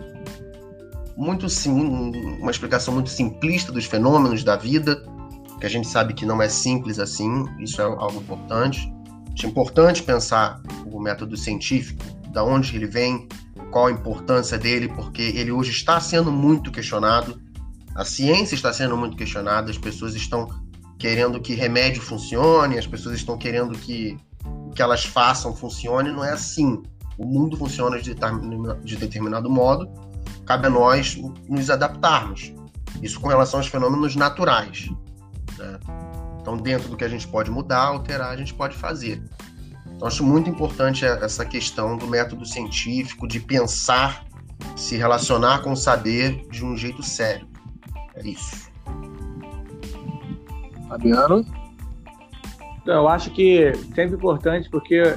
muito 1.19 1.49
sim, 1.49 1.71
uma 2.39 2.49
explicação 2.49 2.93
muito 2.93 3.09
simplista 3.09 3.73
dos 3.73 3.83
fenômenos 3.83 4.41
da 4.41 4.55
vida, 4.55 5.03
que 5.59 5.65
a 5.65 5.69
gente 5.69 5.85
sabe 5.85 6.13
que 6.13 6.25
não 6.25 6.41
é 6.41 6.47
simples 6.47 6.97
assim, 6.97 7.43
isso 7.59 7.81
é 7.81 7.83
algo 7.83 8.21
importante. 8.21 8.89
É 9.43 9.45
importante 9.45 10.01
pensar 10.01 10.61
o 10.85 10.97
método 10.97 11.35
científico, 11.35 12.01
da 12.31 12.41
onde 12.41 12.73
ele 12.73 12.87
vem, 12.87 13.27
qual 13.69 13.87
a 13.87 13.91
importância 13.91 14.57
dele, 14.57 14.87
porque 14.87 15.21
ele 15.21 15.51
hoje 15.51 15.71
está 15.71 15.99
sendo 15.99 16.31
muito 16.31 16.71
questionado, 16.71 17.37
a 17.95 18.05
ciência 18.05 18.55
está 18.55 18.71
sendo 18.71 18.95
muito 18.95 19.17
questionada, 19.17 19.69
as 19.69 19.77
pessoas 19.77 20.15
estão 20.15 20.47
querendo 20.97 21.41
que 21.41 21.53
remédio 21.53 22.01
funcione, 22.01 22.77
as 22.77 22.87
pessoas 22.87 23.15
estão 23.15 23.37
querendo 23.37 23.77
que 23.77 24.17
que 24.73 24.81
elas 24.81 25.03
façam 25.03 25.53
funcione, 25.53 26.11
não 26.11 26.23
é 26.23 26.31
assim. 26.31 26.81
O 27.17 27.25
mundo 27.25 27.57
funciona 27.57 27.99
de 28.01 28.95
determinado 28.95 29.49
modo, 29.49 29.89
cabe 30.49 30.65
a 30.65 30.69
nós 30.71 31.15
nos 31.47 31.69
adaptarmos. 31.69 32.51
Isso 33.03 33.21
com 33.21 33.27
relação 33.27 33.59
aos 33.59 33.67
fenômenos 33.67 34.15
naturais. 34.15 34.89
Né? 35.59 35.79
Então, 36.41 36.57
dentro 36.57 36.89
do 36.89 36.97
que 36.97 37.03
a 37.03 37.07
gente 37.07 37.27
pode 37.27 37.51
mudar, 37.51 37.83
alterar, 37.83 38.31
a 38.31 38.35
gente 38.35 38.55
pode 38.55 38.75
fazer. 38.75 39.23
Então, 39.85 40.07
acho 40.07 40.23
muito 40.23 40.49
importante 40.49 41.05
essa 41.05 41.45
questão 41.45 41.95
do 41.95 42.07
método 42.07 42.47
científico, 42.47 43.27
de 43.27 43.39
pensar, 43.39 44.25
se 44.75 44.97
relacionar 44.97 45.59
com 45.59 45.73
o 45.73 45.77
saber 45.77 46.47
de 46.49 46.65
um 46.65 46.75
jeito 46.75 47.03
sério. 47.03 47.47
É 48.15 48.27
isso. 48.27 48.71
Fabiano? 50.87 51.45
Então, 52.81 52.95
eu 52.95 53.07
acho 53.07 53.29
que 53.29 53.71
sempre 53.93 54.15
importante 54.15 54.67
porque 54.71 55.15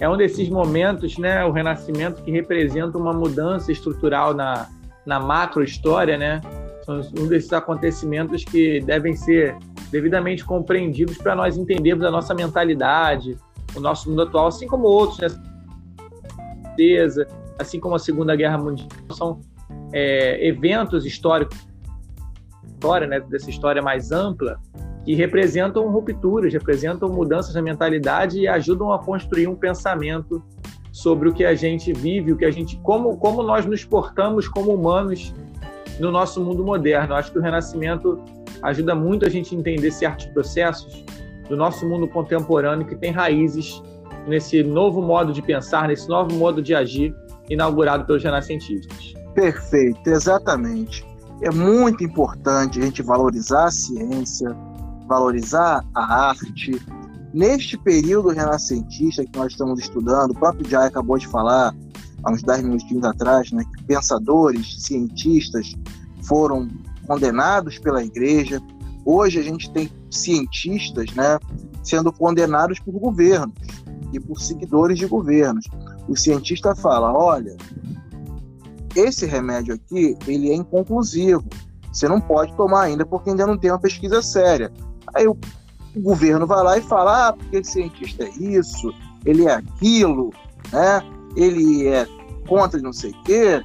é 0.00 0.08
um 0.08 0.16
desses 0.16 0.48
momentos, 0.48 1.18
né, 1.18 1.44
o 1.44 1.50
Renascimento, 1.50 2.22
que 2.22 2.30
representa 2.30 2.96
uma 2.96 3.12
mudança 3.12 3.72
estrutural 3.72 4.32
na, 4.32 4.68
na 5.04 5.18
macro 5.18 5.62
história, 5.62 6.16
né? 6.16 6.40
Um 6.88 7.26
desses 7.26 7.52
acontecimentos 7.52 8.44
que 8.44 8.80
devem 8.80 9.14
ser 9.14 9.56
devidamente 9.90 10.44
compreendidos 10.44 11.18
para 11.18 11.34
nós 11.34 11.56
entendermos 11.56 12.04
a 12.04 12.10
nossa 12.10 12.34
mentalidade, 12.34 13.36
o 13.74 13.80
nosso 13.80 14.08
mundo 14.08 14.22
atual, 14.22 14.46
assim 14.46 14.66
como 14.66 14.86
outros, 14.86 15.18
né? 15.18 15.28
assim 17.58 17.80
como 17.80 17.94
a 17.94 17.98
Segunda 17.98 18.36
Guerra 18.36 18.56
Mundial, 18.56 18.88
são 19.12 19.40
é, 19.92 20.46
eventos 20.46 21.04
históricos, 21.04 21.58
história, 22.64 23.06
né, 23.06 23.20
dessa 23.20 23.50
história 23.50 23.82
mais 23.82 24.12
ampla, 24.12 24.60
que 25.08 25.14
representam 25.14 25.88
rupturas, 25.88 26.52
representam 26.52 27.08
mudanças 27.08 27.54
na 27.54 27.62
mentalidade 27.62 28.40
e 28.40 28.46
ajudam 28.46 28.92
a 28.92 28.98
construir 28.98 29.46
um 29.46 29.54
pensamento 29.54 30.42
sobre 30.92 31.30
o 31.30 31.32
que 31.32 31.46
a 31.46 31.54
gente 31.54 31.94
vive, 31.94 32.30
o 32.30 32.36
que 32.36 32.44
a 32.44 32.50
gente, 32.50 32.78
como, 32.82 33.16
como 33.16 33.42
nós 33.42 33.64
nos 33.64 33.82
portamos 33.86 34.46
como 34.46 34.70
humanos 34.70 35.34
no 35.98 36.10
nosso 36.12 36.44
mundo 36.44 36.62
moderno. 36.62 37.14
acho 37.14 37.32
que 37.32 37.38
o 37.38 37.40
Renascimento 37.40 38.22
ajuda 38.60 38.94
muito 38.94 39.24
a 39.24 39.30
gente 39.30 39.56
a 39.56 39.58
entender 39.58 39.90
certos 39.92 40.26
processos 40.26 41.02
do 41.48 41.56
nosso 41.56 41.88
mundo 41.88 42.06
contemporâneo 42.06 42.86
que 42.86 42.94
tem 42.94 43.10
raízes 43.10 43.82
nesse 44.26 44.62
novo 44.62 45.00
modo 45.00 45.32
de 45.32 45.40
pensar, 45.40 45.88
nesse 45.88 46.06
novo 46.06 46.34
modo 46.34 46.60
de 46.60 46.74
agir 46.74 47.16
inaugurado 47.48 48.04
pelos 48.04 48.22
renascentistas. 48.22 49.14
Perfeito, 49.34 50.06
exatamente. 50.06 51.02
É 51.40 51.50
muito 51.50 52.04
importante 52.04 52.78
a 52.78 52.84
gente 52.84 53.00
valorizar 53.00 53.64
a 53.64 53.70
ciência, 53.70 54.54
valorizar 55.08 55.84
a 55.94 56.28
arte. 56.28 56.80
Neste 57.32 57.76
período 57.76 58.28
renascentista 58.28 59.24
que 59.24 59.36
nós 59.36 59.52
estamos 59.52 59.80
estudando, 59.80 60.30
o 60.30 60.34
próprio 60.34 60.68
Jai 60.68 60.86
acabou 60.86 61.18
de 61.18 61.26
falar, 61.26 61.74
há 62.22 62.30
uns 62.30 62.42
10 62.42 62.62
minutinhos 62.62 63.04
atrás, 63.04 63.50
né, 63.50 63.64
que 63.64 63.84
pensadores, 63.84 64.82
cientistas 64.82 65.74
foram 66.22 66.68
condenados 67.06 67.78
pela 67.78 68.04
igreja. 68.04 68.60
Hoje 69.04 69.38
a 69.38 69.42
gente 69.42 69.70
tem 69.72 69.90
cientistas 70.10 71.14
né, 71.14 71.38
sendo 71.82 72.12
condenados 72.12 72.78
por 72.78 72.92
governos 72.92 73.54
e 74.12 74.20
por 74.20 74.40
seguidores 74.40 74.98
de 74.98 75.06
governos. 75.06 75.66
O 76.06 76.16
cientista 76.16 76.74
fala: 76.74 77.12
olha, 77.12 77.56
esse 78.94 79.26
remédio 79.26 79.74
aqui 79.74 80.16
ele 80.26 80.50
é 80.50 80.54
inconclusivo. 80.54 81.44
Você 81.92 82.08
não 82.08 82.20
pode 82.20 82.54
tomar 82.56 82.82
ainda 82.82 83.04
porque 83.04 83.30
ainda 83.30 83.46
não 83.46 83.56
tem 83.56 83.70
uma 83.70 83.78
pesquisa 83.78 84.22
séria. 84.22 84.72
Aí 85.14 85.26
o, 85.26 85.36
governo 85.96 86.46
vai 86.46 86.62
lá 86.62 86.78
e 86.78 86.82
fala: 86.82 87.28
ah, 87.28 87.32
porque 87.32 87.56
esse 87.56 87.72
cientista 87.72 88.24
é 88.24 88.30
isso, 88.30 88.94
ele 89.24 89.46
é 89.46 89.54
aquilo, 89.54 90.32
né? 90.72 91.02
Ele 91.36 91.86
é 91.86 92.06
contra 92.46 92.80
não 92.80 92.92
sei 92.92 93.10
o 93.10 93.22
quê. 93.22 93.62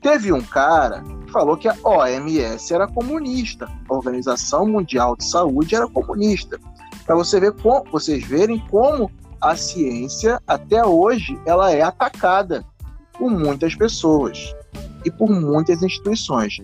Teve 0.00 0.32
um 0.32 0.42
cara 0.42 1.02
que 1.24 1.32
falou 1.32 1.56
que 1.56 1.68
a 1.68 1.76
OMS 1.84 2.74
era 2.74 2.88
comunista, 2.88 3.68
a 3.88 3.94
Organização 3.94 4.66
Mundial 4.66 5.16
de 5.16 5.24
Saúde 5.24 5.74
era 5.74 5.86
comunista. 5.86 6.58
Para 7.06 7.14
você 7.14 7.38
ver 7.38 7.52
como, 7.52 7.84
vocês 7.90 8.24
verem 8.24 8.58
como 8.70 9.10
a 9.40 9.56
ciência 9.56 10.40
até 10.46 10.84
hoje 10.84 11.38
ela 11.44 11.72
é 11.72 11.82
atacada 11.82 12.64
por 13.18 13.30
muitas 13.30 13.74
pessoas 13.74 14.54
e 15.04 15.10
por 15.10 15.30
muitas 15.30 15.82
instituições. 15.82 16.58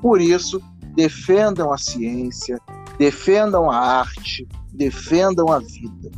Por 0.00 0.20
isso, 0.20 0.60
defendam 0.94 1.72
a 1.72 1.78
ciência, 1.78 2.58
defendam 2.98 3.70
a 3.70 3.76
arte, 3.76 4.46
defendam 4.72 5.50
a 5.50 5.58
vida. 5.58 6.10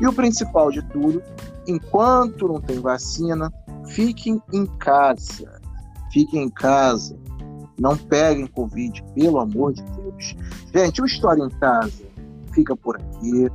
E 0.00 0.06
o 0.06 0.12
principal 0.12 0.70
de 0.70 0.82
tudo, 0.88 1.22
enquanto 1.66 2.48
não 2.48 2.60
tem 2.60 2.80
vacina, 2.80 3.52
fiquem 3.86 4.42
em 4.52 4.66
casa. 4.78 5.60
Fiquem 6.12 6.44
em 6.44 6.50
casa. 6.50 7.18
Não 7.78 7.96
peguem 7.96 8.46
Covid, 8.46 9.02
pelo 9.14 9.38
amor 9.38 9.72
de 9.72 9.82
Deus. 9.82 10.36
Gente, 10.74 11.02
o 11.02 11.06
História 11.06 11.42
em 11.42 11.50
Casa 11.50 12.02
fica 12.52 12.76
por 12.76 12.96
aqui. 12.96 13.50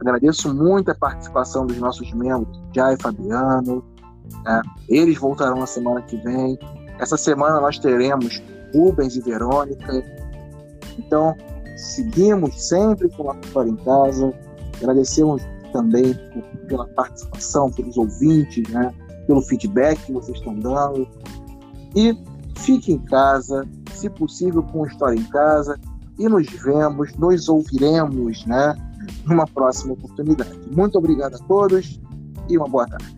Agradeço 0.00 0.54
muito 0.54 0.90
a 0.90 0.94
participação 0.94 1.66
dos 1.66 1.76
nossos 1.78 2.12
membros, 2.12 2.60
Jai 2.74 2.94
e 2.94 3.02
Fabiano. 3.02 3.84
Né? 4.44 4.62
Eles 4.88 5.18
voltarão 5.18 5.58
na 5.58 5.66
semana 5.66 6.02
que 6.02 6.16
vem. 6.18 6.58
Essa 6.98 7.16
semana 7.16 7.60
nós 7.60 7.78
teremos 7.78 8.42
Rubens 8.74 9.16
e 9.16 9.20
Verônica. 9.20 10.04
Então, 10.98 11.36
seguimos 11.78 12.60
sempre 12.60 13.08
com 13.10 13.30
a 13.30 13.36
História 13.36 13.70
em 13.70 13.76
Casa. 13.76 14.34
Agradecemos 14.76 15.42
também 15.72 16.14
pela 16.66 16.86
participação, 16.88 17.70
pelos 17.70 17.96
ouvintes, 17.96 18.68
né? 18.70 18.92
pelo 19.26 19.40
feedback 19.42 19.98
que 20.04 20.12
vocês 20.12 20.36
estão 20.38 20.54
dando. 20.58 21.08
E 21.94 22.16
fique 22.56 22.92
em 22.92 22.98
casa, 22.98 23.66
se 23.92 24.10
possível, 24.10 24.62
com 24.62 24.86
História 24.86 25.18
em 25.18 25.24
Casa. 25.24 25.78
E 26.18 26.28
nos 26.28 26.46
vemos, 26.46 27.14
nos 27.14 27.48
ouviremos, 27.48 28.44
né? 28.46 28.74
Numa 29.24 29.46
próxima 29.46 29.92
oportunidade. 29.92 30.58
Muito 30.74 30.98
obrigado 30.98 31.36
a 31.36 31.38
todos 31.38 32.00
e 32.48 32.58
uma 32.58 32.66
boa 32.66 32.86
tarde. 32.88 33.17